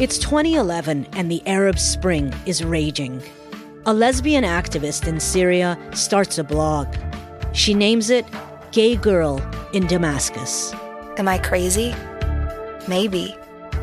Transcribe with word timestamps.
It's 0.00 0.18
2011 0.18 1.06
and 1.12 1.30
the 1.30 1.46
Arab 1.46 1.78
Spring 1.78 2.34
is 2.46 2.64
raging. 2.64 3.22
A 3.84 3.92
lesbian 3.92 4.42
activist 4.42 5.06
in 5.06 5.20
Syria 5.20 5.78
starts 5.92 6.38
a 6.38 6.44
blog. 6.44 6.88
She 7.52 7.74
names 7.74 8.08
it 8.08 8.24
Gay 8.72 8.96
Girl 8.96 9.40
in 9.74 9.86
Damascus. 9.86 10.74
Am 11.18 11.28
I 11.28 11.38
crazy? 11.38 11.94
Maybe. 12.88 13.36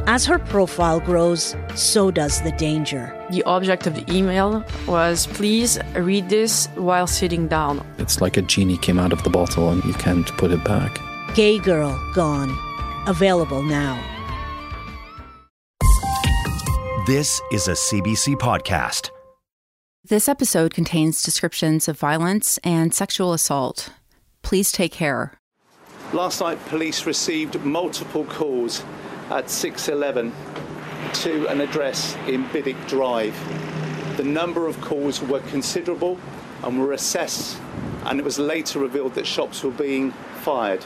As 0.07 0.25
her 0.25 0.39
profile 0.39 0.99
grows, 0.99 1.55
so 1.75 2.09
does 2.09 2.41
the 2.41 2.51
danger. 2.53 3.15
The 3.29 3.43
object 3.43 3.85
of 3.85 3.93
the 3.93 4.11
email 4.11 4.65
was 4.87 5.27
please 5.27 5.79
read 5.95 6.27
this 6.27 6.65
while 6.75 7.07
sitting 7.07 7.47
down. 7.47 7.85
It's 7.99 8.19
like 8.19 8.35
a 8.35 8.41
genie 8.41 8.77
came 8.77 8.97
out 8.97 9.13
of 9.13 9.23
the 9.23 9.29
bottle 9.29 9.69
and 9.69 9.83
you 9.85 9.93
can't 9.93 10.27
put 10.37 10.51
it 10.51 10.63
back. 10.63 10.97
Gay 11.35 11.59
Girl 11.59 11.97
Gone. 12.15 12.49
Available 13.07 13.61
now. 13.61 14.03
This 17.05 17.39
is 17.51 17.67
a 17.67 17.73
CBC 17.73 18.35
podcast. 18.35 19.11
This 20.03 20.27
episode 20.27 20.73
contains 20.73 21.21
descriptions 21.21 21.87
of 21.87 21.97
violence 21.99 22.57
and 22.63 22.93
sexual 22.93 23.31
assault. 23.31 23.91
Please 24.41 24.71
take 24.71 24.91
care. 24.91 25.33
Last 26.13 26.41
night, 26.41 26.57
police 26.65 27.05
received 27.05 27.63
multiple 27.63 28.25
calls 28.25 28.83
at 29.29 29.51
6:11 29.51 30.33
to 31.13 31.47
an 31.47 31.61
address 31.61 32.17
in 32.27 32.45
Biddick 32.45 32.87
Drive. 32.87 33.35
The 34.17 34.23
number 34.23 34.67
of 34.67 34.81
calls 34.81 35.21
were 35.21 35.41
considerable 35.41 36.19
and 36.63 36.79
were 36.79 36.91
assessed, 36.91 37.57
and 38.05 38.19
it 38.19 38.25
was 38.25 38.39
later 38.39 38.79
revealed 38.79 39.13
that 39.13 39.27
shots 39.27 39.63
were 39.63 39.71
being 39.71 40.11
fired. 40.41 40.83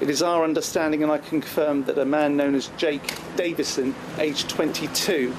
It 0.00 0.10
is 0.10 0.22
our 0.22 0.42
understanding, 0.42 1.02
and 1.02 1.12
I 1.12 1.18
can 1.18 1.40
confirm, 1.40 1.84
that 1.84 1.96
a 1.98 2.04
man 2.04 2.36
known 2.36 2.54
as 2.54 2.68
Jake 2.76 3.14
Davison, 3.36 3.94
aged 4.18 4.48
22, 4.50 5.32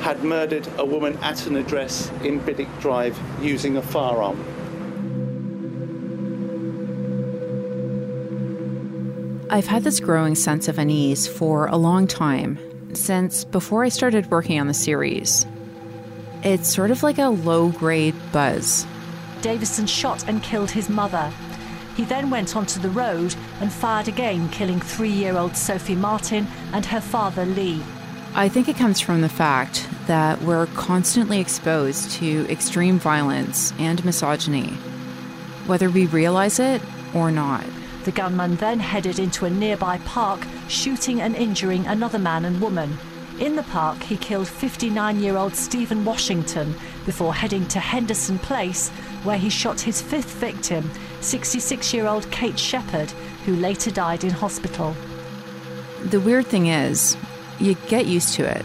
had 0.00 0.24
murdered 0.24 0.66
a 0.78 0.84
woman 0.84 1.16
at 1.18 1.46
an 1.46 1.56
address 1.56 2.10
in 2.24 2.40
Biddick 2.40 2.68
Drive 2.80 3.18
using 3.40 3.76
a 3.76 3.82
firearm. 3.82 4.44
I've 9.48 9.66
had 9.66 9.84
this 9.84 10.00
growing 10.00 10.34
sense 10.34 10.68
of 10.68 10.78
unease 10.78 11.26
for 11.26 11.66
a 11.66 11.76
long 11.76 12.06
time, 12.06 12.58
since 12.94 13.44
before 13.44 13.84
I 13.84 13.88
started 13.90 14.30
working 14.30 14.60
on 14.60 14.66
the 14.66 14.74
series. 14.74 15.46
It's 16.42 16.72
sort 16.72 16.90
of 16.90 17.02
like 17.02 17.18
a 17.18 17.28
low 17.28 17.68
grade 17.68 18.14
buzz. 18.32 18.86
Davison 19.42 19.86
shot 19.86 20.26
and 20.28 20.42
killed 20.42 20.70
his 20.70 20.88
mother. 20.88 21.32
He 21.96 22.04
then 22.04 22.30
went 22.30 22.56
onto 22.56 22.80
the 22.80 22.90
road 22.90 23.34
and 23.60 23.72
fired 23.72 24.08
again, 24.08 24.48
killing 24.50 24.80
three 24.80 25.10
year 25.10 25.36
old 25.36 25.56
Sophie 25.56 25.94
Martin 25.94 26.46
and 26.72 26.86
her 26.86 27.00
father 27.00 27.44
Lee. 27.44 27.82
I 28.34 28.48
think 28.48 28.68
it 28.68 28.76
comes 28.76 29.00
from 29.00 29.22
the 29.22 29.28
fact 29.28 29.88
that 30.06 30.40
we're 30.42 30.66
constantly 30.66 31.40
exposed 31.40 32.12
to 32.12 32.46
extreme 32.48 32.98
violence 32.98 33.72
and 33.78 34.04
misogyny, 34.04 34.68
whether 35.66 35.90
we 35.90 36.06
realize 36.06 36.60
it 36.60 36.80
or 37.12 37.32
not. 37.32 37.64
The 38.04 38.12
gunman 38.12 38.56
then 38.56 38.78
headed 38.78 39.18
into 39.18 39.44
a 39.44 39.50
nearby 39.50 39.98
park, 39.98 40.46
shooting 40.68 41.20
and 41.20 41.34
injuring 41.34 41.86
another 41.86 42.18
man 42.18 42.44
and 42.44 42.60
woman. 42.60 42.96
In 43.40 43.56
the 43.56 43.62
park, 43.64 44.02
he 44.02 44.16
killed 44.16 44.48
59 44.48 45.20
year 45.20 45.36
old 45.36 45.54
Stephen 45.54 46.04
Washington 46.04 46.74
before 47.04 47.34
heading 47.34 47.66
to 47.68 47.80
Henderson 47.80 48.38
Place, 48.38 48.90
where 49.22 49.38
he 49.38 49.50
shot 49.50 49.80
his 49.80 50.00
fifth 50.00 50.32
victim, 50.34 50.90
66 51.20 51.92
year 51.94 52.06
old 52.06 52.30
Kate 52.30 52.58
Shepherd, 52.58 53.10
who 53.44 53.56
later 53.56 53.90
died 53.90 54.24
in 54.24 54.30
hospital. 54.30 54.94
The 56.04 56.20
weird 56.20 56.46
thing 56.46 56.66
is, 56.66 57.16
you 57.58 57.74
get 57.88 58.06
used 58.06 58.34
to 58.34 58.44
it. 58.44 58.64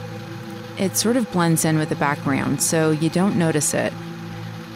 It 0.78 0.98
sort 0.98 1.18
of 1.18 1.32
blends 1.32 1.66
in 1.66 1.78
with 1.78 1.90
the 1.90 1.96
background, 1.96 2.62
so 2.62 2.92
you 2.92 3.10
don't 3.10 3.38
notice 3.38 3.74
it. 3.74 3.94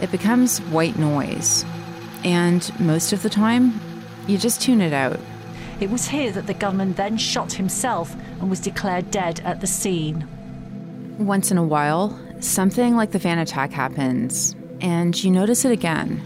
It 0.01 0.11
becomes 0.11 0.59
white 0.59 0.97
noise. 0.97 1.65
And 2.23 2.71
most 2.79 3.13
of 3.13 3.21
the 3.21 3.29
time, 3.29 3.79
you 4.27 4.37
just 4.37 4.61
tune 4.61 4.81
it 4.81 4.93
out. 4.93 5.19
It 5.79 5.89
was 5.89 6.07
here 6.07 6.31
that 6.31 6.47
the 6.47 6.53
gunman 6.53 6.93
then 6.93 7.17
shot 7.17 7.53
himself 7.53 8.13
and 8.39 8.49
was 8.49 8.59
declared 8.59 9.11
dead 9.11 9.41
at 9.45 9.61
the 9.61 9.67
scene. 9.67 10.27
Once 11.17 11.51
in 11.51 11.57
a 11.57 11.63
while, 11.63 12.17
something 12.39 12.95
like 12.95 13.11
the 13.11 13.19
van 13.19 13.39
attack 13.39 13.71
happens, 13.71 14.55
and 14.81 15.21
you 15.21 15.31
notice 15.31 15.65
it 15.65 15.71
again. 15.71 16.21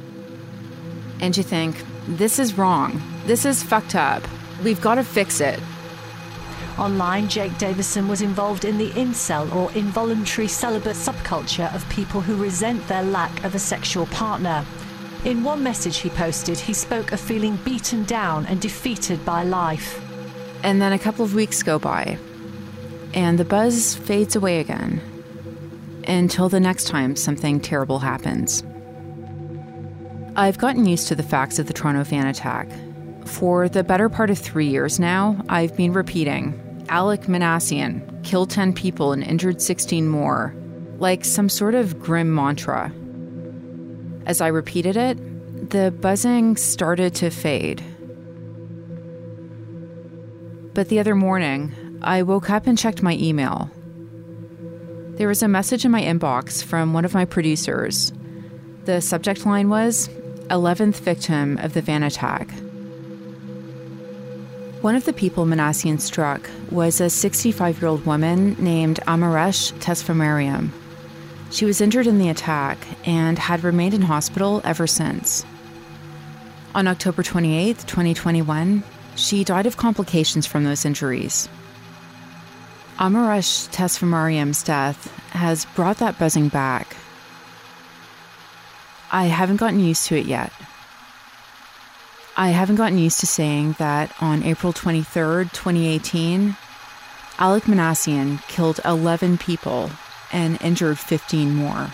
And 1.23 1.37
you 1.37 1.41
think, 1.41 1.81
this 2.05 2.37
is 2.37 2.57
wrong. 2.57 3.01
This 3.25 3.45
is 3.45 3.63
fucked 3.63 3.95
up. 3.95 4.21
We've 4.61 4.81
got 4.81 4.95
to 4.95 5.05
fix 5.05 5.39
it. 5.39 5.57
Online, 6.77 7.29
Jake 7.29 7.57
Davison 7.57 8.09
was 8.09 8.21
involved 8.21 8.65
in 8.65 8.77
the 8.77 8.89
incel 8.89 9.49
or 9.55 9.71
involuntary 9.71 10.49
celibate 10.49 10.97
subculture 10.97 11.73
of 11.73 11.87
people 11.87 12.19
who 12.19 12.35
resent 12.35 12.85
their 12.89 13.03
lack 13.03 13.45
of 13.45 13.55
a 13.55 13.59
sexual 13.59 14.05
partner. 14.07 14.65
In 15.23 15.45
one 15.45 15.63
message 15.63 15.99
he 15.99 16.09
posted, 16.09 16.59
he 16.59 16.73
spoke 16.73 17.13
of 17.13 17.21
feeling 17.21 17.55
beaten 17.63 18.03
down 18.03 18.45
and 18.47 18.59
defeated 18.59 19.23
by 19.23 19.43
life. 19.43 20.01
And 20.61 20.81
then 20.81 20.91
a 20.91 20.99
couple 20.99 21.23
of 21.23 21.35
weeks 21.35 21.63
go 21.63 21.79
by, 21.79 22.17
and 23.13 23.39
the 23.39 23.45
buzz 23.45 23.95
fades 23.95 24.35
away 24.35 24.59
again 24.59 25.01
until 26.05 26.49
the 26.49 26.59
next 26.59 26.87
time 26.87 27.15
something 27.15 27.61
terrible 27.61 27.99
happens. 27.99 28.61
I've 30.35 30.57
gotten 30.57 30.87
used 30.87 31.07
to 31.09 31.15
the 31.15 31.21
facts 31.21 31.59
of 31.59 31.67
the 31.67 31.73
Toronto 31.73 32.03
van 32.03 32.25
attack. 32.25 32.67
For 33.25 33.69
the 33.69 33.83
better 33.83 34.09
part 34.09 34.31
of 34.31 34.39
three 34.39 34.67
years 34.67 34.99
now, 34.99 35.39
I've 35.47 35.77
been 35.77 35.93
repeating 35.93 36.85
Alec 36.89 37.21
Minassian 37.23 38.23
killed 38.23 38.49
10 38.49 38.73
people 38.73 39.11
and 39.11 39.23
injured 39.23 39.61
16 39.61 40.07
more, 40.07 40.55
like 40.97 41.23
some 41.23 41.49
sort 41.49 41.75
of 41.75 41.99
grim 41.99 42.33
mantra. 42.33 42.91
As 44.25 44.41
I 44.41 44.47
repeated 44.47 44.97
it, 44.97 45.69
the 45.69 45.91
buzzing 45.91 46.57
started 46.57 47.13
to 47.15 47.29
fade. 47.29 47.83
But 50.73 50.89
the 50.89 50.99
other 50.99 51.13
morning, 51.13 51.99
I 52.01 52.23
woke 52.23 52.49
up 52.49 52.65
and 52.65 52.75
checked 52.75 53.03
my 53.03 53.13
email. 53.17 53.69
There 55.15 55.27
was 55.27 55.43
a 55.43 55.47
message 55.47 55.85
in 55.85 55.91
my 55.91 56.01
inbox 56.01 56.63
from 56.63 56.91
one 56.91 57.05
of 57.05 57.13
my 57.13 57.25
producers. 57.25 58.11
The 58.85 58.99
subject 58.99 59.45
line 59.45 59.69
was 59.69 60.09
11th 60.53 60.99
victim 60.99 61.57
of 61.57 61.73
the 61.73 61.81
van 61.81 62.03
attack. 62.03 62.51
One 64.81 64.95
of 64.95 65.05
the 65.05 65.13
people 65.13 65.47
Minassian 65.47 65.99
struck 65.99 66.47
was 66.69 67.01
a 67.01 67.09
65 67.09 67.81
year 67.81 67.87
old 67.87 68.05
woman 68.05 68.55
named 68.59 68.99
Amaresh 69.07 69.73
Tesfamariam. 69.79 70.69
She 71.49 71.65
was 71.65 71.81
injured 71.81 72.05
in 72.05 72.19
the 72.19 72.29
attack 72.29 72.77
and 73.03 73.39
had 73.39 73.63
remained 73.63 73.95
in 73.95 74.03
hospital 74.03 74.61
ever 74.63 74.85
since. 74.85 75.43
On 76.75 76.87
October 76.87 77.23
28, 77.23 77.79
2021, 77.79 78.83
she 79.15 79.43
died 79.43 79.65
of 79.65 79.77
complications 79.77 80.45
from 80.45 80.65
those 80.65 80.85
injuries. 80.85 81.49
Amaresh 82.99 83.69
Tesfamariam's 83.69 84.61
death 84.61 85.11
has 85.31 85.65
brought 85.73 85.97
that 85.97 86.19
buzzing 86.19 86.49
back. 86.49 86.95
I 89.13 89.25
haven't 89.25 89.57
gotten 89.57 89.79
used 89.79 90.07
to 90.07 90.17
it 90.17 90.25
yet. 90.25 90.51
I 92.35 92.49
haven't 92.49 92.77
gotten 92.77 92.97
used 92.97 93.19
to 93.19 93.27
saying 93.27 93.75
that 93.77 94.11
on 94.19 94.41
April 94.41 94.73
23rd, 94.73 95.53
2018, 95.53 96.57
Alec 97.37 97.65
Minassian 97.65 98.41
killed 98.47 98.79
11 98.83 99.37
people 99.37 99.91
and 100.31 100.59
injured 100.63 100.97
15 100.97 101.53
more. 101.53 101.91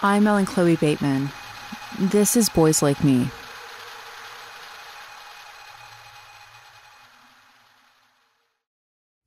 I'm 0.00 0.26
Ellen 0.26 0.46
Chloe 0.46 0.76
Bateman. 0.76 1.28
This 1.98 2.38
is 2.38 2.48
Boys 2.48 2.80
Like 2.80 3.04
Me. 3.04 3.30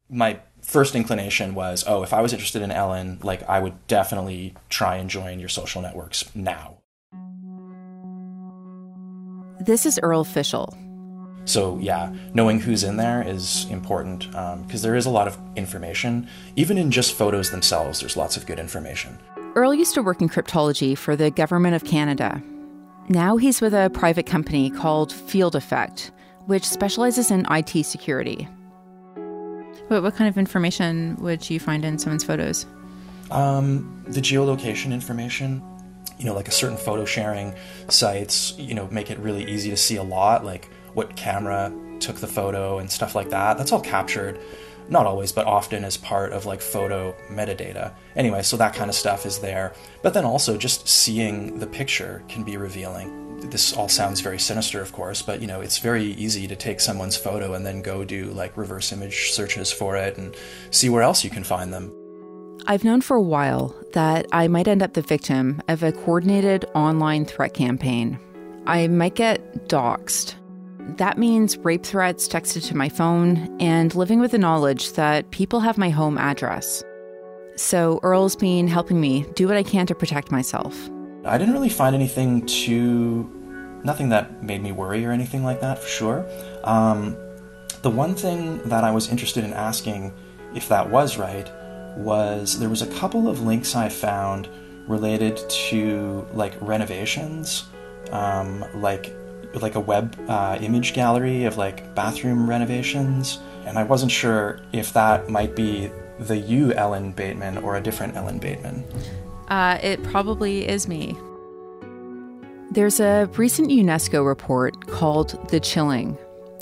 My 0.10 0.40
first 0.66 0.96
inclination 0.96 1.54
was, 1.54 1.84
oh, 1.88 2.04
if 2.04 2.12
I 2.12 2.22
was 2.22 2.34
interested 2.34 2.62
in 2.62 2.72
Ellen, 2.72 3.20
like 3.24 3.48
I 3.48 3.60
would 3.60 3.88
definitely 3.88 4.56
try 4.70 4.98
and 4.98 5.10
join 5.10 5.40
your 5.40 5.50
social 5.50 5.82
networks 5.82 6.36
now. 6.36 6.78
This 9.60 9.86
is 9.86 10.00
Earl 10.04 10.26
Fischel. 10.26 10.76
So, 11.48 11.78
yeah, 11.80 12.12
knowing 12.34 12.60
who's 12.60 12.84
in 12.84 12.98
there 12.98 13.22
is 13.26 13.66
important 13.70 14.32
because 14.32 14.54
um, 14.54 14.82
there 14.82 14.96
is 14.96 15.06
a 15.06 15.12
lot 15.12 15.28
of 15.28 15.38
information. 15.56 16.28
Even 16.56 16.78
in 16.78 16.90
just 16.90 17.14
photos 17.14 17.52
themselves, 17.52 18.00
there's 18.00 18.18
lots 18.18 18.36
of 18.36 18.48
good 18.48 18.60
information. 18.60 19.18
Earl 19.54 19.74
used 19.74 19.94
to 19.94 20.02
work 20.02 20.22
in 20.22 20.28
cryptology 20.28 20.98
for 20.98 21.16
the 21.16 21.30
Government 21.30 21.76
of 21.76 21.86
Canada. 21.86 22.42
Now 23.08 23.38
he's 23.38 23.62
with 23.62 23.74
a 23.76 23.92
private 23.94 24.26
company 24.26 24.72
called 24.72 25.14
Field 25.14 25.56
Effect, 25.56 26.12
which 26.48 26.68
specializes 26.68 27.30
in 27.30 27.46
IT 27.52 27.86
security. 27.86 28.48
What, 29.88 30.04
what 30.04 30.16
kind 30.16 30.28
of 30.28 30.38
information 30.38 31.16
would 31.18 31.50
you 31.50 31.60
find 31.60 31.86
in 31.86 32.00
someone's 32.00 32.24
photos? 32.24 32.66
Um, 33.32 34.04
the 34.08 34.22
geolocation 34.22 34.92
information. 34.92 35.62
you 36.18 36.26
know, 36.26 36.34
like 36.34 36.48
a 36.48 36.52
certain 36.52 36.78
photo 36.78 37.04
sharing 37.06 37.54
sites, 37.90 38.54
you 38.58 38.74
know, 38.74 38.88
make 38.88 39.12
it 39.12 39.20
really 39.20 39.44
easy 39.52 39.70
to 39.70 39.78
see 39.78 39.98
a 39.98 40.04
lot, 40.04 40.46
like 40.46 40.70
what 40.94 41.16
camera 41.16 41.74
took 42.00 42.18
the 42.18 42.28
photo 42.28 42.80
and 42.80 42.90
stuff 42.90 43.16
like 43.16 43.30
that. 43.30 43.58
That's 43.58 43.72
all 43.72 43.82
captured 43.82 44.40
not 44.90 45.06
always, 45.06 45.32
but 45.32 45.48
often 45.48 45.84
as 45.84 45.98
part 45.98 46.32
of 46.32 46.46
like 46.46 46.62
photo 46.62 47.16
metadata. 47.30 47.94
Anyway, 48.16 48.42
so 48.44 48.58
that 48.58 48.74
kind 48.74 48.90
of 48.90 48.96
stuff 48.96 49.26
is 49.26 49.40
there. 49.40 49.74
But 50.04 50.14
then 50.14 50.26
also 50.26 50.58
just 50.58 50.88
seeing 50.88 51.60
the 51.60 51.68
picture 51.68 52.24
can 52.28 52.44
be 52.44 52.58
revealing. 52.58 53.25
This 53.50 53.74
all 53.74 53.90
sounds 53.90 54.22
very 54.22 54.40
sinister, 54.40 54.82
of 54.82 54.92
course, 54.92 55.22
but 55.22 55.42
you 55.42 55.48
know, 55.48 55.62
it's 55.62 55.78
very 55.78 56.04
easy 56.04 56.48
to 56.48 56.56
take 56.56 56.80
someone's 56.80 57.16
photo 57.16 57.54
and 57.54 57.66
then 57.66 57.82
go 57.82 58.04
do 58.04 58.26
like 58.32 58.58
reverse 58.58 58.92
image 58.92 59.32
searches 59.32 59.72
for 59.72 59.96
it 59.96 60.18
and 60.18 60.36
see 60.72 60.90
where 60.90 61.02
else 61.02 61.24
you 61.24 61.30
can 61.30 61.44
find 61.44 61.74
them. 61.74 61.94
I've 62.68 62.84
known 62.84 63.02
for 63.02 63.16
a 63.16 63.22
while 63.22 63.76
that 63.94 64.26
I 64.32 64.48
might 64.48 64.68
end 64.68 64.82
up 64.82 64.94
the 64.94 65.02
victim 65.02 65.62
of 65.68 65.84
a 65.84 65.92
coordinated 65.92 66.66
online 66.74 67.26
threat 67.26 67.54
campaign. 67.54 68.20
I 68.66 68.88
might 68.88 69.16
get 69.16 69.68
doxxed 69.68 70.36
that 70.98 71.18
means 71.18 71.58
rape 71.58 71.84
threats 71.84 72.28
texted 72.28 72.66
to 72.68 72.78
my 72.78 72.90
phone 72.90 73.56
and 73.60 73.94
living 73.96 74.20
with 74.20 74.32
the 74.32 74.38
knowledge 74.38 74.94
that 74.94 75.30
people 75.32 75.60
have 75.60 75.78
my 75.78 75.90
home 75.90 76.18
address. 76.18 76.84
So 77.56 78.00
Earl's 78.04 78.36
been 78.36 78.68
helping 78.68 79.00
me 79.00 79.26
do 79.34 79.48
what 79.48 79.58
I 79.58 79.64
can 79.64 79.86
to 79.88 79.96
protect 79.96 80.32
myself. 80.32 80.90
I 81.26 81.38
didn't 81.38 81.54
really 81.54 81.70
find 81.70 81.96
anything 81.96 82.46
too. 82.46 83.30
Nothing 83.86 84.10
that 84.10 84.44
made 84.44 84.62
me 84.62 84.72
worry 84.72 85.06
or 85.06 85.12
anything 85.12 85.44
like 85.44 85.62
that, 85.62 85.80
for 85.80 85.88
sure. 85.88 86.26
Um, 86.64 87.16
the 87.84 87.90
one 87.90 88.16
thing 88.16 88.58
that 88.70 88.84
I 88.84 88.92
was 88.92 89.10
interested 89.10 89.44
in 89.44 89.54
asking, 89.54 90.12
if 90.56 90.68
that 90.70 90.90
was 90.90 91.18
right, 91.18 91.50
was 91.96 92.60
there 92.60 92.70
was 92.70 92.82
a 92.82 92.88
couple 92.88 93.30
of 93.30 93.42
links 93.42 93.76
I 93.76 93.90
found 93.90 94.50
related 94.88 95.38
to 95.70 96.28
like 96.34 96.54
renovations, 96.62 97.66
um, 98.12 98.66
like 98.74 99.16
like 99.54 99.76
a 99.76 99.80
web 99.80 100.20
uh, 100.28 100.58
image 100.60 100.94
gallery 100.94 101.46
of 101.46 101.58
like 101.58 101.96
bathroom 101.96 102.50
renovations, 102.50 103.40
and 103.66 103.78
I 103.78 103.84
wasn't 103.84 104.12
sure 104.12 104.60
if 104.74 104.92
that 104.94 105.30
might 105.30 105.56
be 105.56 105.92
the 106.20 106.38
you 106.38 106.74
Ellen 106.74 107.12
Bateman 107.12 107.60
or 107.60 107.78
a 107.78 107.82
different 107.82 108.16
Ellen 108.16 108.40
Bateman. 108.40 108.84
Uh, 109.48 109.78
it 109.82 110.02
probably 110.04 110.68
is 110.68 110.88
me. 110.88 111.16
There's 112.76 113.00
a 113.00 113.30
recent 113.38 113.70
UNESCO 113.70 114.26
report 114.28 114.88
called 114.88 115.40
The 115.48 115.62
Chilling. 115.62 116.18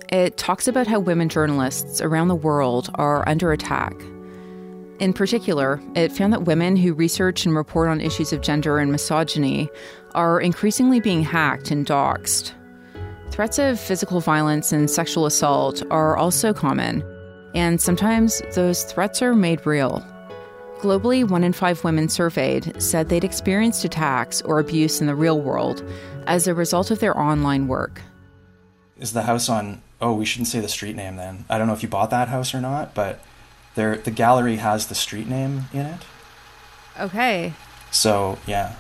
It 0.09 0.37
talks 0.37 0.67
about 0.67 0.85
how 0.85 0.99
women 0.99 1.27
journalists 1.27 2.01
around 2.01 2.27
the 2.27 2.35
world 2.35 2.91
are 2.93 3.27
under 3.27 3.51
attack. 3.51 3.95
In 4.99 5.11
particular, 5.13 5.81
it 5.95 6.11
found 6.11 6.31
that 6.31 6.43
women 6.45 6.75
who 6.75 6.93
research 6.93 7.47
and 7.47 7.55
report 7.55 7.89
on 7.89 7.99
issues 7.99 8.31
of 8.31 8.41
gender 8.41 8.77
and 8.77 8.91
misogyny 8.91 9.71
are 10.13 10.39
increasingly 10.39 10.99
being 10.99 11.23
hacked 11.23 11.71
and 11.71 11.83
doxxed. 11.83 12.53
Threats 13.31 13.57
of 13.57 13.79
physical 13.79 14.19
violence 14.19 14.71
and 14.71 14.91
sexual 14.91 15.25
assault 15.25 15.81
are 15.89 16.15
also 16.15 16.53
common, 16.53 17.03
and 17.55 17.81
sometimes 17.81 18.39
those 18.53 18.83
threats 18.83 19.23
are 19.23 19.33
made 19.33 19.65
real. 19.65 20.05
Globally, 20.83 21.25
one 21.25 21.45
in 21.45 21.53
five 21.53 21.81
women 21.85 22.09
surveyed 22.09 22.81
said 22.83 23.07
they'd 23.07 23.23
experienced 23.23 23.85
attacks 23.85 24.41
or 24.41 24.59
abuse 24.59 24.99
in 24.99 25.07
the 25.07 25.15
real 25.15 25.39
world 25.39 25.81
as 26.27 26.45
a 26.45 26.53
result 26.53 26.91
of 26.91 26.99
their 26.99 27.17
online 27.17 27.69
work. 27.69 28.01
Is 28.99 29.13
the 29.13 29.21
house 29.21 29.47
on? 29.47 29.81
Oh, 30.01 30.11
we 30.11 30.25
shouldn't 30.25 30.49
say 30.49 30.59
the 30.59 30.67
street 30.67 30.97
name 30.97 31.15
then. 31.15 31.45
I 31.49 31.57
don't 31.57 31.67
know 31.67 31.73
if 31.73 31.83
you 31.83 31.87
bought 31.87 32.09
that 32.09 32.27
house 32.27 32.53
or 32.53 32.59
not, 32.59 32.93
but 32.93 33.23
there 33.75 33.95
the 33.95 34.11
gallery 34.11 34.57
has 34.57 34.87
the 34.87 34.95
street 34.95 35.29
name 35.29 35.67
in 35.71 35.85
it. 35.85 36.01
Okay. 36.99 37.53
So 37.89 38.37
yeah, 38.45 38.75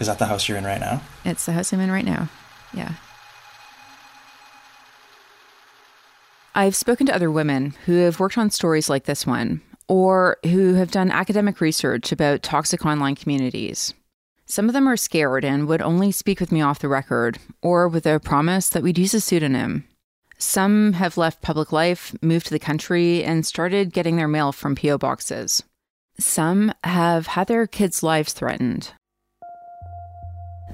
is 0.00 0.06
that 0.06 0.18
the 0.18 0.26
house 0.26 0.50
you're 0.50 0.58
in 0.58 0.64
right 0.64 0.80
now? 0.80 1.00
It's 1.24 1.46
the 1.46 1.52
house 1.52 1.72
I'm 1.72 1.80
in 1.80 1.90
right 1.90 2.04
now. 2.04 2.28
Yeah. 2.74 2.92
I've 6.56 6.76
spoken 6.76 7.06
to 7.06 7.14
other 7.14 7.32
women 7.32 7.74
who 7.84 7.96
have 7.96 8.20
worked 8.20 8.38
on 8.38 8.50
stories 8.50 8.88
like 8.88 9.04
this 9.04 9.26
one, 9.26 9.60
or 9.88 10.36
who 10.44 10.74
have 10.74 10.92
done 10.92 11.10
academic 11.10 11.60
research 11.60 12.12
about 12.12 12.44
toxic 12.44 12.86
online 12.86 13.16
communities. 13.16 13.92
Some 14.46 14.68
of 14.68 14.72
them 14.72 14.88
are 14.88 14.96
scared 14.96 15.44
and 15.44 15.66
would 15.66 15.82
only 15.82 16.12
speak 16.12 16.38
with 16.38 16.52
me 16.52 16.60
off 16.60 16.78
the 16.78 16.88
record, 16.88 17.38
or 17.60 17.88
with 17.88 18.06
a 18.06 18.20
promise 18.20 18.68
that 18.68 18.84
we'd 18.84 18.98
use 18.98 19.14
a 19.14 19.20
pseudonym. 19.20 19.88
Some 20.38 20.92
have 20.92 21.16
left 21.16 21.42
public 21.42 21.72
life, 21.72 22.14
moved 22.22 22.46
to 22.46 22.52
the 22.52 22.60
country, 22.60 23.24
and 23.24 23.44
started 23.44 23.92
getting 23.92 24.14
their 24.14 24.28
mail 24.28 24.52
from 24.52 24.76
P.O. 24.76 24.98
boxes. 24.98 25.64
Some 26.20 26.72
have 26.84 27.26
had 27.28 27.48
their 27.48 27.66
kids' 27.66 28.04
lives 28.04 28.32
threatened, 28.32 28.92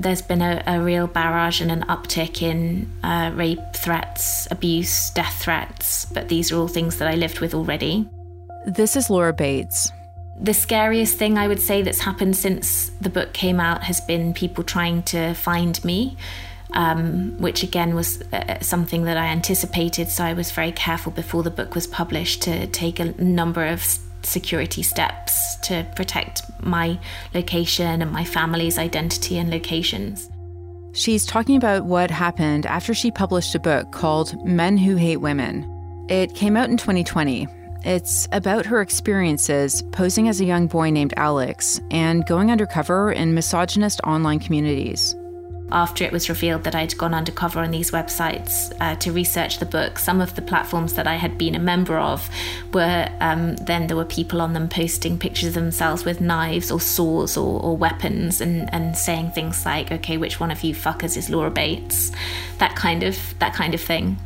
there's 0.00 0.22
been 0.22 0.40
a, 0.40 0.62
a, 0.66 0.80
real 0.80 1.06
barrage 1.06 1.60
and 1.60 1.70
an 1.70 1.82
uptick 1.82 2.42
in 2.42 2.90
uh, 3.04 3.30
rape 3.34 3.60
threats, 3.74 4.48
abuse, 4.50 5.10
death 5.10 5.42
threats, 5.42 6.06
but 6.06 6.28
these 6.28 6.50
are 6.50 6.56
all 6.56 6.68
things 6.68 6.96
that 6.96 7.08
I 7.08 7.14
lived 7.16 7.40
with 7.40 7.54
already. 7.54 8.08
This 8.66 8.96
is 8.96 9.10
Laura 9.10 9.32
Bates. 9.32 9.90
The 10.40 10.54
scariest 10.54 11.18
thing 11.18 11.36
I 11.36 11.48
would 11.48 11.60
say 11.60 11.82
that's 11.82 12.00
happened 12.00 12.34
since 12.34 12.90
the 13.00 13.10
book 13.10 13.34
came 13.34 13.60
out 13.60 13.82
has 13.84 14.00
been 14.00 14.32
people 14.32 14.64
trying 14.64 15.02
to 15.04 15.34
find 15.34 15.82
me. 15.84 16.16
Um, 16.72 17.36
which 17.38 17.64
again 17.64 17.96
was 17.96 18.22
uh, 18.32 18.60
something 18.60 19.02
that 19.02 19.16
I 19.16 19.26
anticipated, 19.26 20.08
so 20.08 20.22
I 20.22 20.34
was 20.34 20.52
very 20.52 20.70
careful 20.70 21.10
before 21.10 21.42
the 21.42 21.50
book 21.50 21.74
was 21.74 21.88
published 21.88 22.42
to 22.42 22.68
take 22.68 23.00
a 23.00 23.06
number 23.20 23.66
of 23.66 23.98
security 24.22 24.82
steps 24.82 25.56
to 25.62 25.86
protect 25.96 26.42
my 26.62 26.98
location 27.34 28.02
and 28.02 28.10
my 28.10 28.24
family's 28.24 28.78
identity 28.78 29.38
and 29.38 29.50
locations. 29.50 30.30
She's 30.92 31.24
talking 31.24 31.56
about 31.56 31.84
what 31.84 32.10
happened 32.10 32.66
after 32.66 32.94
she 32.94 33.10
published 33.10 33.54
a 33.54 33.60
book 33.60 33.92
called 33.92 34.44
Men 34.44 34.76
Who 34.76 34.96
Hate 34.96 35.18
Women. 35.18 35.66
It 36.08 36.34
came 36.34 36.56
out 36.56 36.68
in 36.68 36.76
2020. 36.76 37.46
It's 37.84 38.28
about 38.32 38.66
her 38.66 38.80
experiences 38.80 39.82
posing 39.92 40.28
as 40.28 40.40
a 40.40 40.44
young 40.44 40.66
boy 40.66 40.90
named 40.90 41.14
Alex 41.16 41.80
and 41.90 42.26
going 42.26 42.50
undercover 42.50 43.12
in 43.12 43.34
misogynist 43.34 44.00
online 44.04 44.40
communities 44.40 45.14
after 45.72 46.04
it 46.04 46.12
was 46.12 46.28
revealed 46.28 46.64
that 46.64 46.74
I'd 46.74 46.96
gone 46.96 47.14
undercover 47.14 47.60
on 47.60 47.70
these 47.70 47.90
websites 47.90 48.72
uh, 48.80 48.96
to 48.96 49.12
research 49.12 49.58
the 49.58 49.66
book, 49.66 49.98
some 49.98 50.20
of 50.20 50.34
the 50.34 50.42
platforms 50.42 50.94
that 50.94 51.06
I 51.06 51.16
had 51.16 51.38
been 51.38 51.54
a 51.54 51.58
member 51.58 51.98
of 51.98 52.28
were 52.72 53.08
um, 53.20 53.56
then 53.56 53.86
there 53.86 53.96
were 53.96 54.04
people 54.04 54.40
on 54.40 54.52
them 54.52 54.68
posting 54.68 55.18
pictures 55.18 55.48
of 55.48 55.54
themselves 55.54 56.04
with 56.04 56.20
knives 56.20 56.70
or 56.70 56.80
swords 56.80 57.36
or, 57.36 57.60
or, 57.62 57.76
weapons 57.76 58.40
and, 58.40 58.72
and 58.74 58.96
saying 58.96 59.30
things 59.30 59.64
like, 59.64 59.90
okay, 59.92 60.16
which 60.16 60.40
one 60.40 60.50
of 60.50 60.62
you 60.62 60.74
fuckers 60.74 61.16
is 61.16 61.30
Laura 61.30 61.50
Bates? 61.50 62.12
That 62.58 62.76
kind 62.76 63.02
of 63.02 63.16
that 63.38 63.54
kind 63.54 63.74
of 63.74 63.80
thing. 63.80 64.18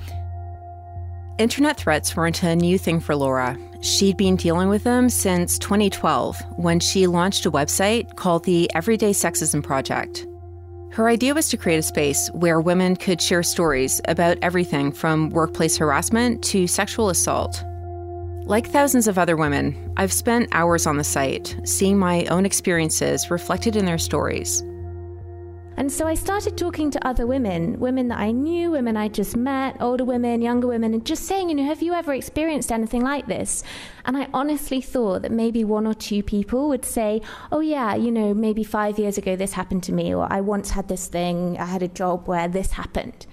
Internet 1.39 1.79
threats 1.79 2.17
weren't 2.17 2.43
a 2.43 2.55
new 2.55 2.79
thing 2.79 3.01
for 3.01 3.17
Laura. 3.17 3.59
She'd 3.81 4.17
been 4.17 4.37
dealing 4.37 4.69
with 4.69 4.85
them 4.85 5.11
since 5.11 5.59
2012 5.59 6.41
when 6.57 6.81
she 6.81 7.07
launched 7.07 7.45
a 7.45 7.51
website 7.51 8.17
called 8.17 8.45
the 8.45 8.73
Everyday 8.75 9.11
Sexism 9.11 9.63
Project. 9.63 10.27
Her 10.95 11.09
idea 11.09 11.35
was 11.35 11.49
to 11.49 11.57
create 11.57 11.79
a 11.79 11.83
space 11.83 12.29
where 12.29 12.61
women 12.61 12.95
could 12.95 13.21
share 13.21 13.43
stories 13.43 14.01
about 14.05 14.39
everything 14.43 14.93
from 14.93 15.31
workplace 15.31 15.77
harassment 15.77 16.41
to 16.45 16.69
sexual 16.69 17.09
assault. 17.09 17.65
Like 18.45 18.69
thousands 18.69 19.09
of 19.09 19.19
other 19.19 19.37
women, 19.37 19.93
I've 19.97 20.13
spent 20.13 20.51
hours 20.53 20.87
on 20.87 20.97
the 20.97 21.03
site 21.03 21.57
seeing 21.65 21.99
my 21.99 22.27
own 22.27 22.47
experiences 22.47 23.29
reflected 23.29 23.75
in 23.75 23.87
their 23.87 23.99
stories. 23.99 24.63
And 25.77 25.91
so 25.91 26.07
I 26.07 26.15
started 26.15 26.57
talking 26.57 26.91
to 26.93 27.07
other 27.07 27.27
women, 27.27 27.81
women 27.81 28.09
that 28.09 28.19
I 28.19 28.31
knew, 28.31 28.71
women 28.71 28.97
I 28.97 29.09
just 29.09 29.37
met, 29.37 29.77
older 29.81 30.05
women, 30.05 30.41
younger 30.41 30.69
women, 30.69 30.95
and 30.95 31.05
just 31.05 31.25
saying, 31.25 31.49
you 31.49 31.57
know, 31.57 31.65
have 31.65 31.83
you 31.83 31.95
ever 31.95 32.15
experienced 32.15 32.71
anything 32.71 33.03
like 33.03 33.27
this? 33.27 33.65
And 34.05 34.17
I 34.17 34.29
honestly 34.33 34.81
thought 34.81 35.23
that 35.23 35.33
maybe 35.33 35.65
one 35.65 35.87
or 35.87 35.95
two 35.95 36.23
people 36.23 36.69
would 36.69 36.85
say, 36.85 37.23
oh, 37.51 37.61
yeah, 37.61 37.95
you 37.95 38.13
know, 38.13 38.35
maybe 38.35 38.63
five 38.63 38.99
years 38.99 39.19
ago 39.19 39.35
this 39.35 39.53
happened 39.53 39.83
to 39.85 39.93
me, 39.93 40.15
or 40.15 40.33
I 40.33 40.41
once 40.41 40.71
had 40.71 40.89
this 40.89 41.09
thing, 41.09 41.59
I 41.59 41.67
had 41.67 41.83
a 41.83 41.89
job 41.89 42.29
where 42.29 42.47
this 42.47 42.73
happened. 42.73 43.27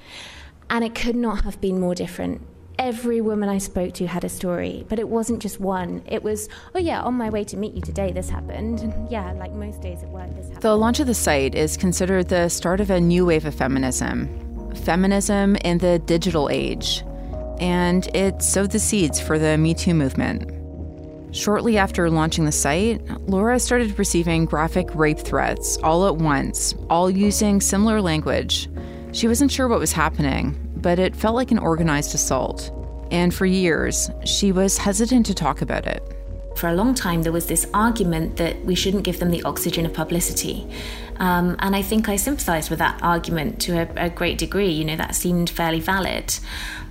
And 0.69 0.83
it 0.83 0.95
could 0.95 1.15
not 1.15 1.43
have 1.43 1.61
been 1.61 1.79
more 1.79 1.93
different 1.93 2.41
every 2.81 3.21
woman 3.21 3.47
I 3.47 3.59
spoke 3.59 3.93
to 3.93 4.07
had 4.07 4.23
a 4.23 4.29
story, 4.29 4.85
but 4.89 4.97
it 4.97 5.07
wasn't 5.07 5.39
just 5.39 5.59
one. 5.59 6.01
It 6.07 6.23
was, 6.23 6.49
oh 6.73 6.79
yeah, 6.79 7.01
on 7.03 7.13
my 7.13 7.29
way 7.29 7.43
to 7.43 7.55
meet 7.55 7.73
you 7.73 7.81
today, 7.81 8.11
this 8.11 8.27
happened. 8.27 8.79
And 8.79 9.09
yeah, 9.09 9.31
like 9.33 9.51
most 9.53 9.81
days 9.81 10.01
at 10.01 10.09
work, 10.09 10.27
this 10.35 10.47
happened. 10.47 10.63
The 10.63 10.75
launch 10.75 10.99
of 10.99 11.05
the 11.05 11.13
site 11.13 11.53
is 11.53 11.77
considered 11.77 12.29
the 12.29 12.49
start 12.49 12.79
of 12.81 12.89
a 12.89 12.99
new 12.99 13.27
wave 13.27 13.45
of 13.45 13.53
feminism, 13.53 14.73
feminism 14.73 15.57
in 15.57 15.77
the 15.77 15.99
digital 15.99 16.49
age. 16.49 17.03
And 17.59 18.07
it 18.15 18.41
sowed 18.41 18.71
the 18.71 18.79
seeds 18.79 19.21
for 19.21 19.37
the 19.37 19.59
Me 19.59 19.75
Too 19.75 19.93
movement. 19.93 20.49
Shortly 21.35 21.77
after 21.77 22.09
launching 22.09 22.45
the 22.45 22.51
site, 22.51 23.07
Laura 23.29 23.59
started 23.59 23.97
receiving 23.99 24.45
graphic 24.45 24.93
rape 24.95 25.19
threats 25.19 25.77
all 25.77 26.07
at 26.07 26.15
once, 26.15 26.73
all 26.89 27.11
using 27.11 27.61
similar 27.61 28.01
language. 28.01 28.67
She 29.11 29.27
wasn't 29.27 29.51
sure 29.51 29.67
what 29.67 29.79
was 29.79 29.91
happening, 29.91 30.57
but 30.81 30.99
it 30.99 31.15
felt 31.15 31.35
like 31.35 31.51
an 31.51 31.59
organized 31.59 32.15
assault. 32.15 32.71
And 33.11 33.33
for 33.33 33.45
years, 33.45 34.09
she 34.25 34.51
was 34.51 34.77
hesitant 34.77 35.25
to 35.27 35.33
talk 35.33 35.61
about 35.61 35.85
it. 35.85 36.01
For 36.55 36.69
a 36.69 36.73
long 36.73 36.93
time, 36.93 37.23
there 37.23 37.31
was 37.31 37.47
this 37.47 37.67
argument 37.73 38.37
that 38.37 38.63
we 38.65 38.75
shouldn't 38.75 39.03
give 39.03 39.19
them 39.19 39.31
the 39.31 39.43
oxygen 39.43 39.85
of 39.85 39.93
publicity. 39.93 40.67
Um, 41.17 41.55
and 41.59 41.75
I 41.75 41.81
think 41.81 42.09
I 42.09 42.15
sympathized 42.15 42.69
with 42.69 42.79
that 42.79 42.99
argument 43.03 43.61
to 43.61 43.81
a, 43.81 44.05
a, 44.05 44.09
great 44.09 44.37
degree. 44.37 44.71
You 44.71 44.85
know, 44.85 44.95
that 44.95 45.15
seemed 45.15 45.49
fairly 45.49 45.79
valid. 45.79 46.33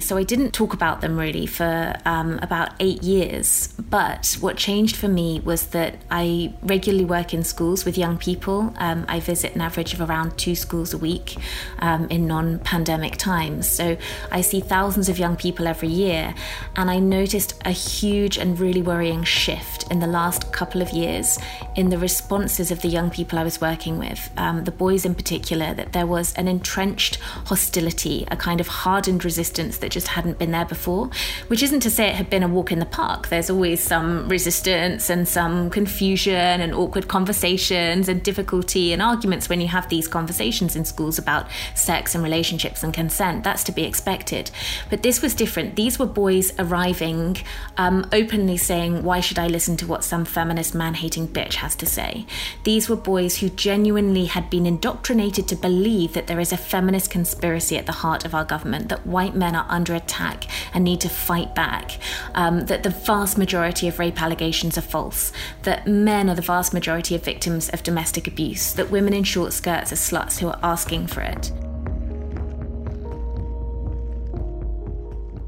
So 0.01 0.17
I 0.17 0.23
didn't 0.23 0.53
talk 0.53 0.73
about 0.73 1.03
them 1.03 1.19
really 1.19 1.47
for 1.47 1.95
um, 2.07 2.39
about 2.41 2.73
eight 2.81 3.03
years. 3.03 3.69
But 3.79 4.39
what 4.41 4.57
changed 4.57 4.97
for 4.97 5.09
me 5.09 5.41
was 5.41 5.67
that 5.69 5.97
I 6.11 6.55
regularly 6.63 7.05
work 7.05 7.35
in 7.35 7.45
schools 7.45 7.85
with 7.85 7.99
young 7.99 8.17
people. 8.17 8.73
Um, 8.79 9.05
I 9.09 9.21
visit 9.21 9.55
an 9.55 9.61
average 9.61 9.93
of 9.93 10.01
around 10.01 10.39
two 10.39 10.55
schools 10.55 10.95
a 10.95 10.99
week 10.99 11.37
um, 11.81 12.09
in 12.09 12.27
non 12.27 12.61
pandemic 12.61 13.19
times. 13.19 13.69
So 13.69 13.97
I 14.31 14.41
see 14.41 14.61
thousands 14.61 15.09
of 15.09 15.19
young 15.19 15.37
people 15.37 15.67
every 15.67 15.89
year. 15.89 16.35
And 16.77 16.91
I 16.91 16.99
noticed 16.99 17.61
a 17.65 17.71
huge 17.71 18.39
and 18.39 18.59
really 18.59 18.83
worrying 18.83 19.23
shift 19.25 19.91
in 19.91 20.01
the 20.01 20.07
last 20.07 20.51
couple 20.53 20.81
of 20.81 20.91
years 20.91 21.39
in 21.77 21.91
the 21.91 21.99
responses 21.99 22.71
of 22.71 22.81
the 22.81 22.89
young 22.89 23.11
people 23.11 23.39
I 23.39 23.45
was 23.45 23.61
working 23.61 23.99
with, 23.99 24.31
um, 24.37 24.65
the 24.65 24.71
boys 24.71 25.05
in 25.05 25.15
particular, 25.15 25.75
that 25.75 25.93
there 25.93 26.07
was 26.07 26.33
an 26.35 26.49
entrenched 26.49 27.17
hostility, 27.47 28.27
a 28.31 28.37
kind 28.37 28.61
of 28.61 28.69
hardened 28.69 29.25
resistance 29.25 29.79
that 29.79 29.90
just 29.91 30.09
hadn't 30.09 30.39
been 30.39 30.51
there 30.51 30.65
before, 30.65 31.11
which 31.49 31.63
isn't 31.63 31.81
to 31.81 31.91
say 31.91 32.09
it 32.09 32.15
had 32.15 32.31
been 32.31 32.43
a 32.43 32.49
walk 32.49 32.73
in 32.73 32.79
the 32.79 32.87
park. 32.87 33.29
There's 33.29 33.51
always 33.51 33.83
some 33.83 34.29
resistance 34.29 35.11
and 35.11 35.27
some 35.29 35.71
confusion 35.71 36.61
and 36.61 36.75
awkward 36.75 37.09
conversations 37.09 38.09
and 38.09 38.23
difficulty 38.23 38.93
and 38.93 39.03
arguments 39.03 39.49
when 39.49 39.61
you 39.61 39.69
have 39.69 39.89
these 39.89 40.09
conversations 40.09 40.77
in 40.77 40.85
schools 40.85 41.19
about 41.19 41.47
sex 41.75 42.15
and 42.15 42.25
relationships 42.25 42.83
and 42.83 42.95
consent. 42.95 43.45
That's 43.45 43.65
to 43.65 43.73
be 43.73 43.85
expected. 43.85 44.51
But 44.89 45.03
this 45.03 45.23
was 45.23 45.35
different. 45.35 45.77
These 45.77 45.99
were 45.99 46.07
boys 46.07 46.53
arriving 46.59 47.39
um, 47.77 48.07
openly 48.13 48.57
saying, 48.57 49.03
Why 49.03 49.21
should 49.21 49.39
I 49.39 49.47
listen 49.47 49.77
to 49.79 49.87
what 49.87 50.05
some 50.05 50.25
feminist 50.25 50.75
man 50.75 50.95
hating 50.95 51.29
bitch 51.29 51.55
has 51.55 51.75
to 51.77 51.87
say? 51.87 52.27
These 52.65 52.89
were 52.89 52.97
boys 52.97 53.39
who 53.39 53.49
genuinely 53.51 54.27
had 54.27 54.51
been 54.51 54.67
indoctrinated 54.67 55.49
to 55.49 55.57
believe 55.57 56.13
that 56.13 56.27
there 56.27 56.41
is 56.41 56.53
a 56.53 56.57
feminist 56.57 57.11
conspiracy 57.11 57.77
at 57.77 57.87
the 57.87 57.93
heart 57.93 58.25
of 58.25 58.35
our 58.35 58.45
government, 58.45 58.89
that 58.89 59.07
white 59.07 59.35
men 59.35 59.55
are 59.55 59.67
under 59.81 59.95
attack 59.95 60.45
and 60.75 60.85
need 60.85 61.01
to 61.01 61.09
fight 61.09 61.55
back, 61.55 61.99
um, 62.35 62.67
that 62.67 62.83
the 62.83 62.91
vast 62.91 63.39
majority 63.39 63.89
of 63.89 63.99
rape 63.99 64.21
allegations 64.21 64.77
are 64.77 64.83
false, 64.83 65.33
that 65.63 65.87
men 65.87 66.29
are 66.29 66.35
the 66.35 66.43
vast 66.43 66.75
majority 66.75 67.15
of 67.15 67.25
victims 67.25 67.71
of 67.71 67.83
domestic 67.83 68.27
abuse, 68.27 68.75
that 68.75 68.91
women 68.91 69.15
in 69.15 69.25
short 69.25 69.55
skirts 69.55 69.91
are 69.91 69.97
sluts 69.97 70.39
who 70.39 70.49
are 70.49 70.61
asking 70.63 71.07
for 71.07 71.23
it. 71.23 71.51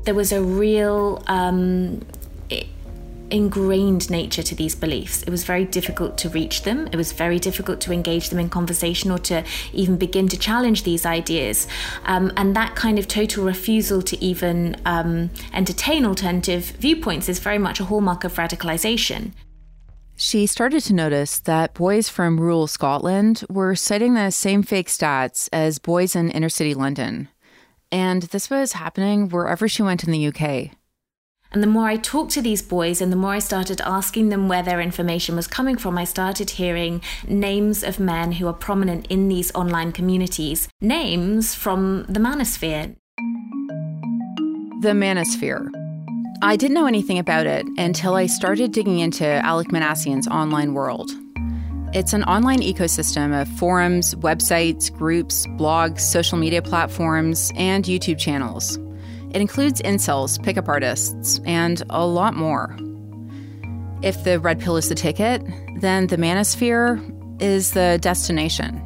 There 0.05 0.15
was 0.15 0.33
a 0.33 0.43
real 0.43 1.23
um, 1.27 2.01
ingrained 3.33 4.11
nature 4.11 4.43
to 4.43 4.55
these 4.55 4.75
beliefs. 4.75 5.23
It 5.23 5.31
was 5.31 5.43
very 5.43 5.65
difficult 5.65 6.19
to 6.19 6.29
reach 6.29 6.63
them. 6.63 6.87
It 6.93 6.97
was 6.97 7.13
very 7.13 7.39
difficult 7.39 7.81
to 7.83 7.93
engage 7.93 8.29
them 8.29 8.39
in 8.39 8.49
conversation 8.49 9.11
or 9.11 9.19
to 9.21 9.43
even 9.73 9.97
begin 9.97 10.29
to 10.29 10.37
challenge 10.37 10.85
these 10.85 11.07
ideas. 11.07 11.67
Um, 12.05 12.31
and 12.37 12.55
that 12.55 12.77
kind 12.77 12.99
of 12.99 13.09
total 13.09 13.45
refusal 13.45 14.03
to 14.03 14.23
even 14.23 14.77
um, 14.85 15.31
entertain 15.53 16.05
alternative 16.05 16.65
viewpoints 16.79 17.29
is 17.29 17.39
very 17.39 17.59
much 17.59 17.81
a 17.81 17.85
hallmark 17.85 18.25
of 18.25 18.35
radicalization. 18.35 19.33
She 20.15 20.47
started 20.47 20.83
to 20.85 20.95
notice 20.95 21.41
that 21.41 21.75
boys 21.75 22.09
from 22.09 22.39
rural 22.39 22.67
Scotland 22.67 23.45
were 23.49 23.75
citing 23.75 24.15
the 24.15 24.31
same 24.31 24.63
fake 24.63 24.89
stats 24.89 25.49
as 25.53 25.79
boys 25.79 26.15
in 26.15 26.31
inner 26.31 26.51
city 26.51 26.75
London. 26.75 27.29
And 27.91 28.23
this 28.23 28.49
was 28.49 28.73
happening 28.73 29.31
wherever 29.31 29.67
she 29.69 29.83
went 29.83 30.05
in 30.05 30.13
the 30.13 30.29
UK. 30.29 30.71
And 31.53 31.63
the 31.63 31.67
more 31.67 31.87
I 31.87 31.97
talked 31.99 32.31
to 32.33 32.41
these 32.41 32.63
boys 32.63 33.03
and 33.03 33.13
the 33.13 33.17
more 33.17 33.33
I 33.35 33.39
started 33.39 33.83
asking 33.83 34.31
them 34.31 34.49
where 34.49 34.63
their 34.63 34.81
information 34.81 35.37
was 35.37 35.47
coming 35.47 35.77
from, 35.77 35.99
I 35.99 36.05
started 36.05 36.49
hearing 36.49 37.03
names 37.29 37.85
of 37.85 38.01
men 38.01 38.33
who 38.33 38.47
are 38.47 38.55
prominent 38.55 39.07
in 39.09 39.29
these 39.29 39.55
online 39.55 39.93
communities, 39.93 40.69
names 40.81 41.55
from 41.55 42.05
the 42.09 42.21
manosphere. 42.21 42.97
The 44.81 44.95
manosphere. 44.95 45.69
I 46.43 46.57
didn't 46.57 46.75
know 46.75 46.87
anything 46.87 47.19
about 47.19 47.47
it 47.47 47.67
until 47.77 48.15
I 48.15 48.27
started 48.27 48.73
digging 48.73 49.01
into 49.01 49.27
Alec 49.27 49.69
Minassian's 49.69 50.27
online 50.27 50.73
world. 50.73 51.11
It's 51.93 52.15
an 52.15 52.25
online 52.25 52.63
ecosystem 52.63 53.39
of 53.39 53.47
forums, 53.59 54.15
websites, 54.15 54.91
groups, 54.91 55.47
blogs, 55.59 56.01
social 56.01 56.39
media 56.39 56.63
platforms, 56.63 57.53
and 57.55 57.85
YouTube 57.85 58.19
channels. 58.19 58.79
It 59.35 59.41
includes 59.41 59.81
incels, 59.83 60.43
pickup 60.43 60.69
artists, 60.69 61.41
and 61.45 61.83
a 61.91 62.07
lot 62.07 62.35
more. 62.35 62.77
If 64.03 64.25
the 64.25 64.39
red 64.41 64.61
pill 64.61 64.77
is 64.77 64.89
the 64.89 64.95
ticket, 64.95 65.43
then 65.81 66.09
the 66.09 66.17
manosphere 66.17 67.01
is 67.41 67.73
the 67.73 67.99
destination. 68.03 68.81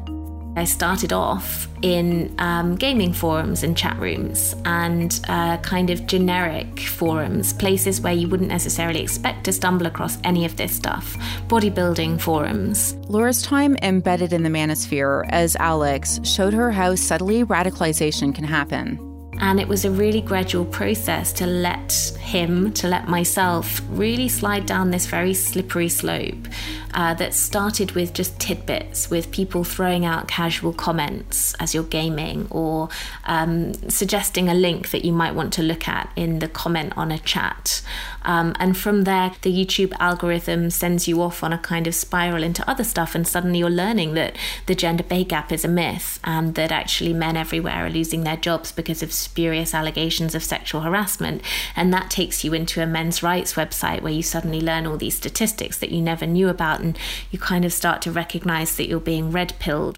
I 0.55 0.63
started 0.63 1.13
off 1.13 1.67
in 1.83 2.33
um, 2.39 2.75
gaming 2.75 3.13
forums 3.13 3.61
and 3.61 3.77
chat 3.77 3.99
rooms 3.99 4.55
and 4.65 5.19
uh, 5.27 5.57
kind 5.57 5.91
of 5.91 6.07
generic 6.07 6.79
forums, 6.79 7.53
places 7.53 8.01
where 8.01 8.13
you 8.13 8.27
wouldn't 8.27 8.49
necessarily 8.49 9.01
expect 9.01 9.43
to 9.43 9.53
stumble 9.53 9.85
across 9.85 10.17
any 10.23 10.45
of 10.45 10.55
this 10.55 10.75
stuff. 10.75 11.15
Bodybuilding 11.47 12.19
forums. 12.19 12.95
Laura's 13.07 13.43
time 13.43 13.77
embedded 13.83 14.33
in 14.33 14.41
the 14.41 14.49
manosphere 14.49 15.25
as 15.29 15.55
Alex 15.57 16.19
showed 16.23 16.55
her 16.55 16.71
how 16.71 16.95
subtly 16.95 17.43
radicalization 17.43 18.33
can 18.33 18.43
happen. 18.43 19.06
And 19.39 19.59
it 19.59 19.67
was 19.67 19.85
a 19.85 19.91
really 19.91 20.21
gradual 20.21 20.65
process 20.65 21.31
to 21.33 21.45
let 21.45 21.93
him, 22.19 22.73
to 22.73 22.87
let 22.87 23.07
myself 23.07 23.81
really 23.89 24.27
slide 24.27 24.65
down 24.65 24.91
this 24.91 25.05
very 25.05 25.33
slippery 25.33 25.89
slope 25.89 26.47
uh, 26.93 27.13
that 27.13 27.33
started 27.33 27.91
with 27.91 28.13
just 28.13 28.39
tidbits, 28.39 29.09
with 29.09 29.31
people 29.31 29.63
throwing 29.63 30.05
out 30.05 30.27
casual 30.27 30.73
comments 30.73 31.53
as 31.59 31.75
you're 31.75 31.83
gaming 31.83 32.47
or 32.49 32.89
um, 33.25 33.73
suggesting 33.89 34.49
a 34.49 34.53
link 34.53 34.89
that 34.89 35.05
you 35.05 35.13
might 35.13 35.35
want 35.35 35.53
to 35.53 35.61
look 35.61 35.87
at 35.87 36.11
in 36.15 36.39
the 36.39 36.47
comment 36.47 36.93
on 36.97 37.11
a 37.11 37.19
chat. 37.19 37.81
Um, 38.23 38.53
and 38.59 38.75
from 38.75 39.03
there, 39.03 39.31
the 39.43 39.53
YouTube 39.53 39.93
algorithm 39.99 40.69
sends 40.69 41.07
you 41.07 41.21
off 41.21 41.43
on 41.43 41.53
a 41.53 41.57
kind 41.57 41.87
of 41.87 41.95
spiral 41.95 42.43
into 42.43 42.67
other 42.69 42.83
stuff, 42.83 43.15
and 43.15 43.27
suddenly 43.27 43.59
you're 43.59 43.69
learning 43.69 44.15
that 44.15 44.35
the 44.65 44.75
gender 44.75 45.03
pay 45.03 45.23
gap 45.23 45.51
is 45.51 45.63
a 45.63 45.69
myth 45.69 46.19
and 46.23 46.55
that 46.55 46.71
actually 46.71 47.13
men 47.13 47.37
everywhere 47.37 47.85
are 47.85 47.89
losing 47.89 48.23
their 48.23 48.35
jobs 48.35 48.71
because 48.71 49.03
of 49.03 49.13
spurious 49.27 49.73
allegations 49.73 50.35
of 50.35 50.43
sexual 50.43 50.81
harassment. 50.81 51.41
And 51.75 51.93
that 51.93 52.09
takes 52.09 52.43
you 52.43 52.53
into 52.53 52.81
a 52.81 52.87
men's 52.87 53.21
rights 53.21 53.53
website 53.53 54.01
where 54.01 54.13
you 54.13 54.23
suddenly 54.23 54.61
learn 54.61 54.87
all 54.87 54.97
these 54.97 55.17
statistics 55.17 55.77
that 55.79 55.91
you 55.91 56.01
never 56.01 56.25
knew 56.25 56.49
about, 56.49 56.79
and 56.79 56.97
you 57.31 57.39
kind 57.39 57.65
of 57.65 57.73
start 57.73 58.01
to 58.03 58.11
recognize 58.11 58.75
that 58.77 58.87
you're 58.87 58.99
being 58.99 59.31
red 59.31 59.53
pilled. 59.59 59.97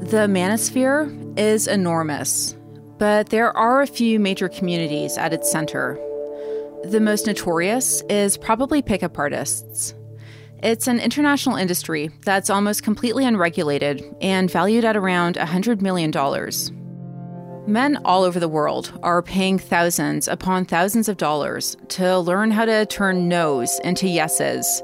The 0.00 0.28
manosphere 0.28 1.38
is 1.38 1.66
enormous, 1.66 2.56
but 2.98 3.30
there 3.30 3.56
are 3.56 3.82
a 3.82 3.86
few 3.86 4.20
major 4.20 4.48
communities 4.48 5.18
at 5.18 5.32
its 5.32 5.50
center 5.50 5.98
the 6.84 7.00
most 7.00 7.26
notorious 7.26 8.02
is 8.08 8.36
probably 8.36 8.82
pickup 8.82 9.18
artists. 9.18 9.94
It's 10.62 10.86
an 10.86 11.00
international 11.00 11.56
industry 11.56 12.10
that's 12.24 12.50
almost 12.50 12.82
completely 12.82 13.24
unregulated 13.24 14.04
and 14.20 14.50
valued 14.50 14.84
at 14.84 14.96
around 14.96 15.36
$100 15.36 15.80
million. 15.80 16.12
Men 17.68 17.98
all 18.02 18.24
over 18.24 18.40
the 18.40 18.48
world 18.48 18.98
are 19.02 19.20
paying 19.20 19.58
thousands 19.58 20.26
upon 20.26 20.64
thousands 20.64 21.06
of 21.06 21.18
dollars 21.18 21.76
to 21.88 22.18
learn 22.18 22.50
how 22.50 22.64
to 22.64 22.86
turn 22.86 23.28
no's 23.28 23.78
into 23.84 24.08
yeses, 24.08 24.82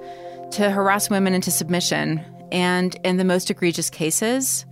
to 0.51 0.71
harass 0.71 1.09
women 1.09 1.33
into 1.33 1.51
submission, 1.51 2.23
and 2.53 2.95
in 3.03 3.17
the 3.17 3.25
most 3.25 3.51
egregious 3.51 3.89
cases, 3.89 4.67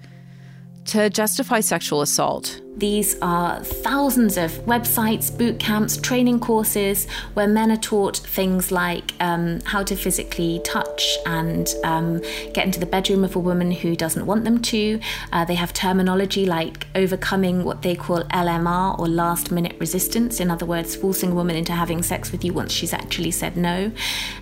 to 0.85 1.09
justify 1.09 1.61
sexual 1.61 2.03
assault. 2.03 2.61
These 2.77 3.21
are 3.21 3.63
thousands 3.63 4.39
of 4.39 4.51
websites, 4.65 5.37
boot 5.37 5.59
camps, 5.59 5.99
training 5.99 6.41
courses 6.41 7.07
where 7.35 7.47
men 7.47 7.71
are 7.71 7.77
taught 7.77 8.17
things 8.17 8.73
like 8.73 9.13
um, 9.21 9.61
how 9.61 9.83
to 9.83 9.95
physically 9.95 10.61
touch 10.65 11.19
and 11.27 11.69
um, 11.85 12.23
get 12.55 12.65
into 12.65 12.81
the 12.81 12.87
bedroom 12.87 13.25
of 13.25 13.37
a 13.37 13.39
woman 13.39 13.71
who 13.71 13.95
doesn't 13.95 14.25
want 14.25 14.45
them 14.45 14.61
to. 14.63 14.99
Uh, 15.33 15.45
they 15.45 15.55
have 15.55 15.75
terminology 15.75 16.47
like 16.47 16.87
overcoming 16.95 17.63
what 17.63 17.83
they 17.83 17.95
call 17.95 18.23
LMR 18.25 18.99
or 18.99 19.07
last 19.07 19.53
minute 19.53 19.77
resistance, 19.79 20.41
in 20.41 20.51
other 20.51 20.67
words, 20.67 20.97
forcing 20.97 21.33
a 21.33 21.35
woman 21.35 21.57
into 21.57 21.73
having 21.73 22.03
sex 22.03 22.33
with 22.33 22.43
you 22.43 22.55
once 22.55 22.73
she's 22.73 22.95
actually 22.95 23.31
said 23.31 23.55
no. 23.55 23.93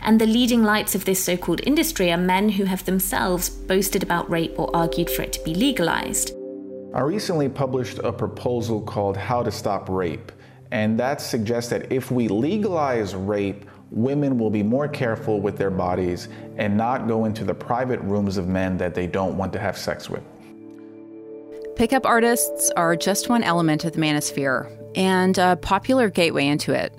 And 0.02 0.20
the 0.20 0.26
leading 0.26 0.62
lights 0.62 0.94
of 0.94 1.04
this 1.04 1.22
so 1.22 1.36
called 1.36 1.62
industry 1.66 2.12
are 2.12 2.16
men 2.16 2.50
who 2.50 2.64
have 2.64 2.84
themselves 2.84 3.50
boasted 3.50 4.04
about 4.04 4.30
rape 4.30 4.56
or 4.56 4.74
argued 4.74 5.10
for 5.10 5.22
it 5.22 5.32
to 5.32 5.44
be 5.44 5.54
legalized. 5.54 6.39
I 6.92 7.02
recently 7.02 7.48
published 7.48 7.98
a 8.00 8.12
proposal 8.12 8.80
called 8.80 9.16
How 9.16 9.44
to 9.44 9.52
Stop 9.52 9.88
Rape, 9.88 10.32
and 10.72 10.98
that 10.98 11.20
suggests 11.20 11.70
that 11.70 11.92
if 11.92 12.10
we 12.10 12.26
legalize 12.26 13.14
rape, 13.14 13.64
women 13.92 14.38
will 14.38 14.50
be 14.50 14.64
more 14.64 14.88
careful 14.88 15.40
with 15.40 15.56
their 15.56 15.70
bodies 15.70 16.28
and 16.56 16.76
not 16.76 17.06
go 17.06 17.26
into 17.26 17.44
the 17.44 17.54
private 17.54 18.00
rooms 18.00 18.36
of 18.36 18.48
men 18.48 18.76
that 18.78 18.96
they 18.96 19.06
don't 19.06 19.36
want 19.36 19.52
to 19.52 19.60
have 19.60 19.78
sex 19.78 20.10
with. 20.10 20.22
Pickup 21.76 22.04
artists 22.04 22.72
are 22.76 22.96
just 22.96 23.28
one 23.28 23.44
element 23.44 23.84
of 23.84 23.92
the 23.92 24.00
manosphere 24.00 24.68
and 24.96 25.38
a 25.38 25.54
popular 25.56 26.10
gateway 26.10 26.48
into 26.48 26.72
it. 26.72 26.92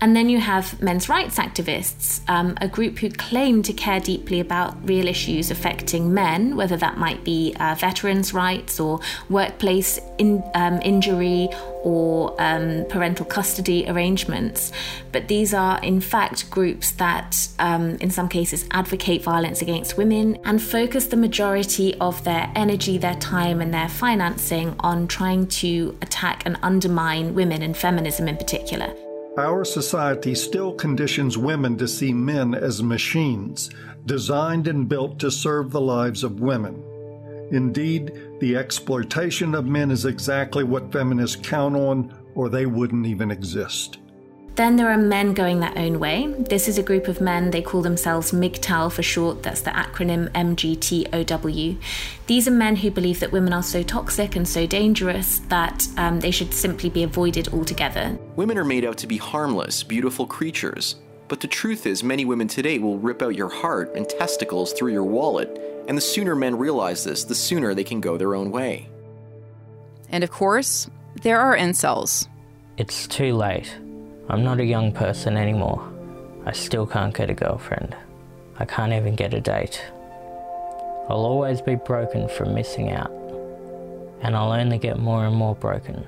And 0.00 0.14
then 0.14 0.28
you 0.28 0.38
have 0.38 0.80
men's 0.80 1.08
rights 1.08 1.38
activists, 1.38 2.20
um, 2.28 2.56
a 2.60 2.68
group 2.68 2.98
who 2.98 3.10
claim 3.10 3.62
to 3.64 3.72
care 3.72 3.98
deeply 3.98 4.38
about 4.38 4.76
real 4.88 5.08
issues 5.08 5.50
affecting 5.50 6.14
men, 6.14 6.54
whether 6.56 6.76
that 6.76 6.98
might 6.98 7.24
be 7.24 7.54
uh, 7.58 7.74
veterans' 7.74 8.32
rights 8.32 8.78
or 8.78 9.00
workplace 9.28 9.98
in, 10.18 10.42
um, 10.54 10.80
injury 10.82 11.48
or 11.82 12.34
um, 12.40 12.84
parental 12.88 13.26
custody 13.26 13.88
arrangements. 13.88 14.70
But 15.10 15.26
these 15.26 15.52
are, 15.52 15.82
in 15.82 16.00
fact, 16.00 16.48
groups 16.48 16.92
that, 16.92 17.48
um, 17.58 17.96
in 17.96 18.10
some 18.10 18.28
cases, 18.28 18.66
advocate 18.70 19.22
violence 19.22 19.62
against 19.62 19.96
women 19.96 20.38
and 20.44 20.62
focus 20.62 21.06
the 21.06 21.16
majority 21.16 21.94
of 21.96 22.22
their 22.22 22.52
energy, 22.54 22.98
their 22.98 23.16
time, 23.16 23.60
and 23.60 23.74
their 23.74 23.88
financing 23.88 24.76
on 24.80 25.08
trying 25.08 25.48
to 25.48 25.98
attack 26.02 26.44
and 26.46 26.56
undermine 26.62 27.34
women 27.34 27.62
and 27.62 27.76
feminism 27.76 28.28
in 28.28 28.36
particular. 28.36 28.94
Our 29.38 29.64
society 29.64 30.34
still 30.34 30.72
conditions 30.72 31.38
women 31.38 31.76
to 31.78 31.86
see 31.86 32.12
men 32.12 32.56
as 32.56 32.82
machines, 32.82 33.70
designed 34.04 34.66
and 34.66 34.88
built 34.88 35.20
to 35.20 35.30
serve 35.30 35.70
the 35.70 35.80
lives 35.80 36.24
of 36.24 36.40
women. 36.40 36.82
Indeed, 37.52 38.20
the 38.40 38.56
exploitation 38.56 39.54
of 39.54 39.64
men 39.64 39.92
is 39.92 40.06
exactly 40.06 40.64
what 40.64 40.90
feminists 40.90 41.38
count 41.40 41.76
on, 41.76 42.12
or 42.34 42.48
they 42.48 42.66
wouldn't 42.66 43.06
even 43.06 43.30
exist. 43.30 43.98
Then 44.58 44.74
there 44.74 44.90
are 44.90 44.98
men 44.98 45.34
going 45.34 45.60
their 45.60 45.78
own 45.78 46.00
way. 46.00 46.26
This 46.36 46.66
is 46.66 46.78
a 46.78 46.82
group 46.82 47.06
of 47.06 47.20
men, 47.20 47.52
they 47.52 47.62
call 47.62 47.80
themselves 47.80 48.32
MGTOW 48.32 48.90
for 48.90 49.04
short, 49.04 49.44
that's 49.44 49.60
the 49.60 49.70
acronym 49.70 50.28
MGTOW. 50.30 51.78
These 52.26 52.48
are 52.48 52.50
men 52.50 52.74
who 52.74 52.90
believe 52.90 53.20
that 53.20 53.30
women 53.30 53.52
are 53.52 53.62
so 53.62 53.84
toxic 53.84 54.34
and 54.34 54.48
so 54.48 54.66
dangerous 54.66 55.38
that 55.46 55.86
um, 55.96 56.18
they 56.18 56.32
should 56.32 56.52
simply 56.52 56.90
be 56.90 57.04
avoided 57.04 57.54
altogether. 57.54 58.18
Women 58.34 58.58
are 58.58 58.64
made 58.64 58.84
out 58.84 58.98
to 58.98 59.06
be 59.06 59.16
harmless, 59.16 59.84
beautiful 59.84 60.26
creatures. 60.26 60.96
But 61.28 61.38
the 61.38 61.46
truth 61.46 61.86
is, 61.86 62.02
many 62.02 62.24
women 62.24 62.48
today 62.48 62.80
will 62.80 62.98
rip 62.98 63.22
out 63.22 63.36
your 63.36 63.50
heart 63.50 63.94
and 63.94 64.08
testicles 64.08 64.72
through 64.72 64.90
your 64.90 65.04
wallet 65.04 65.84
and 65.86 65.96
the 65.96 66.02
sooner 66.02 66.34
men 66.34 66.58
realize 66.58 67.04
this, 67.04 67.22
the 67.22 67.34
sooner 67.36 67.74
they 67.74 67.84
can 67.84 68.00
go 68.00 68.16
their 68.16 68.34
own 68.34 68.50
way. 68.50 68.88
And 70.10 70.24
of 70.24 70.32
course, 70.32 70.90
there 71.22 71.38
are 71.38 71.56
incels. 71.56 72.26
It's 72.76 73.06
too 73.06 73.36
late. 73.36 73.72
I'm 74.28 74.44
not 74.44 74.60
a 74.60 74.64
young 74.64 74.92
person 74.92 75.36
anymore. 75.36 75.82
I 76.44 76.52
still 76.52 76.86
can't 76.86 77.14
get 77.14 77.30
a 77.30 77.34
girlfriend. 77.34 77.96
I 78.58 78.66
can't 78.66 78.92
even 78.92 79.14
get 79.14 79.32
a 79.32 79.40
date. 79.40 79.82
I'll 81.08 81.24
always 81.24 81.62
be 81.62 81.76
broken 81.76 82.28
from 82.28 82.54
missing 82.54 82.90
out. 82.92 83.10
And 84.20 84.36
I'll 84.36 84.52
only 84.52 84.78
get 84.78 84.98
more 84.98 85.24
and 85.24 85.34
more 85.34 85.54
broken. 85.54 86.04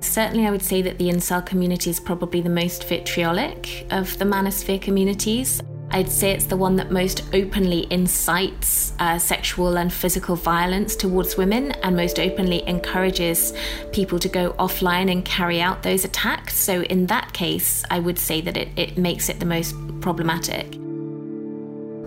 Certainly, 0.00 0.46
I 0.46 0.50
would 0.50 0.62
say 0.62 0.82
that 0.82 0.98
the 0.98 1.08
incel 1.08 1.44
community 1.44 1.88
is 1.88 1.98
probably 1.98 2.42
the 2.42 2.50
most 2.50 2.84
vitriolic 2.84 3.86
of 3.90 4.18
the 4.18 4.26
manosphere 4.26 4.80
communities. 4.80 5.62
I'd 5.90 6.10
say 6.10 6.32
it's 6.32 6.46
the 6.46 6.56
one 6.56 6.76
that 6.76 6.90
most 6.90 7.22
openly 7.32 7.86
incites 7.90 8.92
uh, 8.98 9.18
sexual 9.18 9.78
and 9.78 9.92
physical 9.92 10.36
violence 10.36 10.96
towards 10.96 11.36
women 11.36 11.72
and 11.82 11.96
most 11.96 12.18
openly 12.18 12.66
encourages 12.68 13.52
people 13.92 14.18
to 14.18 14.28
go 14.28 14.52
offline 14.54 15.10
and 15.10 15.24
carry 15.24 15.60
out 15.60 15.82
those 15.82 16.04
attacks. 16.04 16.56
So, 16.56 16.82
in 16.82 17.06
that 17.06 17.32
case, 17.32 17.84
I 17.90 18.00
would 18.00 18.18
say 18.18 18.40
that 18.40 18.56
it, 18.56 18.68
it 18.76 18.98
makes 18.98 19.28
it 19.28 19.40
the 19.40 19.46
most 19.46 19.74
problematic. 20.00 20.85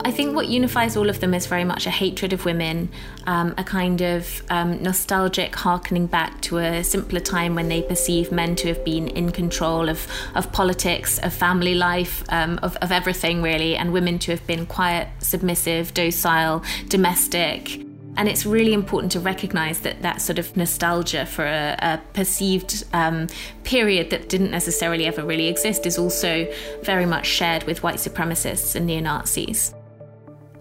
I 0.05 0.11
think 0.11 0.33
what 0.33 0.47
unifies 0.47 0.95
all 0.95 1.09
of 1.09 1.19
them 1.19 1.33
is 1.33 1.45
very 1.45 1.65
much 1.65 1.85
a 1.85 1.89
hatred 1.89 2.31
of 2.31 2.45
women, 2.45 2.89
um, 3.27 3.53
a 3.57 3.63
kind 3.63 4.01
of 4.01 4.41
um, 4.49 4.81
nostalgic 4.81 5.53
harkening 5.53 6.07
back 6.07 6.39
to 6.41 6.57
a 6.59 6.83
simpler 6.83 7.19
time 7.19 7.53
when 7.53 7.67
they 7.67 7.81
perceive 7.81 8.31
men 8.31 8.55
to 8.57 8.69
have 8.69 8.83
been 8.85 9.09
in 9.09 9.31
control 9.31 9.89
of, 9.89 10.07
of 10.35 10.51
politics, 10.53 11.19
of 11.19 11.33
family 11.33 11.75
life, 11.75 12.23
um, 12.29 12.59
of, 12.63 12.77
of 12.77 12.93
everything 12.93 13.41
really, 13.41 13.75
and 13.75 13.91
women 13.91 14.17
to 14.19 14.31
have 14.31 14.45
been 14.47 14.65
quiet, 14.65 15.09
submissive, 15.19 15.93
docile, 15.93 16.63
domestic. 16.87 17.81
And 18.15 18.27
it's 18.27 18.45
really 18.45 18.73
important 18.73 19.11
to 19.13 19.19
recognize 19.19 19.81
that 19.81 20.01
that 20.01 20.21
sort 20.21 20.39
of 20.39 20.55
nostalgia 20.55 21.25
for 21.25 21.45
a, 21.45 21.77
a 21.79 22.01
perceived 22.13 22.85
um, 22.93 23.27
period 23.63 24.09
that 24.11 24.29
didn't 24.29 24.51
necessarily 24.51 25.05
ever 25.05 25.23
really 25.23 25.47
exist 25.47 25.85
is 25.85 25.97
also 25.97 26.51
very 26.83 27.05
much 27.05 27.25
shared 27.25 27.63
with 27.63 27.83
white 27.83 27.97
supremacists 27.97 28.75
and 28.75 28.87
neo 28.87 29.01
Nazis. 29.01 29.73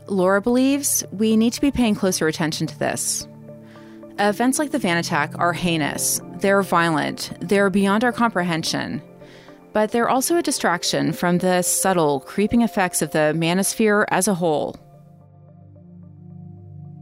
Laura 0.09 0.41
believes 0.41 1.05
we 1.13 1.37
need 1.37 1.53
to 1.53 1.61
be 1.61 1.71
paying 1.71 1.95
closer 1.95 2.27
attention 2.27 2.67
to 2.67 2.79
this. 2.79 3.27
Events 4.19 4.59
like 4.59 4.73
the 4.73 4.79
van 4.79 4.97
attack 4.97 5.33
are 5.39 5.53
heinous, 5.53 6.21
they're 6.41 6.63
violent, 6.63 7.33
they're 7.41 7.71
beyond 7.71 8.05
our 8.05 8.13
comprehension. 8.13 9.03
But 9.73 9.93
they're 9.93 10.09
also 10.09 10.37
a 10.37 10.43
distraction 10.43 11.13
from 11.13 11.39
the 11.39 11.63
subtle, 11.63 12.21
creeping 12.21 12.63
effects 12.63 13.03
of 13.03 13.13
the 13.13 13.33
manosphere 13.37 14.07
as 14.09 14.27
a 14.27 14.35
whole. 14.35 14.77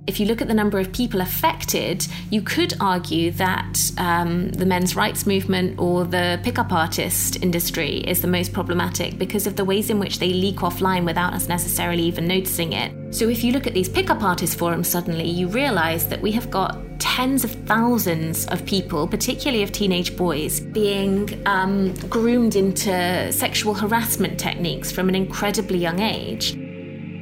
If 0.06 0.20
you 0.20 0.26
look 0.26 0.40
at 0.40 0.46
the 0.46 0.54
number 0.54 0.78
of 0.78 0.92
people 0.92 1.20
affected, 1.20 2.06
you 2.30 2.40
could 2.40 2.74
argue 2.80 3.32
that 3.32 3.90
um, 3.98 4.50
the 4.50 4.64
men's 4.64 4.94
rights 4.94 5.26
movement 5.26 5.80
or 5.80 6.04
the 6.04 6.40
pickup 6.44 6.72
artist 6.72 7.42
industry 7.42 7.98
is 7.98 8.22
the 8.22 8.28
most 8.28 8.52
problematic 8.52 9.18
because 9.18 9.48
of 9.48 9.56
the 9.56 9.64
ways 9.64 9.90
in 9.90 9.98
which 9.98 10.20
they 10.20 10.32
leak 10.32 10.58
offline 10.58 11.04
without 11.04 11.34
us 11.34 11.48
necessarily 11.48 12.04
even 12.04 12.28
noticing 12.28 12.72
it. 12.72 12.92
So, 13.12 13.28
if 13.28 13.42
you 13.42 13.52
look 13.52 13.66
at 13.66 13.74
these 13.74 13.88
pickup 13.88 14.22
artist 14.22 14.56
forums, 14.58 14.88
suddenly 14.88 15.28
you 15.28 15.48
realize 15.48 16.08
that 16.08 16.20
we 16.22 16.30
have 16.32 16.50
got 16.50 16.78
tens 17.00 17.44
of 17.44 17.50
thousands 17.66 18.46
of 18.46 18.64
people, 18.64 19.08
particularly 19.08 19.62
of 19.62 19.72
teenage 19.72 20.16
boys, 20.16 20.60
being 20.60 21.42
um, 21.46 21.94
groomed 22.08 22.56
into 22.56 23.32
sexual 23.32 23.74
harassment 23.74 24.38
techniques 24.38 24.92
from 24.92 25.08
an 25.08 25.14
incredibly 25.14 25.78
young 25.78 26.00
age. 26.00 26.56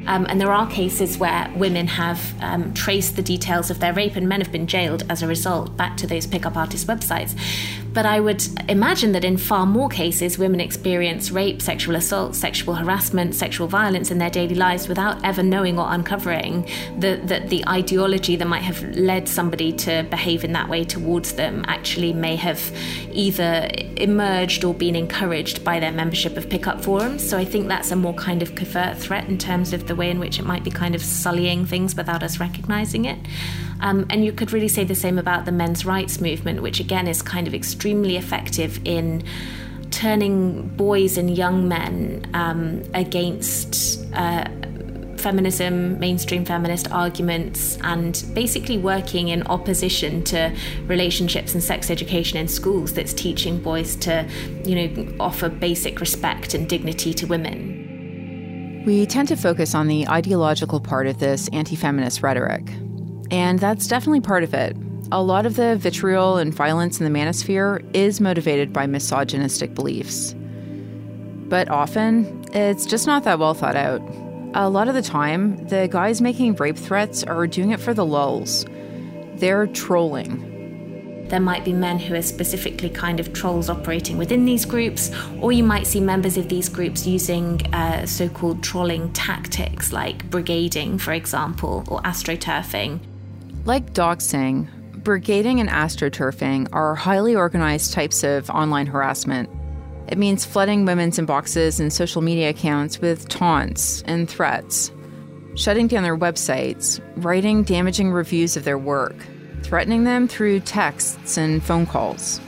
Um, 0.06 0.26
and 0.28 0.40
there 0.40 0.52
are 0.52 0.68
cases 0.70 1.18
where 1.18 1.50
women 1.56 1.86
have 1.86 2.34
um, 2.42 2.74
traced 2.74 3.16
the 3.16 3.22
details 3.22 3.70
of 3.70 3.80
their 3.80 3.92
rape 3.92 4.16
and 4.16 4.28
men 4.28 4.40
have 4.40 4.52
been 4.52 4.66
jailed 4.66 5.04
as 5.08 5.22
a 5.22 5.26
result 5.26 5.76
back 5.76 5.96
to 5.98 6.06
those 6.06 6.26
pickup 6.26 6.56
artist 6.56 6.86
websites. 6.86 7.34
But 7.94 8.06
I 8.06 8.18
would 8.18 8.44
imagine 8.68 9.12
that 9.12 9.24
in 9.24 9.36
far 9.36 9.66
more 9.66 9.88
cases, 9.88 10.36
women 10.36 10.60
experience 10.60 11.30
rape, 11.30 11.62
sexual 11.62 11.94
assault, 11.94 12.34
sexual 12.34 12.74
harassment, 12.74 13.36
sexual 13.36 13.68
violence 13.68 14.10
in 14.10 14.18
their 14.18 14.30
daily 14.30 14.56
lives 14.56 14.88
without 14.88 15.24
ever 15.24 15.44
knowing 15.44 15.78
or 15.78 15.86
uncovering 15.88 16.68
that 16.98 17.28
the, 17.28 17.38
the 17.46 17.66
ideology 17.68 18.34
that 18.34 18.48
might 18.48 18.62
have 18.62 18.82
led 18.96 19.28
somebody 19.28 19.72
to 19.72 20.04
behave 20.10 20.42
in 20.42 20.52
that 20.52 20.68
way 20.68 20.82
towards 20.82 21.34
them 21.34 21.64
actually 21.68 22.12
may 22.12 22.34
have 22.34 22.76
either 23.12 23.70
emerged 23.96 24.64
or 24.64 24.74
been 24.74 24.96
encouraged 24.96 25.62
by 25.62 25.78
their 25.78 25.92
membership 25.92 26.36
of 26.36 26.50
pickup 26.50 26.82
forums. 26.82 27.26
So 27.26 27.38
I 27.38 27.44
think 27.44 27.68
that's 27.68 27.92
a 27.92 27.96
more 27.96 28.14
kind 28.14 28.42
of 28.42 28.56
covert 28.56 28.98
threat 28.98 29.28
in 29.28 29.38
terms 29.38 29.72
of 29.72 29.86
the 29.86 29.94
way 29.94 30.10
in 30.10 30.18
which 30.18 30.40
it 30.40 30.44
might 30.44 30.64
be 30.64 30.70
kind 30.70 30.96
of 30.96 31.02
sullying 31.02 31.64
things 31.64 31.94
without 31.94 32.24
us 32.24 32.40
recognizing 32.40 33.04
it. 33.04 33.18
Um, 33.84 34.06
and 34.08 34.24
you 34.24 34.32
could 34.32 34.52
really 34.52 34.68
say 34.68 34.82
the 34.84 34.94
same 34.94 35.18
about 35.18 35.44
the 35.44 35.52
men's 35.52 35.84
rights 35.84 36.18
movement, 36.18 36.62
which 36.62 36.80
again 36.80 37.06
is 37.06 37.20
kind 37.20 37.46
of 37.46 37.54
extremely 37.54 38.16
effective 38.16 38.80
in 38.84 39.22
turning 39.90 40.68
boys 40.68 41.18
and 41.18 41.36
young 41.36 41.68
men 41.68 42.28
um, 42.34 42.82
against. 42.94 44.02
Uh, 44.14 44.48
feminism, 45.16 45.98
mainstream 45.98 46.44
feminist 46.44 46.90
arguments, 46.92 47.78
and 47.80 48.22
basically 48.34 48.76
working 48.76 49.28
in 49.28 49.42
opposition 49.46 50.22
to 50.22 50.54
relationships 50.86 51.54
and 51.54 51.62
sex 51.62 51.90
education 51.90 52.36
in 52.36 52.46
schools 52.46 52.92
that's 52.92 53.14
teaching 53.14 53.58
boys 53.58 53.96
to, 53.96 54.28
you 54.64 54.74
know, 54.74 55.16
offer 55.18 55.48
basic 55.48 55.98
respect 55.98 56.52
and 56.52 56.68
dignity 56.68 57.14
to 57.14 57.26
women. 57.26 58.82
We 58.84 59.06
tend 59.06 59.28
to 59.28 59.36
focus 59.36 59.74
on 59.74 59.88
the 59.88 60.06
ideological 60.08 60.78
part 60.78 61.06
of 61.06 61.20
this 61.20 61.48
anti 61.54 61.74
feminist 61.74 62.22
rhetoric. 62.22 62.70
And 63.30 63.58
that's 63.58 63.86
definitely 63.86 64.20
part 64.20 64.44
of 64.44 64.54
it. 64.54 64.76
A 65.12 65.22
lot 65.22 65.46
of 65.46 65.56
the 65.56 65.76
vitriol 65.76 66.38
and 66.38 66.52
violence 66.52 67.00
in 67.00 67.10
the 67.10 67.18
manosphere 67.18 67.84
is 67.94 68.20
motivated 68.20 68.72
by 68.72 68.86
misogynistic 68.86 69.74
beliefs. 69.74 70.34
But 71.48 71.68
often, 71.68 72.44
it's 72.52 72.86
just 72.86 73.06
not 73.06 73.24
that 73.24 73.38
well 73.38 73.54
thought 73.54 73.76
out. 73.76 74.00
A 74.54 74.68
lot 74.68 74.88
of 74.88 74.94
the 74.94 75.02
time, 75.02 75.66
the 75.68 75.88
guys 75.90 76.20
making 76.20 76.54
rape 76.56 76.76
threats 76.76 77.22
are 77.24 77.46
doing 77.46 77.70
it 77.70 77.80
for 77.80 77.92
the 77.92 78.04
lulz. 78.04 78.64
They're 79.36 79.66
trolling. 79.66 81.26
There 81.28 81.40
might 81.40 81.64
be 81.64 81.72
men 81.72 81.98
who 81.98 82.14
are 82.14 82.22
specifically 82.22 82.90
kind 82.90 83.18
of 83.18 83.32
trolls 83.32 83.68
operating 83.68 84.16
within 84.16 84.44
these 84.44 84.64
groups, 84.64 85.10
or 85.40 85.52
you 85.52 85.64
might 85.64 85.86
see 85.86 86.00
members 86.00 86.36
of 86.36 86.48
these 86.48 86.68
groups 86.68 87.06
using 87.06 87.60
uh, 87.74 88.06
so 88.06 88.28
called 88.28 88.62
trolling 88.62 89.12
tactics 89.12 89.92
like 89.92 90.30
brigading, 90.30 91.00
for 91.00 91.12
example, 91.12 91.84
or 91.88 92.00
astroturfing. 92.02 93.00
Like 93.66 93.94
doxing, 93.94 94.68
brigading 95.02 95.58
and 95.58 95.70
astroturfing 95.70 96.68
are 96.72 96.94
highly 96.94 97.34
organized 97.34 97.94
types 97.94 98.22
of 98.22 98.50
online 98.50 98.86
harassment. 98.86 99.48
It 100.06 100.18
means 100.18 100.44
flooding 100.44 100.84
women's 100.84 101.18
inboxes 101.18 101.80
and 101.80 101.90
social 101.90 102.20
media 102.20 102.50
accounts 102.50 103.00
with 103.00 103.26
taunts 103.28 104.02
and 104.02 104.28
threats, 104.28 104.92
shutting 105.54 105.86
down 105.86 106.02
their 106.02 106.16
websites, 106.16 107.00
writing 107.16 107.62
damaging 107.62 108.12
reviews 108.12 108.54
of 108.58 108.64
their 108.64 108.76
work, 108.76 109.16
threatening 109.62 110.04
them 110.04 110.28
through 110.28 110.60
texts 110.60 111.38
and 111.38 111.62
phone 111.62 111.86
calls. 111.86 112.42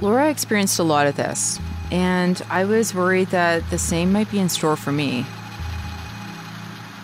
Laura 0.00 0.28
experienced 0.30 0.80
a 0.80 0.82
lot 0.82 1.06
of 1.06 1.14
this. 1.14 1.60
and 1.92 2.40
I 2.50 2.64
was 2.64 2.94
worried 2.94 3.28
that 3.28 3.68
the 3.70 3.78
same 3.78 4.12
might 4.12 4.30
be 4.30 4.38
in 4.38 4.48
store 4.48 4.76
for 4.76 4.92
me. 4.92 5.26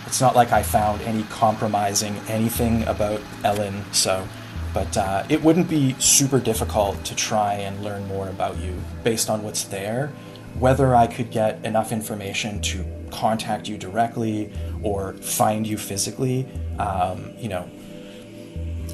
It's 0.06 0.20
not 0.20 0.36
like 0.36 0.52
I 0.52 0.62
found 0.62 1.02
any 1.02 1.24
compromising 1.24 2.16
anything 2.28 2.84
about 2.84 3.20
Ellen, 3.44 3.84
so, 3.92 4.26
but 4.72 4.96
uh, 4.96 5.24
it 5.28 5.42
wouldn't 5.42 5.68
be 5.68 5.94
super 5.98 6.38
difficult 6.38 7.04
to 7.04 7.16
try 7.16 7.54
and 7.54 7.82
learn 7.82 8.06
more 8.06 8.28
about 8.28 8.56
you 8.58 8.74
based 9.02 9.28
on 9.28 9.42
what's 9.42 9.64
there. 9.64 10.12
Whether 10.58 10.94
I 10.94 11.06
could 11.06 11.30
get 11.30 11.64
enough 11.64 11.92
information 11.92 12.62
to 12.62 12.84
contact 13.10 13.68
you 13.68 13.76
directly 13.76 14.50
or 14.82 15.14
find 15.14 15.66
you 15.66 15.76
physically, 15.76 16.46
um, 16.78 17.32
you 17.38 17.48
know, 17.48 17.68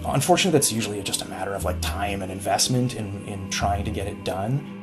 unfortunately, 0.07 0.59
that's 0.59 0.73
usually 0.73 1.03
just 1.03 1.23
a 1.23 1.29
matter 1.29 1.55
of 1.55 1.65
like 1.65 1.81
time 1.81 2.23
and 2.23 2.33
investment 2.33 2.97
in, 2.97 3.27
in 3.29 3.51
trying 3.51 3.85
to 3.85 3.91
get 3.91 4.07
it 4.07 4.25
done. 4.25 4.82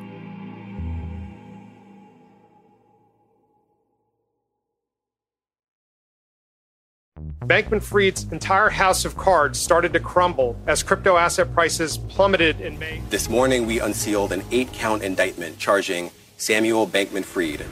Bankman 7.46 7.82
Fried's 7.82 8.26
entire 8.34 8.70
house 8.70 9.06
of 9.06 9.16
cards 9.16 9.58
started 9.58 9.94
to 9.94 10.00
crumble 10.02 10.58
as 10.68 10.84
crypto 10.84 11.16
asset 11.16 11.54
prices 11.54 11.98
plummeted 11.98 12.60
in 12.60 12.78
May. 12.78 13.02
This 13.10 13.30
morning, 13.30 13.66
we 13.66 13.80
unsealed 13.80 14.34
an 14.34 14.44
eight 14.52 14.74
count 14.74 15.04
indictment 15.04 15.58
charging 15.58 16.12
Samuel 16.36 16.86
Bankman 16.86 17.24
Fried. 17.24 17.66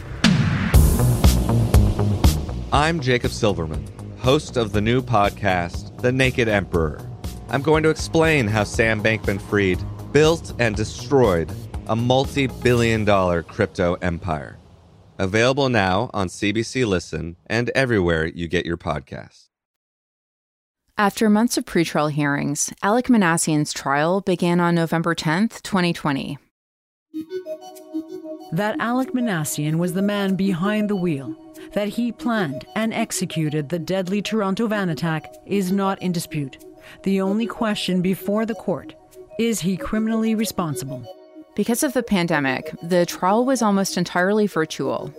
I'm 2.71 3.01
Jacob 3.01 3.31
Silverman, 3.31 3.85
host 4.19 4.55
of 4.55 4.71
the 4.71 4.79
new 4.79 5.01
podcast, 5.01 6.01
The 6.01 6.13
Naked 6.13 6.47
Emperor. 6.47 7.01
I'm 7.49 7.61
going 7.61 7.83
to 7.83 7.89
explain 7.89 8.47
how 8.47 8.63
Sam 8.63 9.03
Bankman 9.03 9.41
Fried 9.41 9.83
built 10.13 10.53
and 10.59 10.77
destroyed 10.77 11.51
a 11.87 11.95
multi 11.95 12.47
billion 12.47 13.03
dollar 13.03 13.43
crypto 13.43 13.95
empire. 13.95 14.57
Available 15.19 15.67
now 15.67 16.09
on 16.13 16.29
CBC 16.29 16.85
Listen 16.87 17.35
and 17.47 17.69
everywhere 17.71 18.27
you 18.27 18.47
get 18.47 18.65
your 18.65 18.77
podcasts. 18.77 19.46
After 20.99 21.29
months 21.29 21.59
of 21.59 21.65
pretrial 21.65 22.11
hearings, 22.11 22.73
Alec 22.81 23.05
Minassian's 23.05 23.71
trial 23.71 24.21
began 24.21 24.59
on 24.59 24.73
November 24.73 25.13
10th, 25.13 25.61
2020. 25.61 26.39
That 28.51 28.79
Alec 28.79 29.13
Minassian 29.13 29.75
was 29.75 29.93
the 29.93 30.01
man 30.01 30.33
behind 30.33 30.89
the 30.89 30.95
wheel, 30.95 31.35
that 31.73 31.89
he 31.89 32.11
planned 32.11 32.65
and 32.75 32.95
executed 32.95 33.69
the 33.69 33.77
deadly 33.77 34.23
Toronto 34.23 34.65
van 34.65 34.89
attack 34.89 35.31
is 35.45 35.71
not 35.71 36.01
in 36.01 36.11
dispute. 36.11 36.65
The 37.03 37.21
only 37.21 37.45
question 37.45 38.01
before 38.01 38.47
the 38.47 38.55
court 38.55 38.95
is 39.37 39.59
he 39.59 39.77
criminally 39.77 40.33
responsible? 40.33 41.05
Because 41.55 41.83
of 41.83 41.93
the 41.93 42.01
pandemic, 42.01 42.73
the 42.81 43.05
trial 43.05 43.45
was 43.45 43.61
almost 43.61 43.97
entirely 43.97 44.47
virtual. 44.47 45.13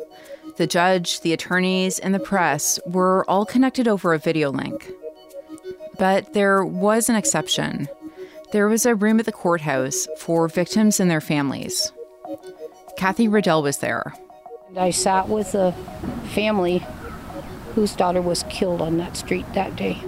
The 0.56 0.66
judge, 0.66 1.20
the 1.20 1.32
attorneys, 1.32 2.00
and 2.00 2.12
the 2.12 2.18
press 2.18 2.80
were 2.84 3.24
all 3.30 3.46
connected 3.46 3.86
over 3.86 4.12
a 4.12 4.18
video 4.18 4.50
link. 4.50 4.90
But 5.98 6.32
there 6.32 6.64
was 6.64 7.08
an 7.08 7.16
exception. 7.16 7.88
There 8.52 8.68
was 8.68 8.86
a 8.86 8.94
room 8.94 9.18
at 9.20 9.26
the 9.26 9.32
courthouse 9.32 10.06
for 10.16 10.48
victims 10.48 11.00
and 11.00 11.10
their 11.10 11.20
families. 11.20 11.92
Kathy 12.96 13.28
Riddell 13.28 13.62
was 13.62 13.78
there. 13.78 14.14
I 14.76 14.90
sat 14.90 15.28
with 15.28 15.54
a 15.54 15.72
family 16.32 16.84
whose 17.74 17.94
daughter 17.94 18.22
was 18.22 18.44
killed 18.44 18.80
on 18.80 18.96
that 18.98 19.16
street 19.16 19.52
that 19.54 19.76
day. 19.76 20.02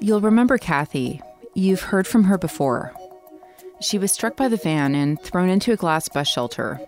You'll 0.00 0.20
remember 0.20 0.58
Kathy. 0.58 1.20
You've 1.54 1.82
heard 1.82 2.06
from 2.06 2.24
her 2.24 2.38
before. 2.38 2.92
She 3.80 3.98
was 3.98 4.12
struck 4.12 4.36
by 4.36 4.48
the 4.48 4.56
van 4.56 4.94
and 4.94 5.20
thrown 5.20 5.48
into 5.48 5.72
a 5.72 5.76
glass 5.76 6.08
bus 6.08 6.28
shelter. 6.28 6.80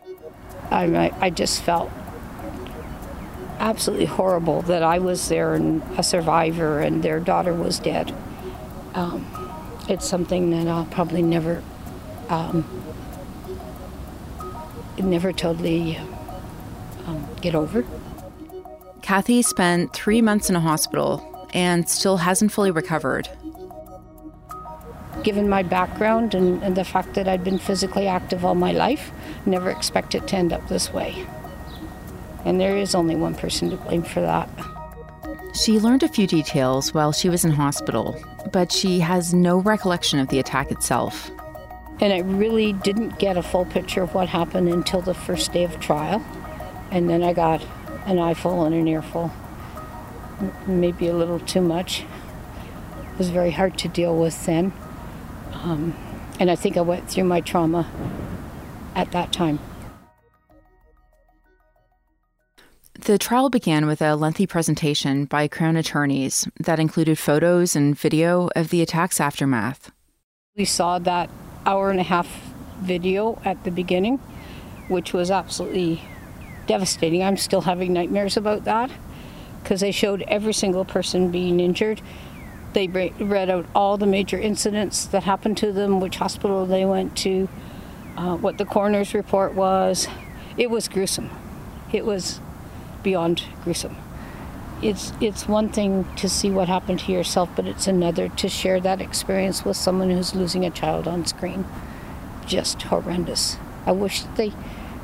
I, 0.71 1.13
I 1.21 1.31
just 1.31 1.63
felt 1.63 1.91
absolutely 3.59 4.07
horrible 4.07 4.63
that 4.63 4.83
I 4.83 4.99
was 4.99 5.29
there 5.29 5.55
and 5.55 5.83
a 5.99 6.03
survivor 6.03 6.81
and 6.81 7.03
their 7.03 7.21
daughter 7.21 7.53
was 7.53 7.79
dead 7.79 8.15
um, 8.95 9.27
it's 9.89 10.09
something 10.09 10.51
that 10.51 10.69
I'll 10.69 10.87
probably 10.87 11.23
never, 11.23 11.63
um, 12.29 12.65
never 14.99 15.33
totally 15.33 15.99
um, 17.07 17.29
get 17.41 17.55
over. 17.55 17.85
Kathy 19.03 19.43
spent 19.43 19.93
three 19.93 20.23
months 20.23 20.49
in 20.49 20.57
a 20.57 20.61
hospital 20.61 21.49
and 21.53 21.89
still 21.89 22.17
hasn't 22.19 22.53
fully 22.53 22.71
recovered. 22.71 23.29
Given 25.23 25.49
my 25.49 25.63
background 25.63 26.35
and, 26.35 26.63
and 26.63 26.77
the 26.77 26.85
fact 26.85 27.15
that 27.15 27.29
I'd 27.29 27.45
been 27.45 27.59
physically 27.59 28.07
active 28.07 28.45
all 28.45 28.55
my 28.55 28.73
life, 28.73 29.11
never 29.47 29.71
expect 29.71 30.15
it 30.15 30.27
to 30.29 30.37
end 30.37 30.53
up 30.53 30.67
this 30.69 30.93
way. 30.93 31.27
And 32.45 32.61
there 32.61 32.77
is 32.77 32.95
only 32.95 33.15
one 33.17 33.35
person 33.35 33.71
to 33.71 33.77
blame 33.77 34.03
for 34.03 34.21
that. 34.21 34.49
She 35.55 35.79
learned 35.79 36.03
a 36.03 36.09
few 36.09 36.27
details 36.27 36.93
while 36.93 37.13
she 37.13 37.29
was 37.29 37.45
in 37.45 37.53
hospital, 37.53 38.21
but 38.53 38.73
she 38.73 39.01
has 39.01 39.35
no 39.35 39.59
recollection 39.59 40.19
of 40.19 40.29
the 40.29 40.39
attack 40.39 40.71
itself. 40.71 41.31
And 42.01 42.13
I 42.13 42.19
really 42.19 42.73
didn't 42.73 43.19
get 43.19 43.37
a 43.37 43.43
full 43.43 43.65
picture 43.65 44.03
of 44.03 44.15
what 44.15 44.29
happened 44.29 44.69
until 44.69 45.01
the 45.01 45.15
first 45.15 45.53
day 45.53 45.65
of 45.65 45.79
trial. 45.81 46.25
And 46.91 47.09
then 47.09 47.23
I 47.23 47.33
got 47.33 47.65
an 48.07 48.19
eyeful 48.19 48.65
and 48.65 48.75
an 48.75 48.89
earful. 48.89 49.33
Maybe 50.67 51.07
a 51.07 51.15
little 51.15 51.39
too 51.39 51.61
much. 51.61 52.01
It 52.03 53.19
was 53.19 53.31
very 53.31 53.53
hard 53.53 53.79
to 53.79 53.89
deal 53.89 54.19
with 54.19 54.45
then. 54.45 54.73
Um, 55.53 55.97
and 56.41 56.51
I 56.51 56.57
think 56.57 56.77
I 56.77 56.81
went 56.81 57.09
through 57.09 57.25
my 57.25 57.41
trauma 57.41 57.89
at 58.95 59.13
that 59.13 59.33
time. 59.33 59.61
The 63.05 63.19
trial 63.19 63.51
began 63.51 63.85
with 63.85 64.01
a 64.01 64.17
lengthy 64.17 64.47
presentation 64.47 65.27
by 65.27 65.47
Crown 65.47 65.77
attorneys 65.77 66.49
that 66.59 66.81
included 66.81 67.19
photos 67.19 67.77
and 67.77 67.95
video 67.95 68.49
of 68.57 68.71
the 68.71 68.81
attack's 68.81 69.21
aftermath. 69.21 69.93
We 70.57 70.65
saw 70.65 70.99
that 71.01 71.29
hour 71.67 71.91
and 71.91 72.01
a 72.01 72.05
half 72.05 72.27
video 72.81 73.39
at 73.45 73.63
the 73.65 73.71
beginning, 73.71 74.17
which 74.89 75.13
was 75.13 75.31
absolutely 75.31 76.01
devastating. 76.67 77.23
I'm 77.23 77.37
still 77.37 77.61
having 77.61 77.93
nightmares 77.93 78.39
about 78.39 78.65
that 78.65 78.91
because 79.63 79.83
they 79.83 79.93
showed 79.93 80.23
every 80.23 80.55
single 80.55 80.87
person 80.87 81.31
being 81.31 81.61
injured. 81.61 82.01
They 82.73 82.87
read 82.87 83.51
out 83.51 83.67
all 83.75 83.99
the 83.99 84.07
major 84.07 84.39
incidents 84.39 85.05
that 85.09 85.25
happened 85.25 85.59
to 85.59 85.73
them, 85.73 86.01
which 86.01 86.17
hospital 86.17 86.65
they 86.65 86.87
went 86.87 87.19
to, 87.19 87.51
uh, 88.17 88.39
what 88.39 88.57
the 88.57 88.65
coroner's 88.65 89.13
report 89.13 89.53
was. 89.53 90.09
It 90.57 90.71
was 90.71 90.89
gruesome. 90.89 91.29
It 91.93 92.07
was 92.07 92.41
beyond 93.05 93.45
gruesome. 93.63 93.97
It's 94.83 95.13
it's 95.21 95.47
one 95.47 95.69
thing 95.69 96.05
to 96.17 96.29
see 96.29 96.51
what 96.51 96.67
happened 96.67 96.99
to 97.01 97.13
yourself, 97.13 97.49
but 97.55 97.67
it's 97.67 97.87
another 97.87 98.29
to 98.29 98.49
share 98.49 98.81
that 98.81 99.01
experience 99.01 99.65
with 99.65 99.77
someone 99.77 100.11
who's 100.11 100.35
losing 100.35 100.65
a 100.65 100.71
child 100.71 101.07
on 101.07 101.25
screen. 101.27 101.65
Just 102.45 102.83
horrendous. 102.83 103.57
I 103.87 103.93
wish 103.93 104.23
they 104.35 104.53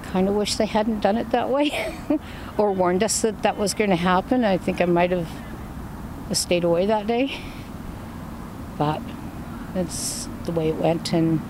kind 0.02 0.28
of 0.28 0.34
wish 0.34 0.56
they 0.56 0.66
hadn't 0.66 1.00
done 1.00 1.16
it 1.16 1.30
that 1.30 1.48
way 1.48 1.94
or 2.58 2.72
warned 2.72 3.04
us 3.04 3.22
that 3.22 3.44
that 3.44 3.56
was 3.56 3.74
going 3.74 3.90
to 3.90 3.96
happen. 3.96 4.44
I 4.44 4.58
think 4.58 4.80
I 4.80 4.86
might 4.86 5.12
have 5.12 5.28
stayed 6.32 6.64
away 6.64 6.86
that 6.86 7.06
day. 7.06 7.38
But 8.76 9.00
that's 9.72 10.28
the 10.46 10.52
way 10.52 10.70
it 10.70 10.76
went 10.76 11.12
and 11.12 11.40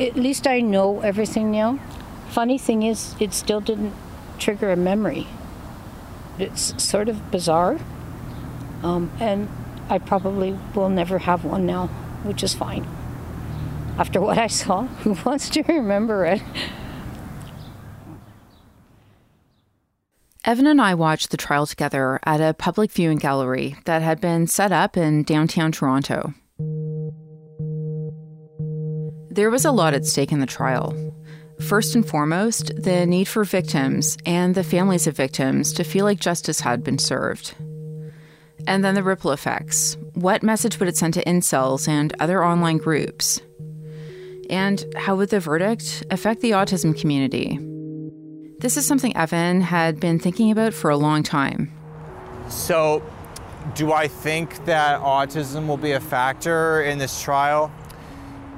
at 0.00 0.14
least 0.16 0.46
I 0.46 0.60
know 0.60 1.00
everything 1.00 1.50
now. 1.50 1.78
Funny 2.28 2.58
thing 2.58 2.82
is, 2.82 3.16
it 3.18 3.32
still 3.32 3.60
didn't 3.60 3.94
trigger 4.38 4.70
a 4.70 4.76
memory. 4.76 5.26
It's 6.38 6.82
sort 6.82 7.08
of 7.08 7.30
bizarre. 7.30 7.78
Um, 8.82 9.10
and 9.18 9.48
I 9.88 9.98
probably 9.98 10.56
will 10.74 10.88
never 10.88 11.18
have 11.18 11.44
one 11.44 11.66
now, 11.66 11.86
which 12.22 12.42
is 12.42 12.54
fine. 12.54 12.86
After 13.98 14.20
what 14.20 14.38
I 14.38 14.46
saw, 14.46 14.82
who 15.02 15.16
wants 15.24 15.48
to 15.50 15.62
remember 15.62 16.24
it? 16.24 16.42
Evan 20.44 20.66
and 20.66 20.80
I 20.80 20.94
watched 20.94 21.30
the 21.30 21.36
trial 21.36 21.66
together 21.66 22.20
at 22.24 22.40
a 22.40 22.54
public 22.54 22.90
viewing 22.90 23.18
gallery 23.18 23.76
that 23.84 24.00
had 24.00 24.20
been 24.20 24.46
set 24.46 24.72
up 24.72 24.96
in 24.96 25.22
downtown 25.22 25.72
Toronto. 25.72 26.32
There 29.30 29.50
was 29.50 29.64
a 29.64 29.72
lot 29.72 29.94
at 29.94 30.06
stake 30.06 30.32
in 30.32 30.40
the 30.40 30.46
trial. 30.46 30.94
First 31.66 31.94
and 31.96 32.06
foremost, 32.06 32.70
the 32.76 33.04
need 33.04 33.26
for 33.26 33.44
victims 33.44 34.16
and 34.24 34.54
the 34.54 34.62
families 34.62 35.06
of 35.06 35.16
victims 35.16 35.72
to 35.72 35.84
feel 35.84 36.04
like 36.04 36.20
justice 36.20 36.60
had 36.60 36.84
been 36.84 36.98
served. 36.98 37.54
And 38.66 38.84
then 38.84 38.94
the 38.94 39.02
ripple 39.02 39.32
effects. 39.32 39.96
What 40.14 40.42
message 40.42 40.78
would 40.78 40.88
it 40.88 40.96
send 40.96 41.14
to 41.14 41.24
incels 41.24 41.88
and 41.88 42.14
other 42.20 42.44
online 42.44 42.78
groups? 42.78 43.40
And 44.48 44.84
how 44.96 45.16
would 45.16 45.30
the 45.30 45.40
verdict 45.40 46.04
affect 46.10 46.40
the 46.40 46.52
autism 46.52 46.98
community? 46.98 47.58
This 48.60 48.76
is 48.76 48.86
something 48.86 49.16
Evan 49.16 49.60
had 49.60 50.00
been 50.00 50.18
thinking 50.18 50.50
about 50.50 50.74
for 50.74 50.90
a 50.90 50.96
long 50.96 51.22
time. 51.22 51.72
So, 52.48 53.02
do 53.74 53.92
I 53.92 54.08
think 54.08 54.64
that 54.64 55.00
autism 55.00 55.66
will 55.66 55.76
be 55.76 55.92
a 55.92 56.00
factor 56.00 56.82
in 56.82 56.98
this 56.98 57.20
trial? 57.20 57.70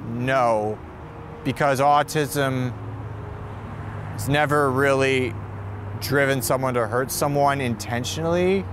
No, 0.07 0.79
because 1.43 1.79
autism 1.79 2.73
It's 4.21 4.27
never 4.27 4.69
really 4.69 5.33
driven 5.99 6.43
someone 6.43 6.75
to 6.75 6.85
hurt 6.85 7.09
someone 7.09 7.59
intentionally. 7.59 8.63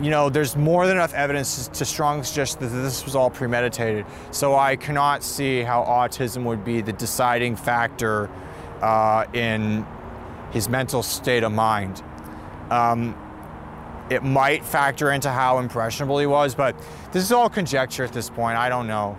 You 0.00 0.10
know, 0.10 0.30
there's 0.30 0.56
more 0.56 0.86
than 0.86 0.96
enough 0.96 1.12
evidence 1.12 1.68
to 1.68 1.84
strongly 1.84 2.24
suggest 2.24 2.60
that 2.60 2.68
this 2.68 3.04
was 3.04 3.14
all 3.14 3.28
premeditated. 3.28 4.06
So 4.30 4.56
I 4.56 4.76
cannot 4.76 5.22
see 5.22 5.60
how 5.60 5.84
autism 5.84 6.44
would 6.44 6.64
be 6.64 6.80
the 6.80 6.94
deciding 6.94 7.56
factor 7.56 8.30
uh, 8.80 9.26
in 9.34 9.86
his 10.50 10.66
mental 10.70 11.02
state 11.02 11.42
of 11.42 11.52
mind. 11.52 12.02
Um, 12.70 13.14
it 14.08 14.22
might 14.22 14.64
factor 14.64 15.10
into 15.10 15.30
how 15.30 15.58
impressionable 15.58 16.18
he 16.20 16.26
was, 16.26 16.54
but 16.54 16.74
this 17.12 17.22
is 17.22 17.32
all 17.32 17.50
conjecture 17.50 18.02
at 18.02 18.14
this 18.14 18.30
point. 18.30 18.56
I 18.56 18.70
don't 18.70 18.86
know. 18.86 19.18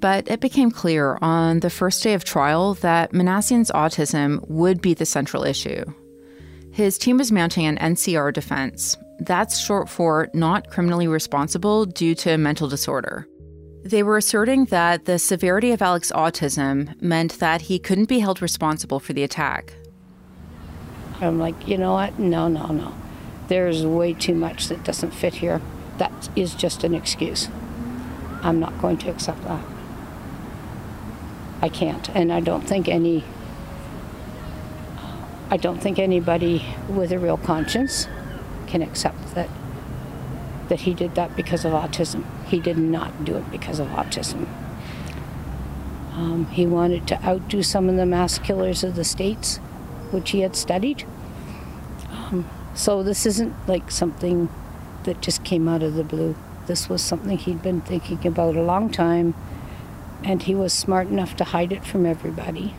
But 0.00 0.30
it 0.30 0.40
became 0.40 0.70
clear 0.70 1.18
on 1.20 1.60
the 1.60 1.70
first 1.70 2.02
day 2.02 2.14
of 2.14 2.24
trial 2.24 2.74
that 2.74 3.12
Minassian's 3.12 3.70
autism 3.72 4.46
would 4.48 4.80
be 4.80 4.94
the 4.94 5.06
central 5.06 5.44
issue. 5.44 5.84
His 6.70 6.98
team 6.98 7.18
was 7.18 7.32
mounting 7.32 7.66
an 7.66 7.78
NCR 7.78 8.32
defense. 8.32 8.96
That's 9.18 9.58
short 9.58 9.88
for 9.88 10.28
not 10.32 10.70
criminally 10.70 11.08
responsible 11.08 11.84
due 11.84 12.14
to 12.16 12.38
mental 12.38 12.68
disorder. 12.68 13.26
They 13.82 14.04
were 14.04 14.16
asserting 14.16 14.66
that 14.66 15.04
the 15.06 15.18
severity 15.18 15.72
of 15.72 15.82
Alex's 15.82 16.12
autism 16.12 17.00
meant 17.02 17.38
that 17.40 17.62
he 17.62 17.78
couldn't 17.78 18.08
be 18.08 18.20
held 18.20 18.40
responsible 18.40 19.00
for 19.00 19.12
the 19.12 19.24
attack. 19.24 19.74
I'm 21.20 21.38
like, 21.40 21.66
you 21.66 21.78
know 21.78 21.94
what? 21.94 22.18
No, 22.18 22.46
no, 22.46 22.66
no. 22.66 22.94
There's 23.48 23.84
way 23.84 24.12
too 24.12 24.34
much 24.34 24.68
that 24.68 24.84
doesn't 24.84 25.12
fit 25.12 25.34
here. 25.34 25.60
That 25.96 26.28
is 26.36 26.54
just 26.54 26.84
an 26.84 26.94
excuse. 26.94 27.48
I'm 28.42 28.60
not 28.60 28.78
going 28.80 28.98
to 28.98 29.10
accept 29.10 29.42
that. 29.44 29.64
I 31.60 31.68
can't, 31.68 32.08
and 32.10 32.32
I 32.32 32.40
don't 32.40 32.62
think 32.62 32.88
any. 32.88 33.24
I 35.50 35.56
don't 35.56 35.80
think 35.80 35.98
anybody 35.98 36.64
with 36.88 37.10
a 37.10 37.18
real 37.18 37.38
conscience 37.38 38.06
can 38.66 38.82
accept 38.82 39.34
that 39.34 39.48
that 40.68 40.80
he 40.80 40.94
did 40.94 41.14
that 41.14 41.34
because 41.34 41.64
of 41.64 41.72
autism. 41.72 42.24
He 42.46 42.60
did 42.60 42.78
not 42.78 43.24
do 43.24 43.36
it 43.36 43.50
because 43.50 43.78
of 43.78 43.88
autism. 43.88 44.46
Um, 46.12 46.46
he 46.46 46.66
wanted 46.66 47.06
to 47.08 47.24
outdo 47.24 47.62
some 47.62 47.88
of 47.88 47.96
the 47.96 48.06
mass 48.06 48.38
killers 48.38 48.84
of 48.84 48.94
the 48.94 49.04
states, 49.04 49.58
which 50.10 50.30
he 50.30 50.40
had 50.40 50.54
studied. 50.54 51.04
Um, 52.10 52.48
so 52.74 53.02
this 53.02 53.24
isn't 53.24 53.54
like 53.66 53.90
something 53.90 54.48
that 55.04 55.20
just 55.20 55.44
came 55.44 55.68
out 55.68 55.82
of 55.82 55.94
the 55.94 56.04
blue. 56.04 56.36
This 56.66 56.88
was 56.88 57.02
something 57.02 57.38
he'd 57.38 57.62
been 57.62 57.80
thinking 57.80 58.26
about 58.26 58.56
a 58.56 58.62
long 58.62 58.90
time 58.90 59.34
and 60.24 60.42
he 60.42 60.54
was 60.54 60.72
smart 60.72 61.08
enough 61.08 61.36
to 61.36 61.44
hide 61.44 61.72
it 61.72 61.84
from 61.84 62.06
everybody. 62.06 62.74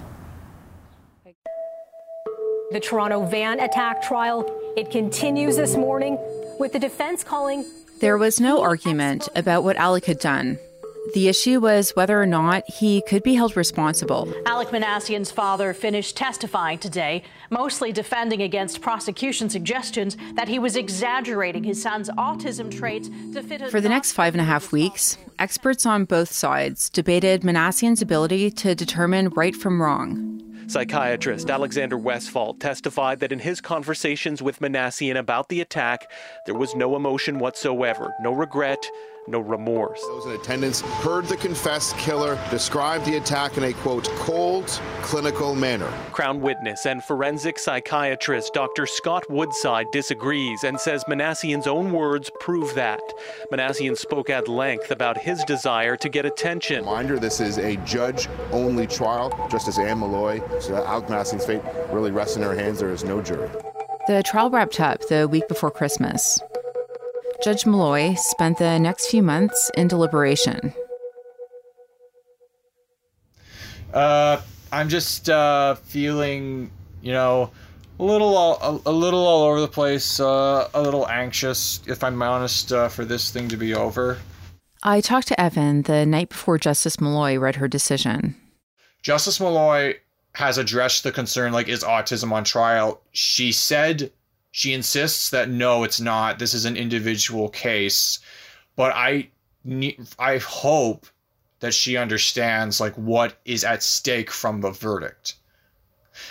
The 2.71 2.79
Toronto 2.79 3.25
van 3.25 3.59
attack 3.59 4.03
trial, 4.03 4.45
it 4.77 4.91
continues 4.91 5.55
this 5.57 5.75
morning 5.75 6.17
with 6.59 6.73
the 6.73 6.79
defense 6.79 7.23
calling. 7.23 7.65
There 7.99 8.17
was 8.17 8.39
no 8.39 8.61
argument 8.61 9.27
about 9.35 9.63
what 9.63 9.75
Alec 9.77 10.05
had 10.05 10.19
done. 10.19 10.59
The 11.13 11.27
issue 11.27 11.59
was 11.59 11.91
whether 11.95 12.21
or 12.21 12.25
not 12.25 12.69
he 12.69 13.01
could 13.01 13.23
be 13.23 13.35
held 13.35 13.57
responsible. 13.57 14.31
Alec 14.45 14.69
Minassian's 14.69 15.31
father 15.31 15.73
finished 15.73 16.15
testifying 16.15 16.77
today, 16.77 17.23
mostly 17.49 17.91
defending 17.91 18.41
against 18.41 18.81
prosecution 18.81 19.49
suggestions 19.49 20.17
that 20.35 20.47
he 20.47 20.59
was 20.59 20.75
exaggerating 20.75 21.63
his 21.63 21.81
son's 21.81 22.09
autism 22.11 22.69
traits 22.69 23.09
to 23.33 23.41
fit 23.41 23.69
For 23.71 23.81
the 23.81 23.89
next 23.89 24.11
five 24.11 24.33
and 24.35 24.41
a 24.41 24.45
half 24.45 24.71
weeks, 24.71 25.17
experts 25.39 25.85
on 25.85 26.05
both 26.05 26.31
sides 26.31 26.89
debated 26.89 27.41
Minassian's 27.41 28.01
ability 28.01 28.51
to 28.51 28.75
determine 28.75 29.29
right 29.29 29.55
from 29.55 29.81
wrong. 29.81 30.39
Psychiatrist 30.69 31.49
Alexander 31.49 31.97
Westphal 31.97 32.53
testified 32.53 33.19
that 33.21 33.31
in 33.31 33.39
his 33.39 33.59
conversations 33.59 34.39
with 34.39 34.59
Minassian 34.59 35.17
about 35.17 35.49
the 35.49 35.61
attack, 35.61 36.11
there 36.45 36.53
was 36.53 36.75
no 36.75 36.95
emotion 36.95 37.39
whatsoever, 37.39 38.13
no 38.21 38.31
regret, 38.31 38.85
no 39.29 39.39
remorse. 39.39 40.01
Those 40.01 40.25
in 40.25 40.31
attendance 40.31 40.81
heard 40.81 41.25
the 41.25 41.37
confessed 41.37 41.97
killer 41.97 42.39
describe 42.49 43.03
the 43.03 43.17
attack 43.17 43.57
in 43.57 43.63
a 43.63 43.73
quote, 43.73 44.09
cold, 44.15 44.67
clinical 45.01 45.55
manner. 45.55 45.91
Crown 46.11 46.41
witness 46.41 46.85
and 46.85 47.03
forensic 47.03 47.59
psychiatrist 47.59 48.53
Dr. 48.53 48.85
Scott 48.85 49.29
Woodside 49.29 49.87
disagrees 49.91 50.63
and 50.63 50.79
says 50.79 51.03
Minassian's 51.05 51.67
own 51.67 51.91
words 51.91 52.31
prove 52.39 52.73
that. 52.75 53.01
Minassian 53.51 53.97
spoke 53.97 54.29
at 54.29 54.47
length 54.47 54.91
about 54.91 55.17
his 55.17 55.43
desire 55.45 55.95
to 55.97 56.09
get 56.09 56.25
attention. 56.25 56.79
Reminder 56.79 57.19
this 57.19 57.39
is 57.39 57.57
a 57.57 57.75
judge 57.77 58.27
only 58.51 58.87
trial. 58.87 59.29
Justice 59.49 59.77
Anne 59.77 59.99
Molloy, 59.99 60.41
so 60.59 60.75
Alec 60.75 61.07
Minassian's 61.07 61.45
fate 61.45 61.61
really 61.91 62.11
rests 62.11 62.35
in 62.35 62.41
her 62.41 62.55
hands. 62.55 62.79
There 62.79 62.91
is 62.91 63.03
no 63.03 63.21
jury. 63.21 63.49
The 64.07 64.23
trial 64.23 64.49
wrapped 64.49 64.79
up 64.79 65.07
the 65.07 65.27
week 65.27 65.47
before 65.47 65.69
Christmas. 65.69 66.39
Judge 67.41 67.65
Molloy 67.65 68.15
spent 68.15 68.57
the 68.57 68.77
next 68.79 69.09
few 69.09 69.23
months 69.23 69.71
in 69.75 69.87
deliberation. 69.87 70.73
Uh, 73.93 74.41
I'm 74.73 74.89
just 74.89 75.29
uh, 75.29 75.75
feeling, 75.75 76.69
you 77.01 77.13
know, 77.13 77.51
a 77.97 78.03
little, 78.03 78.37
a, 78.37 78.81
a, 78.85 78.91
little 78.91 79.25
all 79.25 79.43
over 79.45 79.61
the 79.61 79.69
place, 79.69 80.19
uh, 80.19 80.69
a 80.73 80.81
little 80.81 81.07
anxious, 81.07 81.81
if 81.87 82.03
I'm 82.03 82.21
honest, 82.21 82.73
uh, 82.73 82.89
for 82.89 83.05
this 83.05 83.31
thing 83.31 83.47
to 83.49 83.57
be 83.57 83.73
over. 83.73 84.19
I 84.83 84.99
talked 84.99 85.29
to 85.29 85.39
Evan 85.39 85.83
the 85.83 86.05
night 86.05 86.29
before 86.29 86.57
Justice 86.57 86.99
Molloy 86.99 87.37
read 87.37 87.55
her 87.55 87.67
decision. 87.67 88.35
Justice 89.01 89.39
Molloy 89.39 89.95
has 90.33 90.57
addressed 90.57 91.03
the 91.03 91.11
concern, 91.11 91.53
like, 91.53 91.69
is 91.69 91.83
autism 91.83 92.31
on 92.31 92.43
trial? 92.43 93.01
She 93.11 93.51
said 93.51 94.11
she 94.51 94.73
insists 94.73 95.29
that 95.29 95.49
no, 95.49 95.83
it's 95.83 95.99
not. 95.99 96.39
This 96.39 96.53
is 96.53 96.65
an 96.65 96.75
individual 96.75 97.49
case. 97.49 98.19
But 98.75 98.93
I, 98.95 99.29
I 100.17 100.37
hope 100.37 101.05
that 101.59 101.73
she 101.73 101.97
understands 101.97 102.79
like 102.79 102.95
what 102.95 103.37
is 103.45 103.63
at 103.63 103.83
stake 103.83 104.31
from 104.31 104.61
the 104.61 104.71
verdict. 104.71 105.35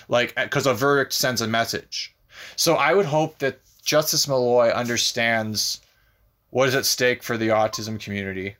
Like, 0.09 0.35
because 0.35 0.67
a 0.67 0.75
verdict 0.75 1.13
sends 1.13 1.41
a 1.41 1.47
message. 1.47 2.15
So 2.57 2.75
I 2.75 2.95
would 2.95 3.07
hope 3.07 3.39
that 3.39 3.61
Justice 3.85 4.29
Molloy 4.29 4.71
understands 4.71 5.81
what 6.51 6.69
is 6.69 6.75
at 6.75 6.87
stake 6.87 7.23
for 7.23 7.37
the 7.37 7.49
autism 7.49 8.01
community. 8.01 8.57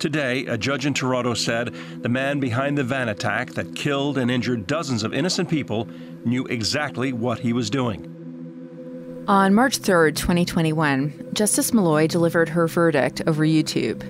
Today, 0.00 0.46
a 0.46 0.56
judge 0.56 0.86
in 0.86 0.94
Toronto 0.94 1.34
said 1.34 1.74
the 2.00 2.08
man 2.08 2.40
behind 2.40 2.78
the 2.78 2.82
van 2.82 3.10
attack 3.10 3.50
that 3.50 3.76
killed 3.76 4.16
and 4.16 4.30
injured 4.30 4.66
dozens 4.66 5.02
of 5.02 5.12
innocent 5.12 5.50
people 5.50 5.86
knew 6.24 6.46
exactly 6.46 7.12
what 7.12 7.40
he 7.40 7.52
was 7.52 7.68
doing. 7.68 8.06
On 9.28 9.52
March 9.52 9.76
3, 9.76 10.12
2021, 10.12 11.32
Justice 11.34 11.74
Molloy 11.74 12.06
delivered 12.06 12.48
her 12.48 12.66
verdict 12.66 13.20
over 13.26 13.44
YouTube. 13.44 14.02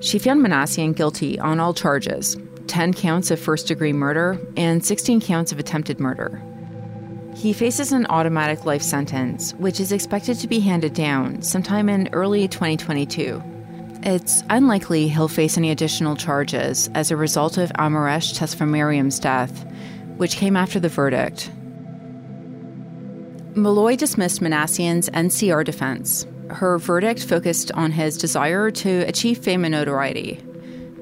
She 0.00 0.20
found 0.20 0.40
Minassian 0.40 0.94
guilty 0.94 1.36
on 1.40 1.58
all 1.58 1.74
charges 1.74 2.36
10 2.68 2.94
counts 2.94 3.32
of 3.32 3.40
first 3.40 3.66
degree 3.66 3.92
murder 3.92 4.38
and 4.56 4.86
16 4.86 5.20
counts 5.20 5.50
of 5.50 5.58
attempted 5.58 5.98
murder. 5.98 6.40
He 7.34 7.52
faces 7.52 7.90
an 7.90 8.06
automatic 8.06 8.64
life 8.64 8.82
sentence, 8.82 9.52
which 9.54 9.80
is 9.80 9.90
expected 9.90 10.38
to 10.38 10.46
be 10.46 10.60
handed 10.60 10.94
down 10.94 11.42
sometime 11.42 11.88
in 11.88 12.08
early 12.12 12.46
2022. 12.46 13.42
It's 14.06 14.42
unlikely 14.50 15.08
he'll 15.08 15.28
face 15.28 15.56
any 15.56 15.70
additional 15.70 16.14
charges 16.14 16.90
as 16.92 17.10
a 17.10 17.16
result 17.16 17.56
of 17.56 17.72
Amaresh 17.78 18.38
Tesfamariam's 18.38 19.18
death, 19.18 19.66
which 20.18 20.36
came 20.36 20.58
after 20.58 20.78
the 20.78 20.90
verdict. 20.90 21.50
Molloy 23.54 23.96
dismissed 23.96 24.42
Minassian's 24.42 25.08
NCR 25.08 25.64
defense. 25.64 26.26
Her 26.50 26.76
verdict 26.76 27.24
focused 27.24 27.72
on 27.72 27.92
his 27.92 28.18
desire 28.18 28.70
to 28.72 28.90
achieve 29.08 29.38
fame 29.38 29.64
and 29.64 29.72
notoriety. 29.72 30.38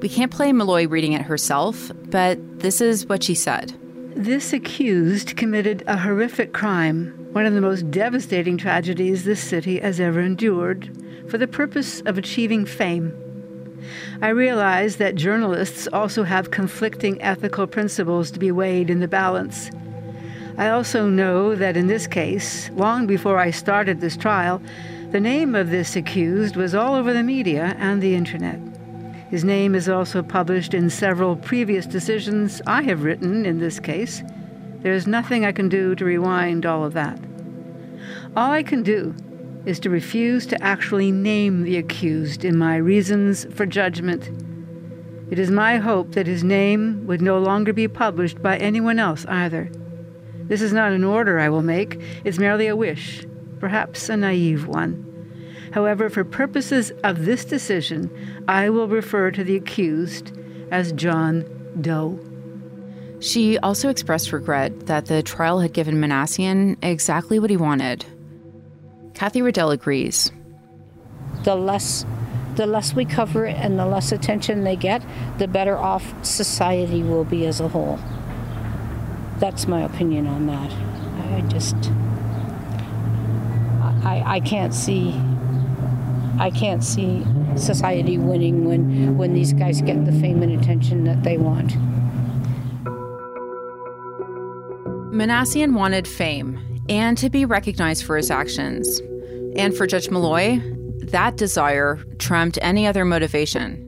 We 0.01 0.07
can't 0.07 0.31
play 0.31 0.53
Molloy 0.53 0.87
reading 0.87 1.11
it 1.11 1.23
herself, 1.23 1.91
but 2.05 2.39
this 2.61 2.79
is 2.79 3.07
what 3.07 3.21
she 3.21 3.35
said. 3.35 3.77
This 4.15 4.53
accused 4.53 5.35
committed 5.35 5.83
a 5.87 5.97
horrific 5.97 6.53
crime, 6.53 7.22
one 7.33 7.47
of 7.47 7.53
the 7.53 7.61
most 7.61 7.89
devastating 7.89 8.57
tragedies 8.57 9.23
this 9.23 9.43
city 9.43 9.79
has 9.79 9.99
ever 9.99 10.21
endured, 10.21 10.95
for 11.29 11.39
the 11.39 11.47
purpose 11.47 12.01
of 12.01 12.17
achieving 12.17 12.65
fame. 12.65 13.11
I 14.21 14.29
realize 14.29 14.97
that 14.97 15.15
journalists 15.15 15.87
also 15.91 16.23
have 16.23 16.51
conflicting 16.51 17.21
ethical 17.21 17.65
principles 17.65 18.29
to 18.31 18.39
be 18.39 18.51
weighed 18.51 18.89
in 18.89 18.99
the 18.99 19.07
balance. 19.07 19.71
I 20.57 20.69
also 20.69 21.07
know 21.07 21.55
that 21.55 21.75
in 21.75 21.87
this 21.87 22.05
case, 22.05 22.69
long 22.75 23.07
before 23.07 23.39
I 23.39 23.49
started 23.49 23.99
this 23.99 24.15
trial, 24.15 24.61
the 25.09 25.19
name 25.19 25.55
of 25.55 25.71
this 25.71 25.95
accused 25.95 26.55
was 26.55 26.75
all 26.75 26.93
over 26.93 27.13
the 27.13 27.23
media 27.23 27.75
and 27.79 28.01
the 28.01 28.13
internet. 28.13 28.59
His 29.31 29.43
name 29.43 29.73
is 29.73 29.89
also 29.89 30.21
published 30.21 30.75
in 30.75 30.91
several 30.91 31.35
previous 31.35 31.87
decisions 31.87 32.61
I 32.67 32.83
have 32.83 33.03
written 33.03 33.47
in 33.47 33.59
this 33.59 33.79
case. 33.79 34.21
There 34.83 34.93
is 34.93 35.07
nothing 35.07 35.45
I 35.45 35.53
can 35.53 35.69
do 35.69 35.95
to 35.95 36.05
rewind 36.05 36.65
all 36.65 36.83
of 36.83 36.93
that. 36.93 37.17
All 38.35 38.51
I 38.51 38.63
can 38.63 38.83
do 38.83 39.15
is 39.65 39.79
to 39.79 39.89
refuse 39.89 40.45
to 40.47 40.61
actually 40.61 41.09
name 41.09 41.63
the 41.63 41.77
accused 41.77 42.43
in 42.43 42.57
my 42.57 42.75
reasons 42.75 43.45
for 43.53 43.65
judgment. 43.65 44.29
It 45.31 45.39
is 45.39 45.49
my 45.49 45.77
hope 45.77 46.11
that 46.11 46.27
his 46.27 46.43
name 46.43 47.07
would 47.07 47.21
no 47.21 47.39
longer 47.39 47.71
be 47.71 47.87
published 47.87 48.41
by 48.41 48.57
anyone 48.57 48.99
else 48.99 49.25
either. 49.27 49.71
This 50.47 50.61
is 50.61 50.73
not 50.73 50.91
an 50.91 51.05
order 51.05 51.39
I 51.39 51.47
will 51.47 51.61
make, 51.61 52.01
it's 52.25 52.37
merely 52.37 52.67
a 52.67 52.75
wish, 52.75 53.25
perhaps 53.61 54.09
a 54.09 54.17
naive 54.17 54.67
one. 54.67 55.09
However, 55.71 56.09
for 56.09 56.25
purposes 56.25 56.91
of 57.05 57.23
this 57.23 57.45
decision, 57.45 58.11
I 58.49 58.69
will 58.69 58.89
refer 58.89 59.31
to 59.31 59.45
the 59.45 59.55
accused 59.55 60.37
as 60.69 60.91
John 60.91 61.45
Doe. 61.79 62.19
She 63.23 63.57
also 63.57 63.87
expressed 63.87 64.33
regret 64.33 64.87
that 64.87 65.05
the 65.05 65.23
trial 65.23 65.61
had 65.61 65.71
given 65.71 65.95
Minassian 65.95 66.75
exactly 66.83 67.39
what 67.39 67.49
he 67.49 67.55
wanted. 67.55 68.05
Kathy 69.13 69.41
Riddell 69.41 69.71
agrees. 69.71 70.29
The 71.43 71.55
less 71.55 72.05
the 72.55 72.65
less 72.67 72.93
we 72.93 73.05
cover 73.05 73.45
it 73.45 73.55
and 73.55 73.79
the 73.79 73.85
less 73.85 74.11
attention 74.11 74.65
they 74.65 74.75
get, 74.75 75.01
the 75.37 75.47
better 75.47 75.77
off 75.77 76.13
society 76.23 77.01
will 77.01 77.23
be 77.23 77.45
as 77.45 77.61
a 77.61 77.69
whole. 77.69 77.97
That's 79.39 79.69
my 79.69 79.83
opinion 79.83 80.27
on 80.27 80.45
that. 80.47 80.71
I 81.31 81.41
just 81.47 81.75
I, 84.03 84.21
I 84.25 84.39
can't 84.41 84.73
see 84.73 85.17
I 86.39 86.49
can't 86.49 86.83
see 86.83 87.25
society 87.55 88.17
winning 88.17 88.65
when 88.65 89.17
when 89.17 89.33
these 89.33 89.53
guys 89.53 89.81
get 89.81 90.03
the 90.03 90.11
fame 90.11 90.43
and 90.43 90.61
attention 90.61 91.05
that 91.05 91.23
they 91.23 91.37
want. 91.37 91.73
Minassian 95.13 95.73
wanted 95.73 96.07
fame 96.07 96.59
and 96.89 97.15
to 97.19 97.29
be 97.29 97.45
recognized 97.45 98.03
for 98.03 98.17
his 98.17 98.31
actions. 98.31 98.99
And 99.55 99.75
for 99.75 99.85
Judge 99.85 100.09
Molloy, 100.09 100.59
that 101.11 101.37
desire 101.37 102.03
trumped 102.17 102.57
any 102.63 102.87
other 102.87 103.05
motivation. 103.05 103.79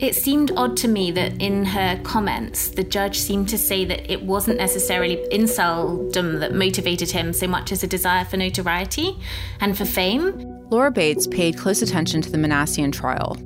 It 0.00 0.16
seemed 0.16 0.50
odd 0.56 0.76
to 0.78 0.88
me 0.88 1.12
that 1.12 1.40
in 1.40 1.64
her 1.64 2.00
comments, 2.02 2.70
the 2.70 2.82
judge 2.82 3.20
seemed 3.20 3.48
to 3.50 3.56
say 3.56 3.84
that 3.84 4.10
it 4.12 4.24
wasn't 4.24 4.58
necessarily 4.58 5.24
inceldom 5.30 6.40
that 6.40 6.52
motivated 6.52 7.12
him 7.12 7.32
so 7.32 7.46
much 7.46 7.70
as 7.70 7.84
a 7.84 7.86
desire 7.86 8.24
for 8.24 8.36
notoriety 8.36 9.16
and 9.60 9.78
for 9.78 9.84
fame. 9.84 10.32
Laura 10.70 10.90
Bates 10.90 11.28
paid 11.28 11.56
close 11.56 11.82
attention 11.82 12.20
to 12.22 12.32
the 12.32 12.38
Minassian 12.38 12.92
trial. 12.92 13.36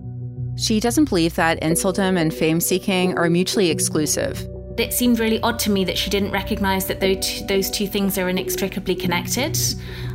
She 0.56 0.80
doesn't 0.80 1.10
believe 1.10 1.34
that 1.34 1.60
inceldom 1.60 2.16
and 2.16 2.32
fame 2.32 2.62
seeking 2.62 3.18
are 3.18 3.28
mutually 3.28 3.68
exclusive 3.68 4.48
it 4.80 4.92
seemed 4.92 5.18
really 5.18 5.40
odd 5.40 5.58
to 5.60 5.70
me 5.70 5.84
that 5.84 5.98
she 5.98 6.10
didn't 6.10 6.30
recognize 6.30 6.86
that 6.86 7.00
those 7.00 7.70
two 7.70 7.86
things 7.86 8.18
are 8.18 8.28
inextricably 8.28 8.94
connected. 8.94 9.58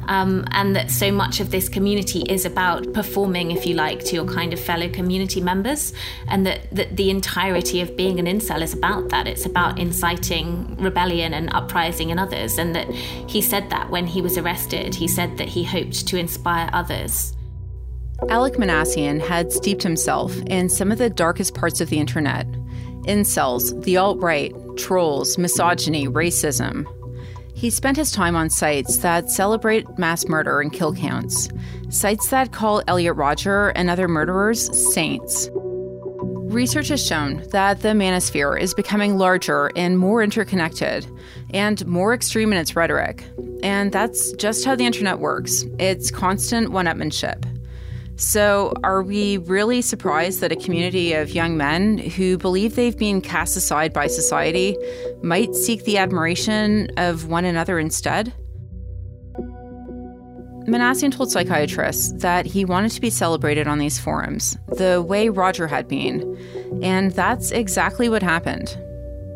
Um, 0.08 0.46
and 0.52 0.76
that 0.76 0.92
so 0.92 1.14
much 1.14 1.40
of 1.40 1.50
this 1.50 1.70
community 1.70 2.24
is 2.24 2.44
about 2.44 2.92
performing, 2.92 3.52
if 3.52 3.66
you 3.66 3.74
like, 3.74 4.04
to 4.06 4.16
your 4.16 4.26
kind 4.26 4.52
of 4.52 4.60
fellow 4.60 4.90
community 4.90 5.40
members, 5.40 5.94
and 6.28 6.46
that, 6.46 6.70
that 6.74 6.98
the 6.98 7.10
entirety 7.10 7.80
of 7.80 7.96
being 7.96 8.20
an 8.20 8.26
incel 8.26 8.62
is 8.62 8.74
about 8.74 9.08
that. 9.10 9.28
It's 9.28 9.46
about 9.46 9.80
inciting 9.80 10.76
rebellion 10.76 11.34
and 11.34 11.54
uprising 11.54 12.10
in 12.10 12.20
others, 12.20 12.58
and 12.58 12.76
that 12.76 12.92
he 12.92 13.42
said 13.42 13.70
that 13.70 13.90
when 13.90 14.06
he 14.06 14.22
was 14.22 14.38
arrested. 14.38 14.94
He 14.94 15.08
said 15.08 15.38
that 15.38 15.48
he 15.48 15.64
hoped 15.64 16.06
to 16.08 16.18
inspire 16.18 16.70
others. 16.74 17.34
Alec 18.30 18.56
Minassian 18.56 19.20
had 19.20 19.52
steeped 19.54 19.84
himself 19.84 20.36
in 20.48 20.70
some 20.70 20.92
of 20.92 20.98
the 20.98 21.10
darkest 21.10 21.56
parts 21.56 21.82
of 21.82 21.90
the 21.90 22.00
internet 22.00 22.46
incels, 23.06 23.84
the 23.84 23.98
alt 23.98 24.20
right, 24.20 24.54
trolls, 24.78 25.38
misogyny, 25.38 26.08
racism. 26.08 26.86
He 27.54 27.70
spent 27.70 27.98
his 27.98 28.12
time 28.12 28.36
on 28.36 28.50
sites 28.50 28.98
that 28.98 29.30
celebrate 29.30 29.98
mass 29.98 30.28
murder 30.28 30.60
and 30.60 30.74
kill 30.74 30.94
counts, 30.94 31.48
sites 31.90 32.30
that 32.30 32.52
call 32.52 32.82
Elliot 32.88 33.16
Rodger 33.16 33.70
and 33.70 33.90
other 33.90 34.08
murderers 34.08 34.94
saints. 34.94 35.50
Research 35.54 36.90
has 36.90 37.04
shown 37.04 37.44
that 37.52 37.82
the 37.82 37.90
manosphere 37.90 38.60
is 38.60 38.74
becoming 38.74 39.18
larger 39.18 39.72
and 39.76 39.98
more 39.98 40.22
interconnected 40.22 41.08
and 41.52 41.86
more 41.88 42.14
extreme 42.14 42.52
in 42.52 42.60
its 42.60 42.76
rhetoric. 42.76 43.24
And 43.64 43.92
that's 43.92 44.34
just 44.34 44.66
how 44.66 44.76
the 44.76 44.86
internet 44.86 45.20
works 45.20 45.66
it's 45.80 46.12
constant 46.12 46.72
one 46.72 46.86
upmanship. 46.86 47.53
So, 48.24 48.72
are 48.86 49.04
we 49.04 49.38
really 49.38 49.82
surprised 49.82 50.40
that 50.40 50.52
a 50.54 50.56
community 50.56 51.12
of 51.12 51.32
young 51.32 51.58
men 51.58 51.98
who 51.98 52.38
believe 52.38 52.76
they've 52.76 52.98
been 52.98 53.20
cast 53.20 53.58
aside 53.58 53.92
by 53.92 54.08
society 54.08 54.78
might 55.22 55.54
seek 55.54 55.84
the 55.84 55.98
admiration 55.98 56.90
of 56.96 57.28
one 57.28 57.44
another 57.44 57.78
instead? 57.78 58.34
Minassian 60.66 61.12
told 61.12 61.32
psychiatrists 61.32 62.14
that 62.22 62.46
he 62.46 62.64
wanted 62.64 62.92
to 62.92 63.02
be 63.02 63.10
celebrated 63.10 63.68
on 63.68 63.78
these 63.78 64.00
forums, 64.00 64.58
the 64.70 65.02
way 65.02 65.28
Rodger 65.28 65.68
had 65.68 65.90
been, 65.90 66.38
and 66.82 67.12
that's 67.12 67.52
exactly 67.52 68.08
what 68.08 68.24
happened 68.24 68.78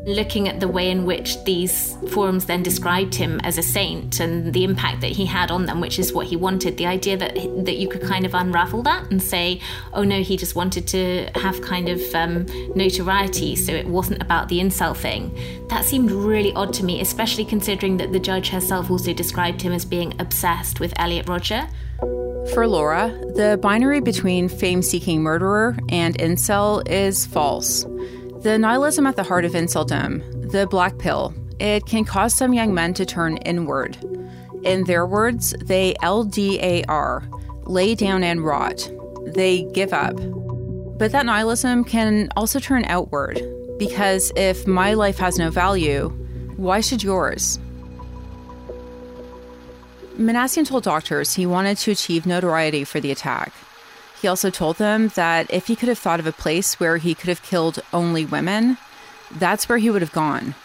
looking 0.08 0.48
at 0.48 0.62
the 0.62 0.68
way 0.68 0.90
in 0.90 1.06
which 1.06 1.44
these 1.44 1.98
forums 2.10 2.46
then 2.46 2.64
described 2.64 3.14
him 3.14 3.42
as 3.44 3.58
a 3.58 3.62
saint 3.62 4.22
and 4.22 4.54
the 4.54 4.64
impact 4.64 5.02
that 5.02 5.12
he 5.12 5.26
had 5.26 5.52
on 5.52 5.66
them, 5.66 5.82
which 5.82 6.00
is 6.00 6.14
what 6.14 6.26
he 6.26 6.36
wanted. 6.36 6.78
The 6.78 6.86
idea 6.86 7.18
that 7.18 7.36
that 7.66 7.76
you 7.76 7.90
could 7.90 8.02
kind 8.02 8.26
of 8.26 8.34
unravel 8.34 8.82
that 8.84 9.12
and 9.12 9.22
say, 9.22 9.60
oh 9.94 10.04
no, 10.04 10.22
he 10.22 10.38
just 10.38 10.56
wanted 10.56 10.88
to 10.88 11.30
have 11.36 11.62
kind 11.62 11.90
of 11.90 12.02
um, 12.16 12.46
notoriety, 12.74 13.56
so 13.56 13.74
it 13.74 13.86
wasn't 13.86 14.22
about 14.22 14.48
the 14.48 14.60
incel 14.60 14.96
thing. 14.96 15.38
That 15.68 15.84
seemed 15.84 16.10
really 16.10 16.54
odd 16.54 16.74
to 16.76 16.86
me, 16.86 17.02
especially 17.02 17.44
considering 17.44 17.98
that 17.98 18.14
the 18.14 18.20
judge 18.20 18.50
herself 18.50 18.90
also 18.90 19.14
described 19.14 19.62
him 19.62 19.74
as 19.74 19.84
being 19.84 20.14
obsessed 20.20 20.80
with 20.80 20.94
Elliot 20.98 21.28
Rodger. 21.28 21.68
For 22.54 22.66
Laura, 22.66 23.10
the 23.36 23.60
binary 23.62 24.00
between 24.00 24.48
fame 24.48 24.82
seeking 24.82 25.22
murderer 25.22 25.78
and 25.90 26.18
incel 26.18 26.88
is 26.88 27.26
false. 27.26 27.86
The 28.48 28.58
nihilism 28.58 29.06
at 29.06 29.18
the 29.18 29.24
heart 29.24 29.44
of 29.44 29.52
inceldom, 29.52 30.24
um, 30.24 30.42
the 30.52 30.68
black 30.68 30.98
pill, 31.00 31.34
it 31.60 31.86
can 31.86 32.06
cause 32.06 32.34
some 32.34 32.54
young 32.54 32.74
men 32.74 32.94
to 32.94 33.06
turn 33.06 33.36
inward. 33.40 33.98
In 34.64 34.86
their 34.86 35.06
words, 35.06 35.54
they 35.66 35.96
LDAR, 35.96 37.28
lay 37.68 37.94
down 37.94 38.24
and 38.24 38.46
rot. 38.46 38.90
They 39.26 39.64
give 39.74 39.92
up. 39.92 40.16
But 40.98 41.12
that 41.12 41.26
nihilism 41.26 41.84
can 41.84 42.30
also 42.38 42.62
turn 42.62 42.86
outward, 42.86 43.42
because 43.78 44.32
if 44.38 44.66
my 44.66 44.94
life 44.94 45.18
has 45.18 45.38
no 45.38 45.52
value, 45.52 46.08
why 46.56 46.80
should 46.80 47.04
yours? 47.04 47.60
Minassian 50.18 50.66
told 50.66 50.86
doctors 50.86 51.34
he 51.34 51.46
wanted 51.46 51.78
to 51.80 51.92
achieve 51.92 52.26
notoriety 52.26 52.86
for 52.86 53.02
the 53.02 53.12
attack. 53.12 53.52
He 54.22 54.28
also 54.28 54.50
told 54.50 54.78
them 54.78 55.10
that 55.10 55.52
if 55.54 55.68
he 55.68 55.76
could 55.76 55.90
have 55.90 56.00
thought 56.00 56.20
of 56.20 56.28
a 56.28 56.32
place 56.32 56.80
where 56.80 56.98
he 56.98 57.14
could 57.14 57.30
have 57.30 57.44
killed 57.44 57.80
only 57.94 58.26
women, 58.26 58.78
that's 59.32 59.70
where 59.70 59.78
he 59.78 59.90
would 59.90 60.02
have 60.02 60.12
gone. 60.12 60.56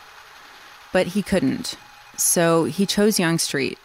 But 0.92 1.08
he 1.08 1.22
couldn't. 1.22 1.76
So 2.16 2.64
he 2.64 2.86
chose 2.86 3.18
Yonge 3.18 3.40
Street. 3.40 3.78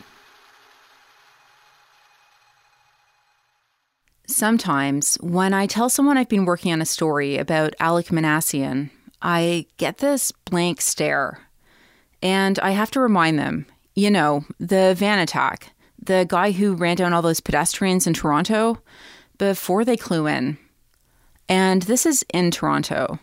Sometimes, 4.26 5.16
when 5.22 5.54
I 5.54 5.68
tell 5.68 5.90
someone 5.90 6.18
I've 6.18 6.28
been 6.28 6.46
working 6.46 6.74
on 6.74 6.82
a 6.82 6.86
story 6.86 7.38
about 7.38 7.74
Alec 7.80 8.08
Minassian, 8.08 8.90
I 9.22 9.66
get 9.78 9.98
this 9.98 10.32
blank 10.32 10.82
stare. 10.82 11.40
And 12.22 12.60
I 12.60 12.72
have 12.72 12.92
to 12.92 13.00
remind 13.00 13.40
them 13.40 13.66
you 13.98 14.12
know, 14.12 14.46
the 14.60 14.94
van 14.96 15.18
attack, 15.18 15.74
the 16.00 16.24
guy 16.30 16.52
who 16.52 16.76
ran 16.76 16.96
down 16.96 17.14
all 17.14 17.24
those 17.24 17.40
pedestrians 17.40 18.06
in 18.06 18.14
Toronto, 18.14 18.80
before 19.38 19.86
they 19.86 19.98
clue 19.98 20.28
in. 20.28 20.58
And 21.50 21.84
this 21.84 22.06
is 22.06 22.26
in 22.34 22.52
Toronto. 22.52 23.20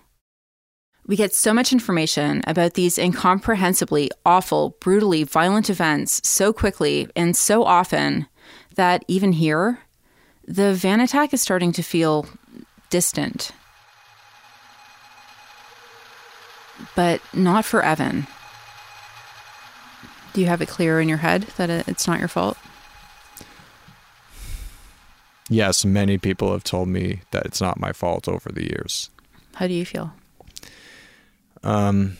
We 1.06 1.16
get 1.16 1.34
so 1.34 1.52
much 1.52 1.72
information 1.72 2.42
about 2.46 2.74
these 2.74 2.96
incomprehensibly 2.96 4.10
awful, 4.24 4.76
brutally 4.80 5.22
violent 5.22 5.68
events 5.68 6.26
so 6.26 6.52
quickly 6.52 7.08
and 7.14 7.36
so 7.36 7.62
often 7.64 8.26
that 8.76 9.04
even 9.06 9.32
here, 9.32 9.80
the 10.46 10.72
van 10.72 11.00
attack 11.00 11.34
is 11.34 11.42
starting 11.42 11.72
to 11.72 11.82
feel 11.82 12.26
distant. 12.88 13.50
But 16.96 17.20
not 17.34 17.64
for 17.66 17.82
Evan. 17.82 18.26
Do 20.32 20.40
you 20.40 20.46
have 20.46 20.62
it 20.62 20.68
clear 20.68 21.00
in 21.00 21.08
your 21.08 21.18
head 21.18 21.42
that 21.56 21.70
it's 21.70 22.06
not 22.06 22.18
your 22.18 22.28
fault? 22.28 22.56
Yes, 25.54 25.84
many 25.84 26.18
people 26.18 26.52
have 26.52 26.64
told 26.64 26.88
me 26.88 27.20
that 27.30 27.46
it's 27.46 27.60
not 27.60 27.80
my 27.80 27.92
fault 27.92 28.28
over 28.28 28.50
the 28.50 28.64
years. 28.64 29.10
How 29.54 29.66
do 29.66 29.74
you 29.74 29.86
feel? 29.86 30.12
Um, 31.62 32.18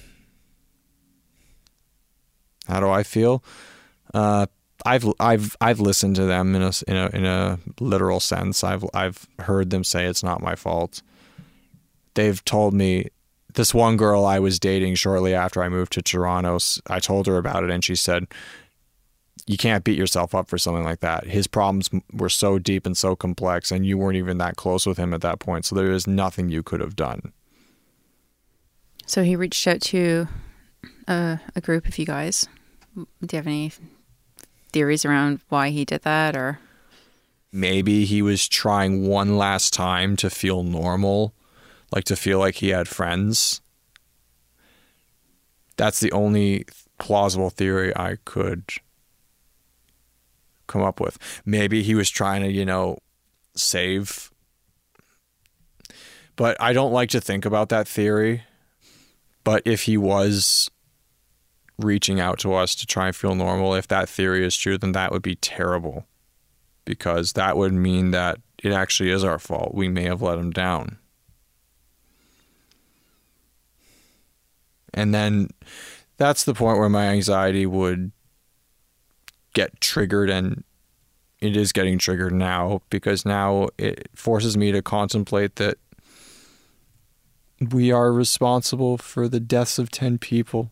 how 2.66 2.80
do 2.80 2.88
I 2.88 3.02
feel? 3.02 3.44
Uh, 4.14 4.46
I've 4.86 5.06
I've 5.18 5.56
I've 5.60 5.80
listened 5.80 6.16
to 6.16 6.24
them 6.26 6.54
in 6.54 6.62
a, 6.62 6.72
in 6.86 6.96
a 6.96 7.06
in 7.12 7.24
a 7.24 7.58
literal 7.80 8.20
sense. 8.20 8.62
I've 8.62 8.84
I've 8.94 9.26
heard 9.40 9.70
them 9.70 9.84
say 9.84 10.06
it's 10.06 10.22
not 10.22 10.42
my 10.42 10.54
fault. 10.54 11.02
They've 12.14 12.44
told 12.44 12.74
me 12.74 13.08
this 13.54 13.74
one 13.74 13.96
girl 13.96 14.24
I 14.24 14.38
was 14.38 14.58
dating 14.58 14.96
shortly 14.96 15.34
after 15.34 15.62
I 15.62 15.68
moved 15.68 15.92
to 15.92 16.02
Toronto. 16.02 16.58
I 16.88 17.00
told 17.00 17.26
her 17.26 17.38
about 17.38 17.64
it, 17.64 17.70
and 17.70 17.84
she 17.84 17.94
said, 17.94 18.26
you 19.46 19.56
can't 19.58 19.84
beat 19.84 19.98
yourself 19.98 20.34
up 20.34 20.48
for 20.48 20.56
something 20.56 20.84
like 20.84 21.00
that. 21.00 21.26
His 21.26 21.46
problems 21.46 21.90
were 22.12 22.30
so 22.30 22.58
deep 22.58 22.86
and 22.86 22.96
so 22.96 23.14
complex, 23.14 23.70
and 23.70 23.84
you 23.84 23.98
weren't 23.98 24.16
even 24.16 24.38
that 24.38 24.56
close 24.56 24.86
with 24.86 24.96
him 24.96 25.12
at 25.12 25.20
that 25.20 25.38
point. 25.38 25.66
So 25.66 25.74
there 25.74 25.92
is 25.92 26.06
nothing 26.06 26.48
you 26.48 26.62
could 26.62 26.80
have 26.80 26.96
done. 26.96 27.32
So 29.06 29.22
he 29.22 29.36
reached 29.36 29.66
out 29.66 29.82
to 29.82 30.28
a, 31.06 31.40
a 31.54 31.60
group 31.60 31.86
of 31.86 31.98
you 31.98 32.06
guys. 32.06 32.48
Do 32.94 33.06
you 33.32 33.36
have 33.36 33.46
any 33.46 33.72
theories 34.72 35.04
around 35.04 35.40
why 35.50 35.70
he 35.70 35.84
did 35.84 36.02
that 36.02 36.36
or? 36.36 36.58
Maybe 37.52 38.04
he 38.04 38.22
was 38.22 38.48
trying 38.48 39.06
one 39.06 39.36
last 39.36 39.74
time 39.74 40.16
to 40.16 40.30
feel 40.30 40.62
normal, 40.62 41.34
like 41.92 42.04
to 42.04 42.16
feel 42.16 42.38
like 42.38 42.56
he 42.56 42.70
had 42.70 42.88
friends. 42.88 43.60
That's 45.76 46.00
the 46.00 46.12
only 46.12 46.66
plausible 46.98 47.50
theory 47.50 47.94
I 47.94 48.16
could 48.24 48.64
come 50.66 50.82
up 50.82 51.00
with. 51.00 51.18
Maybe 51.44 51.82
he 51.82 51.94
was 51.94 52.10
trying 52.10 52.42
to, 52.42 52.50
you 52.50 52.64
know, 52.64 52.98
save. 53.54 54.30
But 56.36 56.60
I 56.60 56.72
don't 56.72 56.92
like 56.92 57.10
to 57.10 57.20
think 57.20 57.44
about 57.44 57.68
that 57.68 57.86
theory. 57.86 58.42
But 59.44 59.62
if 59.64 59.82
he 59.82 59.96
was 59.96 60.70
reaching 61.78 62.20
out 62.20 62.38
to 62.40 62.54
us 62.54 62.74
to 62.76 62.86
try 62.86 63.08
and 63.08 63.16
feel 63.16 63.34
normal, 63.34 63.74
if 63.74 63.88
that 63.88 64.08
theory 64.08 64.44
is 64.44 64.56
true, 64.56 64.78
then 64.78 64.92
that 64.92 65.12
would 65.12 65.22
be 65.22 65.36
terrible. 65.36 66.06
Because 66.84 67.32
that 67.34 67.56
would 67.56 67.72
mean 67.72 68.10
that 68.10 68.38
it 68.62 68.72
actually 68.72 69.10
is 69.10 69.24
our 69.24 69.38
fault. 69.38 69.74
We 69.74 69.88
may 69.88 70.04
have 70.04 70.22
let 70.22 70.38
him 70.38 70.50
down. 70.50 70.98
And 74.92 75.12
then 75.14 75.50
that's 76.16 76.44
the 76.44 76.54
point 76.54 76.78
where 76.78 76.88
my 76.88 77.06
anxiety 77.08 77.66
would 77.66 78.12
get 79.54 79.80
triggered 79.80 80.28
and 80.28 80.62
it 81.40 81.56
is 81.56 81.72
getting 81.72 81.98
triggered 81.98 82.32
now 82.32 82.82
because 82.90 83.24
now 83.24 83.68
it 83.78 84.08
forces 84.14 84.56
me 84.56 84.72
to 84.72 84.82
contemplate 84.82 85.56
that 85.56 85.78
we 87.60 87.90
are 87.90 88.12
responsible 88.12 88.98
for 88.98 89.28
the 89.28 89.40
deaths 89.40 89.78
of 89.78 89.90
10 89.90 90.18
people 90.18 90.70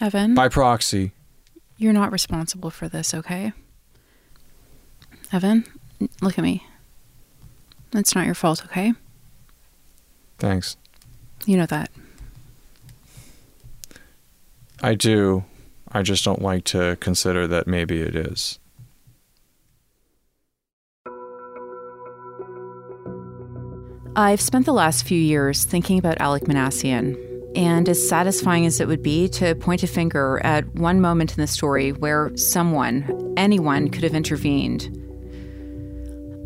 Evan? 0.00 0.34
by 0.34 0.48
proxy. 0.48 1.12
You're 1.76 1.92
not 1.92 2.12
responsible 2.12 2.70
for 2.70 2.88
this, 2.88 3.14
okay? 3.14 3.52
Evan, 5.32 5.64
look 6.20 6.38
at 6.38 6.42
me. 6.42 6.66
It's 7.92 8.14
not 8.14 8.26
your 8.26 8.34
fault, 8.34 8.64
okay? 8.66 8.92
Thanks. 10.38 10.76
You 11.46 11.56
know 11.56 11.66
that. 11.66 11.90
I 14.82 14.94
do. 14.94 15.44
I 15.92 16.02
just 16.02 16.24
don't 16.24 16.42
like 16.42 16.64
to 16.66 16.96
consider 17.00 17.46
that 17.48 17.66
maybe 17.66 18.00
it 18.00 18.14
is. 18.14 18.58
I've 24.16 24.40
spent 24.40 24.66
the 24.66 24.72
last 24.72 25.04
few 25.06 25.20
years 25.20 25.64
thinking 25.64 25.98
about 25.98 26.20
Alec 26.20 26.44
Minassian, 26.44 27.16
and 27.56 27.88
as 27.88 28.08
satisfying 28.08 28.66
as 28.66 28.80
it 28.80 28.86
would 28.86 29.02
be 29.02 29.28
to 29.30 29.54
point 29.54 29.82
a 29.82 29.86
finger 29.86 30.40
at 30.44 30.66
one 30.74 31.00
moment 31.00 31.36
in 31.36 31.40
the 31.40 31.46
story 31.46 31.92
where 31.92 32.30
someone, 32.36 33.34
anyone, 33.36 33.88
could 33.88 34.02
have 34.02 34.14
intervened, 34.14 34.96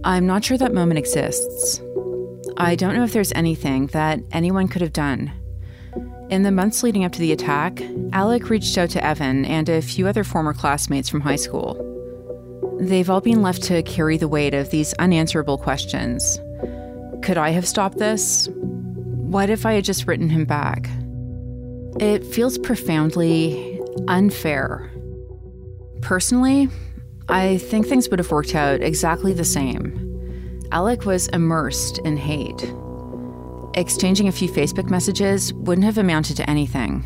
I'm 0.04 0.26
not 0.26 0.44
sure 0.44 0.58
that 0.58 0.74
moment 0.74 0.98
exists. 0.98 1.80
I 2.56 2.76
don't 2.76 2.94
know 2.94 3.04
if 3.04 3.12
there's 3.12 3.32
anything 3.32 3.86
that 3.88 4.20
anyone 4.32 4.68
could 4.68 4.82
have 4.82 4.92
done. 4.92 5.32
In 6.30 6.42
the 6.42 6.50
months 6.50 6.82
leading 6.82 7.04
up 7.04 7.12
to 7.12 7.20
the 7.20 7.32
attack, 7.32 7.82
Alec 8.12 8.48
reached 8.48 8.78
out 8.78 8.90
to 8.90 9.04
Evan 9.04 9.44
and 9.44 9.68
a 9.68 9.82
few 9.82 10.06
other 10.06 10.24
former 10.24 10.54
classmates 10.54 11.08
from 11.08 11.20
high 11.20 11.36
school. 11.36 11.90
They've 12.80 13.08
all 13.08 13.20
been 13.20 13.42
left 13.42 13.62
to 13.64 13.82
carry 13.82 14.16
the 14.16 14.28
weight 14.28 14.54
of 14.54 14.70
these 14.70 14.94
unanswerable 14.94 15.58
questions. 15.58 16.38
Could 17.22 17.36
I 17.36 17.50
have 17.50 17.68
stopped 17.68 17.98
this? 17.98 18.48
What 18.52 19.50
if 19.50 19.66
I 19.66 19.74
had 19.74 19.84
just 19.84 20.06
written 20.06 20.28
him 20.30 20.44
back? 20.44 20.88
It 22.00 22.24
feels 22.24 22.58
profoundly 22.58 23.80
unfair. 24.08 24.90
Personally, 26.00 26.68
I 27.28 27.58
think 27.58 27.86
things 27.86 28.08
would 28.08 28.18
have 28.18 28.30
worked 28.30 28.54
out 28.54 28.80
exactly 28.80 29.32
the 29.32 29.44
same. 29.44 30.00
Alec 30.72 31.04
was 31.04 31.28
immersed 31.28 31.98
in 31.98 32.16
hate. 32.16 32.72
Exchanging 33.76 34.28
a 34.28 34.32
few 34.32 34.48
Facebook 34.48 34.88
messages 34.88 35.52
wouldn't 35.52 35.84
have 35.84 35.98
amounted 35.98 36.36
to 36.36 36.48
anything. 36.48 37.04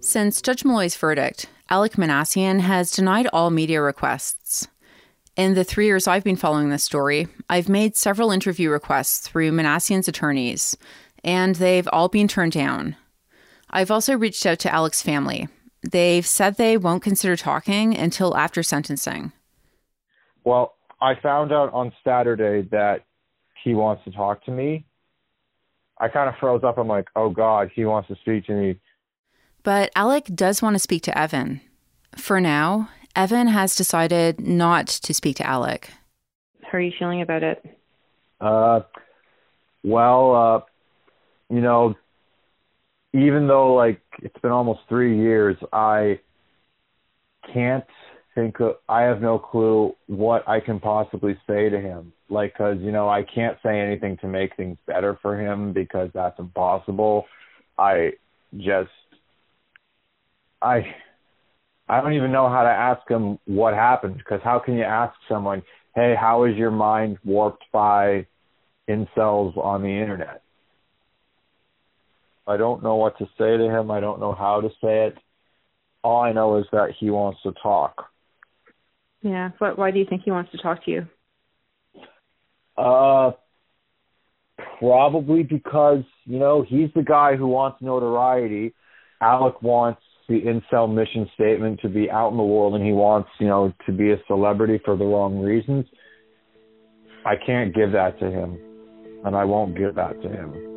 Since 0.00 0.42
Judge 0.42 0.64
Molloy's 0.64 0.96
verdict, 0.96 1.46
Alec 1.68 1.92
Minassian 1.92 2.58
has 2.58 2.90
denied 2.90 3.28
all 3.32 3.50
media 3.50 3.80
requests. 3.80 4.66
In 5.36 5.54
the 5.54 5.62
three 5.62 5.86
years 5.86 6.08
I've 6.08 6.24
been 6.24 6.34
following 6.34 6.70
this 6.70 6.82
story, 6.82 7.28
I've 7.48 7.68
made 7.68 7.94
several 7.94 8.32
interview 8.32 8.70
requests 8.70 9.28
through 9.28 9.52
Minassian's 9.52 10.08
attorneys, 10.08 10.76
and 11.22 11.54
they've 11.54 11.88
all 11.92 12.08
been 12.08 12.26
turned 12.26 12.52
down. 12.52 12.96
I've 13.70 13.92
also 13.92 14.18
reached 14.18 14.46
out 14.46 14.58
to 14.60 14.74
Alec's 14.74 15.00
family. 15.00 15.46
They've 15.88 16.26
said 16.26 16.56
they 16.56 16.76
won't 16.76 17.04
consider 17.04 17.36
talking 17.36 17.96
until 17.96 18.36
after 18.36 18.64
sentencing. 18.64 19.32
Well, 20.44 20.74
I 21.00 21.14
found 21.22 21.52
out 21.52 21.72
on 21.72 21.92
Saturday 22.04 22.68
that 22.70 23.04
he 23.62 23.74
wants 23.74 24.04
to 24.04 24.10
talk 24.10 24.44
to 24.44 24.50
me. 24.50 24.84
I 25.98 26.08
kind 26.08 26.28
of 26.28 26.34
froze 26.40 26.64
up. 26.64 26.78
I'm 26.78 26.88
like, 26.88 27.08
oh 27.14 27.30
God, 27.30 27.70
he 27.74 27.84
wants 27.84 28.08
to 28.08 28.16
speak 28.16 28.46
to 28.46 28.52
me. 28.52 28.80
But 29.62 29.90
Alec 29.94 30.26
does 30.34 30.62
want 30.62 30.74
to 30.74 30.78
speak 30.78 31.02
to 31.04 31.18
Evan. 31.18 31.60
For 32.16 32.40
now, 32.40 32.88
Evan 33.14 33.48
has 33.48 33.76
decided 33.76 34.40
not 34.40 34.86
to 34.86 35.12
speak 35.12 35.36
to 35.36 35.46
Alec. 35.46 35.90
How 36.62 36.78
are 36.78 36.80
you 36.80 36.92
feeling 36.98 37.20
about 37.20 37.42
it? 37.42 37.64
Uh, 38.40 38.80
well, 39.82 40.34
uh, 40.34 41.54
you 41.54 41.60
know, 41.60 41.94
even 43.12 43.46
though 43.46 43.74
like 43.74 44.00
it's 44.22 44.38
been 44.40 44.52
almost 44.52 44.80
three 44.88 45.18
years, 45.18 45.56
I 45.72 46.20
can't 47.52 47.84
think 48.40 48.60
of, 48.60 48.76
I 48.88 49.02
have 49.02 49.20
no 49.20 49.38
clue 49.38 49.94
what 50.06 50.48
I 50.48 50.60
can 50.60 50.80
possibly 50.80 51.38
say 51.46 51.68
to 51.68 51.80
him. 51.80 52.12
Like, 52.28 52.54
cause 52.56 52.76
you 52.80 52.92
know, 52.92 53.08
I 53.08 53.22
can't 53.22 53.58
say 53.62 53.80
anything 53.80 54.16
to 54.18 54.28
make 54.28 54.56
things 54.56 54.78
better 54.86 55.18
for 55.20 55.38
him 55.38 55.72
because 55.72 56.10
that's 56.14 56.38
impossible. 56.38 57.26
I 57.78 58.12
just, 58.56 58.90
I, 60.62 60.94
I 61.88 62.00
don't 62.00 62.12
even 62.12 62.32
know 62.32 62.48
how 62.48 62.62
to 62.62 62.70
ask 62.70 63.08
him 63.08 63.38
what 63.46 63.74
happened 63.74 64.18
because 64.18 64.40
how 64.44 64.58
can 64.58 64.74
you 64.74 64.84
ask 64.84 65.14
someone, 65.28 65.62
hey, 65.94 66.14
how 66.18 66.44
is 66.44 66.56
your 66.56 66.70
mind 66.70 67.18
warped 67.24 67.64
by 67.72 68.26
incels 68.88 69.56
on 69.56 69.82
the 69.82 69.88
internet? 69.88 70.42
I 72.46 72.56
don't 72.56 72.82
know 72.82 72.96
what 72.96 73.18
to 73.18 73.26
say 73.38 73.56
to 73.56 73.64
him. 73.64 73.90
I 73.90 74.00
don't 74.00 74.20
know 74.20 74.32
how 74.32 74.60
to 74.60 74.68
say 74.82 75.06
it. 75.06 75.18
All 76.02 76.22
I 76.22 76.32
know 76.32 76.58
is 76.58 76.66
that 76.72 76.94
he 76.98 77.10
wants 77.10 77.40
to 77.42 77.52
talk. 77.62 78.09
Yeah. 79.22 79.50
But 79.58 79.78
why 79.78 79.90
do 79.90 79.98
you 79.98 80.06
think 80.08 80.22
he 80.24 80.30
wants 80.30 80.50
to 80.52 80.58
talk 80.58 80.84
to 80.84 80.90
you? 80.90 81.06
Uh, 82.76 83.32
probably 84.78 85.42
because 85.42 86.02
you 86.24 86.38
know 86.38 86.64
he's 86.66 86.88
the 86.94 87.02
guy 87.02 87.36
who 87.36 87.46
wants 87.46 87.78
notoriety. 87.80 88.74
Alec 89.20 89.60
wants 89.62 90.00
the 90.28 90.40
incel 90.40 90.92
mission 90.92 91.28
statement 91.34 91.80
to 91.80 91.88
be 91.88 92.10
out 92.10 92.30
in 92.30 92.36
the 92.36 92.42
world, 92.42 92.74
and 92.74 92.84
he 92.84 92.92
wants 92.92 93.28
you 93.38 93.48
know 93.48 93.72
to 93.86 93.92
be 93.92 94.12
a 94.12 94.16
celebrity 94.26 94.80
for 94.84 94.96
the 94.96 95.04
wrong 95.04 95.38
reasons. 95.40 95.84
I 97.26 97.34
can't 97.44 97.74
give 97.74 97.92
that 97.92 98.18
to 98.20 98.30
him, 98.30 98.58
and 99.24 99.36
I 99.36 99.44
won't 99.44 99.76
give 99.76 99.94
that 99.96 100.20
to 100.22 100.28
him. 100.28 100.69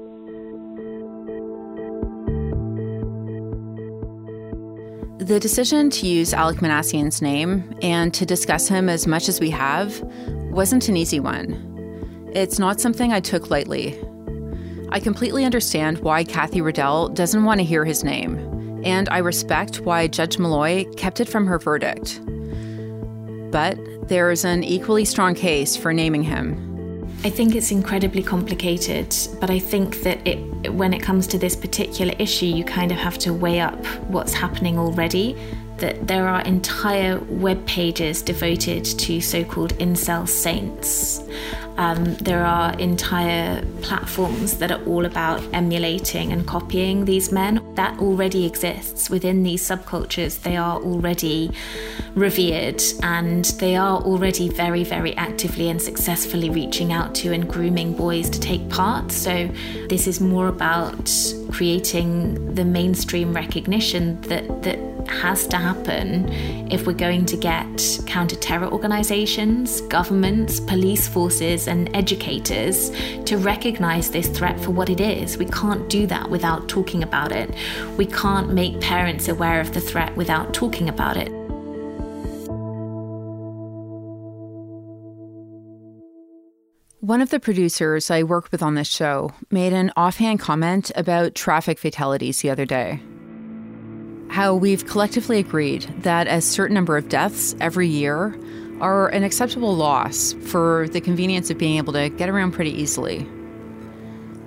The 5.23 5.39
decision 5.39 5.89
to 5.91 6.05
use 6.05 6.33
Alec 6.33 6.57
Minassian's 6.57 7.21
name 7.21 7.73
and 7.81 8.13
to 8.13 8.25
discuss 8.25 8.67
him 8.67 8.89
as 8.89 9.07
much 9.07 9.29
as 9.29 9.39
we 9.39 9.51
have 9.51 10.01
wasn't 10.51 10.89
an 10.89 10.97
easy 10.97 11.21
one. 11.21 12.29
It's 12.35 12.59
not 12.59 12.81
something 12.81 13.13
I 13.13 13.21
took 13.21 13.49
lightly. 13.49 13.97
I 14.89 14.99
completely 14.99 15.45
understand 15.45 15.99
why 15.99 16.25
Kathy 16.25 16.59
Riddell 16.59 17.07
doesn't 17.07 17.45
want 17.45 17.61
to 17.61 17.63
hear 17.63 17.85
his 17.85 18.03
name, 18.03 18.37
and 18.83 19.07
I 19.07 19.19
respect 19.19 19.79
why 19.79 20.07
Judge 20.07 20.37
Molloy 20.37 20.83
kept 20.95 21.21
it 21.21 21.29
from 21.29 21.47
her 21.47 21.57
verdict. 21.57 22.19
But 23.49 23.79
there 24.09 24.29
is 24.29 24.43
an 24.43 24.65
equally 24.65 25.05
strong 25.05 25.35
case 25.35 25.77
for 25.77 25.93
naming 25.93 26.23
him. 26.23 26.72
I 27.25 27.29
think 27.29 27.55
it's 27.55 27.71
incredibly 27.71 28.21
complicated, 28.21 29.15
but 29.39 29.49
I 29.49 29.57
think 29.57 30.01
that 30.01 30.27
it, 30.27 30.73
when 30.73 30.93
it 30.93 31.01
comes 31.01 31.25
to 31.27 31.37
this 31.37 31.55
particular 31.55 32.13
issue, 32.19 32.47
you 32.47 32.65
kind 32.65 32.91
of 32.91 32.97
have 32.97 33.17
to 33.19 33.33
weigh 33.33 33.61
up 33.61 33.85
what's 34.09 34.33
happening 34.33 34.77
already 34.77 35.37
that 35.77 36.07
there 36.07 36.27
are 36.27 36.41
entire 36.41 37.19
web 37.19 37.65
pages 37.65 38.21
devoted 38.21 38.85
to 38.85 39.21
so 39.21 39.43
called 39.43 39.73
incel 39.79 40.27
saints. 40.27 41.21
Um, 41.77 42.15
there 42.17 42.45
are 42.45 42.77
entire 42.77 43.65
platforms 43.81 44.59
that 44.59 44.71
are 44.71 44.83
all 44.83 45.05
about 45.05 45.41
emulating 45.53 46.31
and 46.31 46.45
copying 46.45 47.05
these 47.05 47.31
men. 47.31 47.61
That 47.75 47.97
already 47.99 48.45
exists 48.45 49.09
within 49.09 49.41
these 49.41 49.67
subcultures. 49.67 50.41
They 50.43 50.55
are 50.55 50.79
already 50.79 51.51
revered 52.13 52.83
and 53.01 53.45
they 53.45 53.75
are 53.75 53.99
already 54.01 54.49
very, 54.49 54.83
very 54.83 55.15
actively 55.17 55.69
and 55.69 55.81
successfully 55.81 56.51
reaching 56.51 56.93
out 56.93 57.15
to 57.15 57.33
and 57.33 57.49
grooming 57.49 57.93
boys 57.93 58.29
to 58.29 58.39
take 58.39 58.69
part. 58.69 59.11
So, 59.11 59.49
this 59.89 60.05
is 60.05 60.21
more 60.21 60.47
about 60.47 61.11
creating 61.51 62.53
the 62.53 62.65
mainstream 62.65 63.33
recognition 63.33 64.21
that, 64.21 64.63
that 64.63 64.92
has 65.07 65.47
to 65.47 65.57
happen 65.57 66.29
if 66.71 66.85
we're 66.87 66.93
going 66.93 67.25
to 67.27 67.37
get 67.37 67.99
counter 68.05 68.35
terror 68.35 68.67
organizations, 68.67 69.81
governments, 69.81 70.59
police 70.59 71.07
forces, 71.07 71.67
and 71.67 71.95
educators 71.95 72.91
to 73.25 73.37
recognize 73.37 74.11
this 74.11 74.27
threat 74.27 74.59
for 74.59 74.71
what 74.71 74.89
it 74.89 74.99
is. 74.99 75.37
We 75.37 75.45
can't 75.45 75.89
do 75.89 76.07
that 76.07 76.29
without 76.29 76.67
talking 76.67 77.03
about 77.03 77.31
it. 77.31 77.53
We 77.97 78.05
can't 78.05 78.53
make 78.53 78.81
parents 78.81 79.27
aware 79.27 79.61
of 79.61 79.73
the 79.73 79.81
threat 79.81 80.15
without 80.15 80.53
talking 80.53 80.89
about 80.89 81.17
it. 81.17 81.31
One 86.99 87.19
of 87.21 87.31
the 87.31 87.39
producers 87.39 88.09
I 88.09 88.23
worked 88.23 88.53
with 88.53 88.63
on 88.63 88.75
this 88.75 88.87
show 88.87 89.31
made 89.51 89.73
an 89.73 89.91
offhand 89.97 90.39
comment 90.39 90.89
about 90.95 91.35
traffic 91.35 91.77
fatalities 91.77 92.39
the 92.39 92.49
other 92.49 92.65
day 92.65 93.01
how 94.33 94.55
we've 94.55 94.87
collectively 94.87 95.37
agreed 95.37 95.83
that 95.99 96.27
a 96.27 96.41
certain 96.41 96.73
number 96.73 96.97
of 96.97 97.07
deaths 97.07 97.55
every 97.61 97.87
year 97.87 98.35
are 98.81 99.07
an 99.09 99.23
acceptable 99.23 99.75
loss 99.75 100.33
for 100.47 100.87
the 100.89 100.99
convenience 100.99 101.51
of 101.51 101.57
being 101.59 101.77
able 101.77 101.93
to 101.93 102.09
get 102.09 102.27
around 102.27 102.51
pretty 102.51 102.71
easily. 102.71 103.27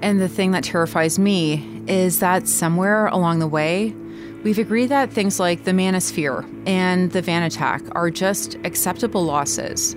And 0.03 0.21
the 0.21 0.29
thing 0.29 0.51
that 0.51 0.65
terrifies 0.65 1.21
me 1.21 1.85
is 1.87 2.19
that 2.19 2.49
somewhere 2.49 3.07
along 3.07 3.39
the 3.39 3.47
way, 3.47 3.95
we've 4.43 4.59
agreed 4.59 4.87
that 4.87 5.13
things 5.13 5.39
like 5.39 5.63
the 5.63 5.71
manosphere 5.71 6.45
and 6.67 7.13
the 7.13 7.23
van 7.23 7.45
attack 7.45 7.81
are 7.93 8.11
just 8.11 8.57
acceptable 8.65 9.23
losses. 9.23 9.95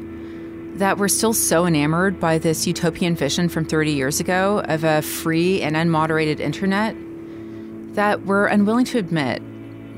That 0.75 0.99
we're 0.99 1.07
still 1.07 1.33
so 1.33 1.65
enamored 1.65 2.19
by 2.19 2.37
this 2.37 2.67
utopian 2.67 3.15
vision 3.15 3.49
from 3.49 3.65
30 3.65 3.91
years 3.91 4.19
ago 4.19 4.59
of 4.65 4.83
a 4.83 5.01
free 5.01 5.63
and 5.63 5.75
unmoderated 5.75 6.39
internet 6.39 6.95
that 7.95 8.27
we're 8.27 8.45
unwilling 8.45 8.85
to 8.85 8.99
admit 8.99 9.41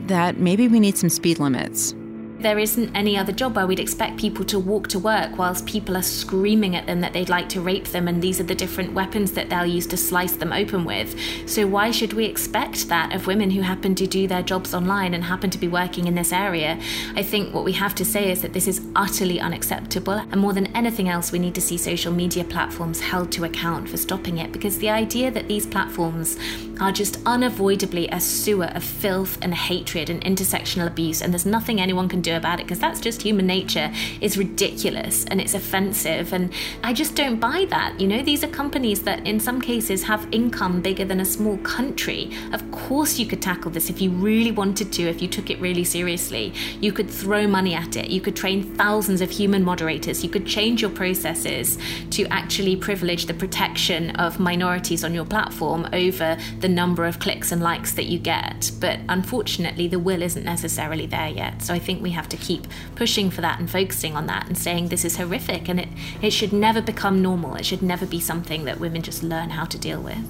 that 0.07 0.37
maybe 0.37 0.67
we 0.67 0.79
need 0.79 0.97
some 0.97 1.09
speed 1.09 1.39
limits. 1.39 1.93
There 2.41 2.57
isn't 2.57 2.95
any 2.95 3.19
other 3.19 3.31
job 3.31 3.55
where 3.55 3.67
we'd 3.67 3.79
expect 3.79 4.17
people 4.17 4.43
to 4.45 4.57
walk 4.57 4.87
to 4.87 4.97
work 4.97 5.37
whilst 5.37 5.67
people 5.67 5.95
are 5.95 6.01
screaming 6.01 6.75
at 6.75 6.87
them 6.87 6.99
that 7.01 7.13
they'd 7.13 7.29
like 7.29 7.47
to 7.49 7.61
rape 7.61 7.85
them, 7.89 8.07
and 8.07 8.19
these 8.19 8.39
are 8.39 8.43
the 8.45 8.55
different 8.55 8.93
weapons 8.93 9.33
that 9.33 9.51
they'll 9.51 9.63
use 9.63 9.85
to 9.85 9.95
slice 9.95 10.33
them 10.33 10.51
open 10.51 10.83
with. 10.83 11.15
So, 11.47 11.67
why 11.67 11.91
should 11.91 12.13
we 12.13 12.25
expect 12.25 12.89
that 12.89 13.13
of 13.13 13.27
women 13.27 13.51
who 13.51 13.61
happen 13.61 13.93
to 13.93 14.07
do 14.07 14.27
their 14.27 14.41
jobs 14.41 14.73
online 14.73 15.13
and 15.13 15.23
happen 15.23 15.51
to 15.51 15.59
be 15.59 15.67
working 15.67 16.07
in 16.07 16.15
this 16.15 16.33
area? 16.33 16.79
I 17.15 17.21
think 17.21 17.53
what 17.53 17.63
we 17.63 17.73
have 17.73 17.93
to 17.93 18.03
say 18.03 18.31
is 18.31 18.41
that 18.41 18.53
this 18.53 18.67
is 18.67 18.81
utterly 18.95 19.39
unacceptable, 19.39 20.13
and 20.13 20.37
more 20.37 20.53
than 20.53 20.75
anything 20.75 21.09
else, 21.09 21.31
we 21.31 21.37
need 21.37 21.53
to 21.53 21.61
see 21.61 21.77
social 21.77 22.11
media 22.11 22.43
platforms 22.43 22.99
held 22.99 23.31
to 23.33 23.43
account 23.43 23.87
for 23.87 23.97
stopping 23.97 24.39
it 24.39 24.51
because 24.51 24.79
the 24.79 24.89
idea 24.89 25.29
that 25.29 25.47
these 25.47 25.67
platforms 25.67 26.39
are 26.81 26.91
just 26.91 27.19
unavoidably 27.27 28.07
a 28.09 28.19
sewer 28.19 28.65
of 28.73 28.83
filth 28.83 29.37
and 29.43 29.53
hatred 29.53 30.09
and 30.09 30.21
intersectional 30.23 30.87
abuse, 30.87 31.21
and 31.21 31.31
there's 31.31 31.45
nothing 31.45 31.79
anyone 31.79 32.09
can 32.09 32.21
do 32.21 32.35
about 32.35 32.59
it 32.59 32.63
because 32.63 32.79
that's 32.79 32.99
just 32.99 33.21
human 33.21 33.45
nature, 33.45 33.93
is 34.19 34.35
ridiculous 34.35 35.23
and 35.25 35.39
it's 35.39 35.53
offensive. 35.53 36.33
And 36.33 36.51
I 36.83 36.91
just 36.91 37.15
don't 37.15 37.39
buy 37.39 37.67
that. 37.69 37.99
You 37.99 38.07
know, 38.07 38.23
these 38.23 38.43
are 38.43 38.47
companies 38.47 39.03
that 39.03 39.25
in 39.27 39.39
some 39.39 39.61
cases 39.61 40.03
have 40.03 40.27
income 40.31 40.81
bigger 40.81 41.05
than 41.05 41.19
a 41.19 41.25
small 41.25 41.57
country. 41.59 42.31
Of 42.51 42.69
course, 42.71 43.19
you 43.19 43.27
could 43.27 43.41
tackle 43.41 43.69
this 43.69 43.89
if 43.89 44.01
you 44.01 44.09
really 44.09 44.51
wanted 44.51 44.91
to, 44.93 45.03
if 45.03 45.21
you 45.21 45.27
took 45.27 45.51
it 45.51 45.61
really 45.61 45.83
seriously. 45.83 46.53
You 46.79 46.91
could 46.91 47.09
throw 47.09 47.45
money 47.45 47.75
at 47.75 47.95
it, 47.95 48.09
you 48.09 48.21
could 48.21 48.35
train 48.35 48.63
thousands 48.75 49.21
of 49.21 49.29
human 49.29 49.63
moderators, 49.63 50.23
you 50.23 50.29
could 50.29 50.47
change 50.47 50.81
your 50.81 50.91
processes 50.91 51.77
to 52.09 52.25
actually 52.27 52.75
privilege 52.75 53.27
the 53.27 53.35
protection 53.35 54.15
of 54.15 54.39
minorities 54.39 55.03
on 55.03 55.13
your 55.13 55.25
platform 55.25 55.87
over 55.93 56.37
the 56.59 56.70
number 56.71 57.05
of 57.05 57.19
clicks 57.19 57.51
and 57.51 57.61
likes 57.61 57.93
that 57.93 58.05
you 58.05 58.17
get. 58.17 58.71
But 58.79 58.99
unfortunately, 59.07 59.87
the 59.87 59.99
will 59.99 60.21
isn't 60.21 60.43
necessarily 60.43 61.05
there 61.05 61.29
yet. 61.29 61.61
So 61.61 61.73
I 61.73 61.79
think 61.79 62.01
we 62.01 62.11
have 62.11 62.29
to 62.29 62.37
keep 62.37 62.67
pushing 62.95 63.29
for 63.29 63.41
that 63.41 63.59
and 63.59 63.69
focusing 63.69 64.15
on 64.15 64.27
that 64.27 64.47
and 64.47 64.57
saying 64.57 64.87
this 64.87 65.05
is 65.05 65.17
horrific 65.17 65.69
and 65.69 65.79
it, 65.79 65.89
it 66.21 66.31
should 66.31 66.53
never 66.53 66.81
become 66.81 67.21
normal. 67.21 67.55
It 67.55 67.65
should 67.65 67.81
never 67.81 68.05
be 68.05 68.19
something 68.19 68.65
that 68.65 68.79
women 68.79 69.01
just 69.01 69.23
learn 69.23 69.51
how 69.51 69.65
to 69.65 69.77
deal 69.77 70.01
with. 70.01 70.25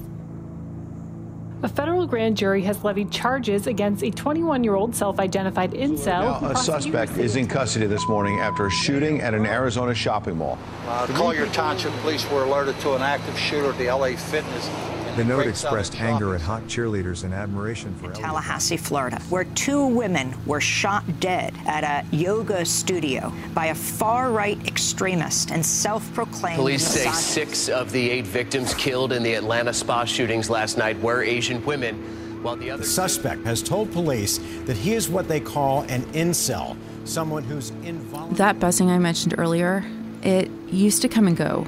A 1.64 1.68
federal 1.68 2.08
grand 2.08 2.36
jury 2.36 2.62
has 2.62 2.82
levied 2.82 3.12
charges 3.12 3.68
against 3.68 4.02
a 4.02 4.10
21 4.10 4.64
year 4.64 4.74
old 4.74 4.96
self 4.96 5.20
identified 5.20 5.70
incel. 5.70 6.42
Now, 6.42 6.50
a 6.50 6.56
suspect 6.56 7.16
is 7.18 7.36
in 7.36 7.46
custody 7.46 7.86
this 7.86 8.08
morning 8.08 8.40
after 8.40 8.66
a 8.66 8.70
shooting 8.70 9.20
at 9.20 9.32
an 9.32 9.46
Arizona 9.46 9.94
shopping 9.94 10.38
mall. 10.38 10.58
Uh, 10.88 11.06
Collier 11.10 11.46
Township 11.46 11.92
police 12.00 12.28
were 12.30 12.42
alerted 12.42 12.78
to 12.80 12.94
an 12.94 13.02
active 13.02 13.38
shooter 13.38 13.70
at 13.70 13.78
the 13.78 13.86
LA 13.86 14.16
Fitness 14.16 14.68
the 15.16 15.24
note 15.24 15.46
expressed 15.46 16.00
anger 16.00 16.34
at 16.34 16.40
hot 16.40 16.62
cheerleaders 16.62 17.24
and 17.24 17.34
admiration 17.34 17.94
for 17.96 18.10
Tallahassee, 18.12 18.76
Florida, 18.76 19.20
where 19.28 19.44
two 19.44 19.86
women 19.86 20.34
were 20.46 20.60
shot 20.60 21.04
dead 21.20 21.54
at 21.66 21.84
a 21.84 22.16
yoga 22.16 22.64
studio 22.64 23.32
by 23.52 23.66
a 23.66 23.74
far-right 23.74 24.66
extremist 24.66 25.50
and 25.50 25.64
self-proclaimed. 25.64 26.56
Police 26.56 26.86
say 26.86 27.10
six 27.10 27.68
of 27.68 27.92
the 27.92 28.10
eight 28.10 28.26
victims 28.26 28.72
killed 28.74 29.12
in 29.12 29.22
the 29.22 29.34
Atlanta 29.34 29.72
spa 29.72 30.04
shootings 30.04 30.48
last 30.48 30.78
night 30.78 30.98
were 31.00 31.22
Asian 31.22 31.64
women, 31.64 32.42
while 32.42 32.56
the 32.56 32.70
other 32.70 32.82
the 32.82 32.88
suspect 32.88 33.44
has 33.44 33.62
told 33.62 33.92
police 33.92 34.38
that 34.64 34.76
he 34.76 34.94
is 34.94 35.08
what 35.08 35.28
they 35.28 35.40
call 35.40 35.82
an 35.82 36.02
incel, 36.12 36.76
someone 37.04 37.42
who's 37.42 37.70
involuntary. 37.84 38.36
That 38.38 38.58
buzzing 38.58 38.90
I 38.90 38.98
mentioned 38.98 39.34
earlier, 39.36 39.84
it 40.22 40.50
used 40.68 41.02
to 41.02 41.08
come 41.08 41.26
and 41.26 41.36
go. 41.36 41.66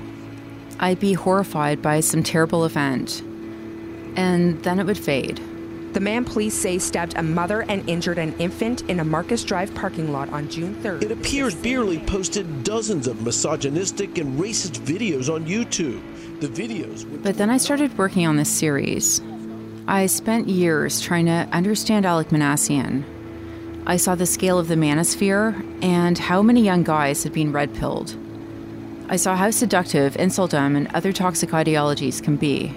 I'd 0.81 0.99
be 0.99 1.13
horrified 1.13 1.83
by 1.83 2.01
some 2.01 2.23
terrible 2.23 2.65
event 2.65 3.23
and 4.17 4.63
then 4.63 4.79
it 4.79 4.87
would 4.87 4.99
fade. 4.99 5.41
The 5.95 6.01
man 6.01 6.25
police 6.25 6.55
say 6.55 6.79
stabbed 6.79 7.15
a 7.17 7.23
mother 7.23 7.65
and 7.69 7.89
injured 7.89 8.19
an 8.19 8.35
infant 8.41 8.83
in 8.91 8.99
a 8.99 9.05
Marcus 9.05 9.45
Drive 9.45 9.73
parking 9.77 10.11
lot 10.11 10.29
on 10.31 10.49
June 10.49 10.75
3rd. 10.83 11.05
It 11.05 11.13
appears 11.13 11.55
Beerley 11.55 12.05
posted 12.05 12.65
dozens 12.65 13.07
of 13.07 13.23
misogynistic 13.23 14.19
and 14.19 14.37
racist 14.37 14.81
videos 14.81 15.33
on 15.33 15.47
YouTube. 15.47 16.03
The 16.41 16.49
videos. 16.49 17.07
But 17.23 17.37
then 17.37 17.49
I 17.49 17.59
started 17.59 17.97
working 17.97 18.27
on 18.27 18.37
this 18.37 18.51
series. 18.51 19.21
I 19.87 20.07
spent 20.07 20.49
years 20.49 21.01
trying 21.01 21.27
to 21.27 21.49
understand 21.53 22.07
Alec 22.07 22.31
Minassian. 22.31 23.05
I 23.87 23.97
saw 23.97 24.17
the 24.17 24.27
scale 24.27 24.59
of 24.59 24.67
the 24.67 24.75
manosphere 24.75 25.55
and 25.81 26.19
how 26.19 26.43
many 26.43 26.65
young 26.65 26.83
guys 26.83 27.23
had 27.23 27.33
been 27.33 27.53
red 27.53 27.73
pilled. 27.73 28.17
I 29.09 29.15
saw 29.15 29.37
how 29.37 29.53
seductive 29.53 30.15
inceldom 30.15 30.77
and 30.77 30.89
other 30.89 31.13
toxic 31.13 31.55
ideologies 31.55 32.21
can 32.21 32.35
be 32.35 32.75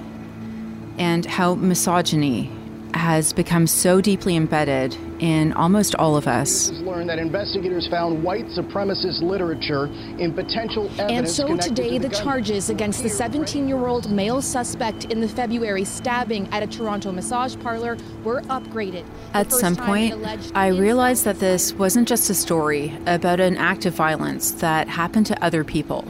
and 0.97 1.25
how 1.25 1.55
misogyny 1.55 2.51
has 2.93 3.33
become 3.33 3.67
so 3.67 4.01
deeply 4.01 4.35
embedded 4.35 4.97
in 5.19 5.53
almost 5.53 5.95
all 5.95 6.15
of 6.15 6.27
us. 6.27 6.69
Learned 6.71 7.09
that 7.09 7.19
investigators 7.19 7.87
found 7.87 8.23
white 8.23 8.45
supremacist 8.47 9.21
literature 9.21 9.87
in 10.19 10.33
potential 10.33 10.85
evidence. 10.99 11.11
And 11.11 11.29
so 11.29 11.55
today, 11.57 11.97
to 11.97 11.99
the, 11.99 12.07
the 12.09 12.15
charges 12.15 12.69
against 12.69 13.03
the 13.03 13.09
17-year-old 13.09 14.11
male 14.11 14.41
suspect 14.41 15.05
in 15.05 15.21
the 15.21 15.27
February 15.27 15.83
stabbing 15.83 16.47
at 16.51 16.63
a 16.63 16.67
Toronto 16.67 17.11
massage 17.11 17.55
parlor 17.59 17.97
were 18.23 18.41
upgraded. 18.43 19.05
At 19.33 19.51
some 19.51 19.75
point, 19.75 20.15
I 20.55 20.67
realized 20.67 21.25
that 21.25 21.39
this 21.39 21.73
wasn't 21.73 22.07
just 22.07 22.29
a 22.29 22.33
story 22.33 22.97
about 23.05 23.39
an 23.39 23.57
act 23.57 23.85
of 23.85 23.93
violence 23.93 24.51
that 24.51 24.87
happened 24.87 25.25
to 25.27 25.43
other 25.43 25.63
people. 25.63 26.05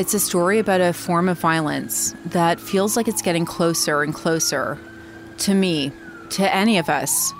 It's 0.00 0.14
a 0.14 0.18
story 0.18 0.58
about 0.58 0.80
a 0.80 0.94
form 0.94 1.28
of 1.28 1.38
violence 1.38 2.14
that 2.24 2.58
feels 2.58 2.96
like 2.96 3.06
it's 3.06 3.20
getting 3.20 3.44
closer 3.44 4.02
and 4.02 4.14
closer 4.14 4.78
to 5.40 5.52
me, 5.52 5.92
to 6.30 6.54
any 6.54 6.78
of 6.78 6.88
us, 6.88 7.34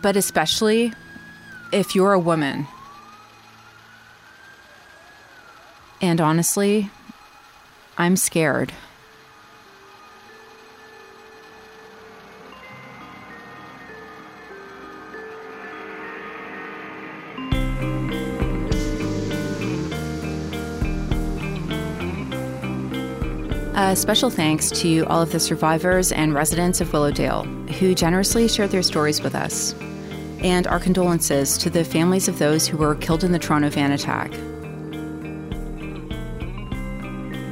but 0.00 0.16
especially 0.16 0.92
if 1.72 1.96
you're 1.96 2.12
a 2.12 2.20
woman. 2.20 2.68
And 6.00 6.20
honestly, 6.20 6.88
I'm 7.98 8.14
scared. 8.14 8.72
A 23.82 23.96
special 23.96 24.30
thanks 24.30 24.70
to 24.70 25.00
all 25.06 25.20
of 25.20 25.32
the 25.32 25.40
survivors 25.40 26.12
and 26.12 26.32
residents 26.32 26.80
of 26.80 26.92
Willowdale 26.92 27.42
who 27.80 27.96
generously 27.96 28.46
shared 28.46 28.70
their 28.70 28.80
stories 28.80 29.20
with 29.20 29.34
us. 29.34 29.74
and 30.42 30.66
our 30.68 30.78
condolences 30.78 31.58
to 31.58 31.68
the 31.68 31.84
families 31.84 32.28
of 32.28 32.38
those 32.38 32.66
who 32.66 32.76
were 32.76 32.94
killed 32.94 33.24
in 33.24 33.32
the 33.32 33.38
Toronto 33.38 33.70
van 33.70 33.92
attack. 33.92 34.30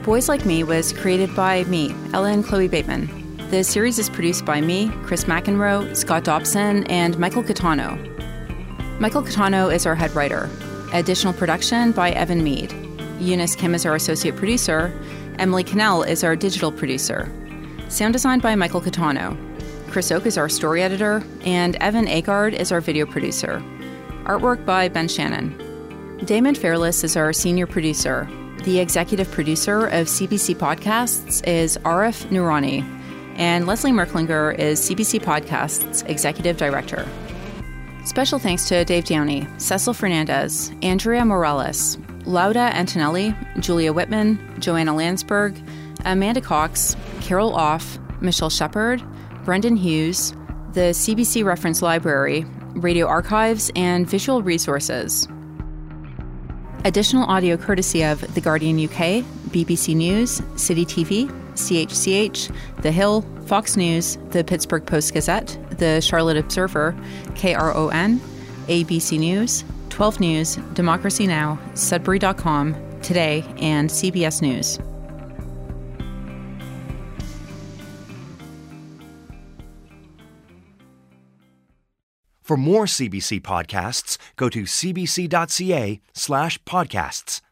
Boys 0.04 0.28
Like 0.28 0.46
Me 0.46 0.62
was 0.62 0.92
created 0.92 1.34
by 1.34 1.64
me, 1.64 1.94
Ellen 2.12 2.42
Chloe 2.42 2.68
Bateman. 2.68 3.08
The 3.50 3.64
series 3.64 3.98
is 3.98 4.08
produced 4.08 4.44
by 4.44 4.60
me, 4.60 4.88
Chris 5.02 5.24
McEnroe, 5.24 5.96
Scott 5.96 6.24
Dobson, 6.24 6.84
and 6.84 7.18
Michael 7.18 7.42
Catano. 7.42 7.98
Michael 9.00 9.22
Catano 9.22 9.72
is 9.74 9.84
our 9.84 9.94
head 9.96 10.14
writer. 10.14 10.48
Additional 10.92 11.32
production 11.32 11.92
by 11.92 12.10
Evan 12.10 12.42
Mead. 12.44 12.72
Eunice 13.18 13.54
Kim 13.54 13.74
is 13.74 13.84
our 13.84 13.94
associate 13.94 14.36
producer. 14.36 14.92
Emily 15.40 15.64
Cannell 15.64 16.02
is 16.02 16.22
our 16.22 16.36
digital 16.36 16.70
producer. 16.70 17.32
Sound 17.88 18.12
designed 18.12 18.42
by 18.42 18.54
Michael 18.54 18.82
Catano. 18.82 19.38
Chris 19.90 20.12
Oak 20.12 20.26
is 20.26 20.36
our 20.36 20.50
story 20.50 20.82
editor, 20.82 21.24
and 21.46 21.76
Evan 21.76 22.04
Agard 22.04 22.52
is 22.52 22.70
our 22.70 22.82
video 22.82 23.06
producer. 23.06 23.62
Artwork 24.24 24.66
by 24.66 24.86
Ben 24.88 25.08
Shannon. 25.08 25.56
Damon 26.26 26.54
Fairless 26.54 27.02
is 27.04 27.16
our 27.16 27.32
senior 27.32 27.66
producer. 27.66 28.28
The 28.64 28.80
executive 28.80 29.30
producer 29.30 29.86
of 29.86 30.08
CBC 30.08 30.56
Podcasts 30.56 31.42
is 31.48 31.78
Arif 31.78 32.26
Nurani, 32.26 32.82
and 33.36 33.66
Leslie 33.66 33.92
Merklinger 33.92 34.58
is 34.58 34.78
CBC 34.78 35.22
Podcasts 35.22 36.06
executive 36.06 36.58
director. 36.58 37.08
Special 38.04 38.38
thanks 38.38 38.68
to 38.68 38.84
Dave 38.84 39.06
Downey, 39.06 39.48
Cecil 39.56 39.94
Fernandez, 39.94 40.70
Andrea 40.82 41.24
Morales, 41.24 41.96
Lauda 42.30 42.70
Antonelli, 42.74 43.34
Julia 43.58 43.92
Whitman, 43.92 44.38
Joanna 44.60 44.94
Landsberg, 44.94 45.60
Amanda 46.04 46.40
Cox, 46.40 46.96
Carol 47.20 47.54
Off, 47.54 47.98
Michelle 48.20 48.50
Shepard, 48.50 49.02
Brendan 49.44 49.76
Hughes, 49.76 50.32
the 50.72 50.92
CBC 50.92 51.44
Reference 51.44 51.82
Library, 51.82 52.46
Radio 52.74 53.06
Archives, 53.06 53.70
and 53.74 54.08
Visual 54.08 54.42
Resources. 54.42 55.26
Additional 56.84 57.24
audio 57.24 57.56
courtesy 57.56 58.04
of 58.04 58.20
The 58.34 58.40
Guardian 58.40 58.82
UK, 58.82 59.24
BBC 59.50 59.96
News, 59.96 60.40
City 60.56 60.86
TV, 60.86 61.28
CHCH, 61.54 62.54
The 62.82 62.92
Hill, 62.92 63.22
Fox 63.46 63.76
News, 63.76 64.16
the 64.30 64.44
Pittsburgh 64.44 64.86
Post 64.86 65.12
Gazette, 65.12 65.58
the 65.78 66.00
Charlotte 66.00 66.36
Observer, 66.36 66.96
KRON, 67.34 68.18
ABC 68.68 69.18
News, 69.18 69.64
12 70.00 70.18
News, 70.18 70.56
Democracy 70.72 71.26
Now!, 71.26 71.58
Sudbury.com, 71.74 72.74
Today, 73.02 73.44
and 73.58 73.90
CBS 73.90 74.40
News. 74.40 74.78
For 82.40 82.56
more 82.56 82.86
CBC 82.86 83.42
podcasts, 83.42 84.16
go 84.36 84.48
to 84.48 84.62
cbc.ca 84.62 86.00
slash 86.14 86.62
podcasts. 86.62 87.42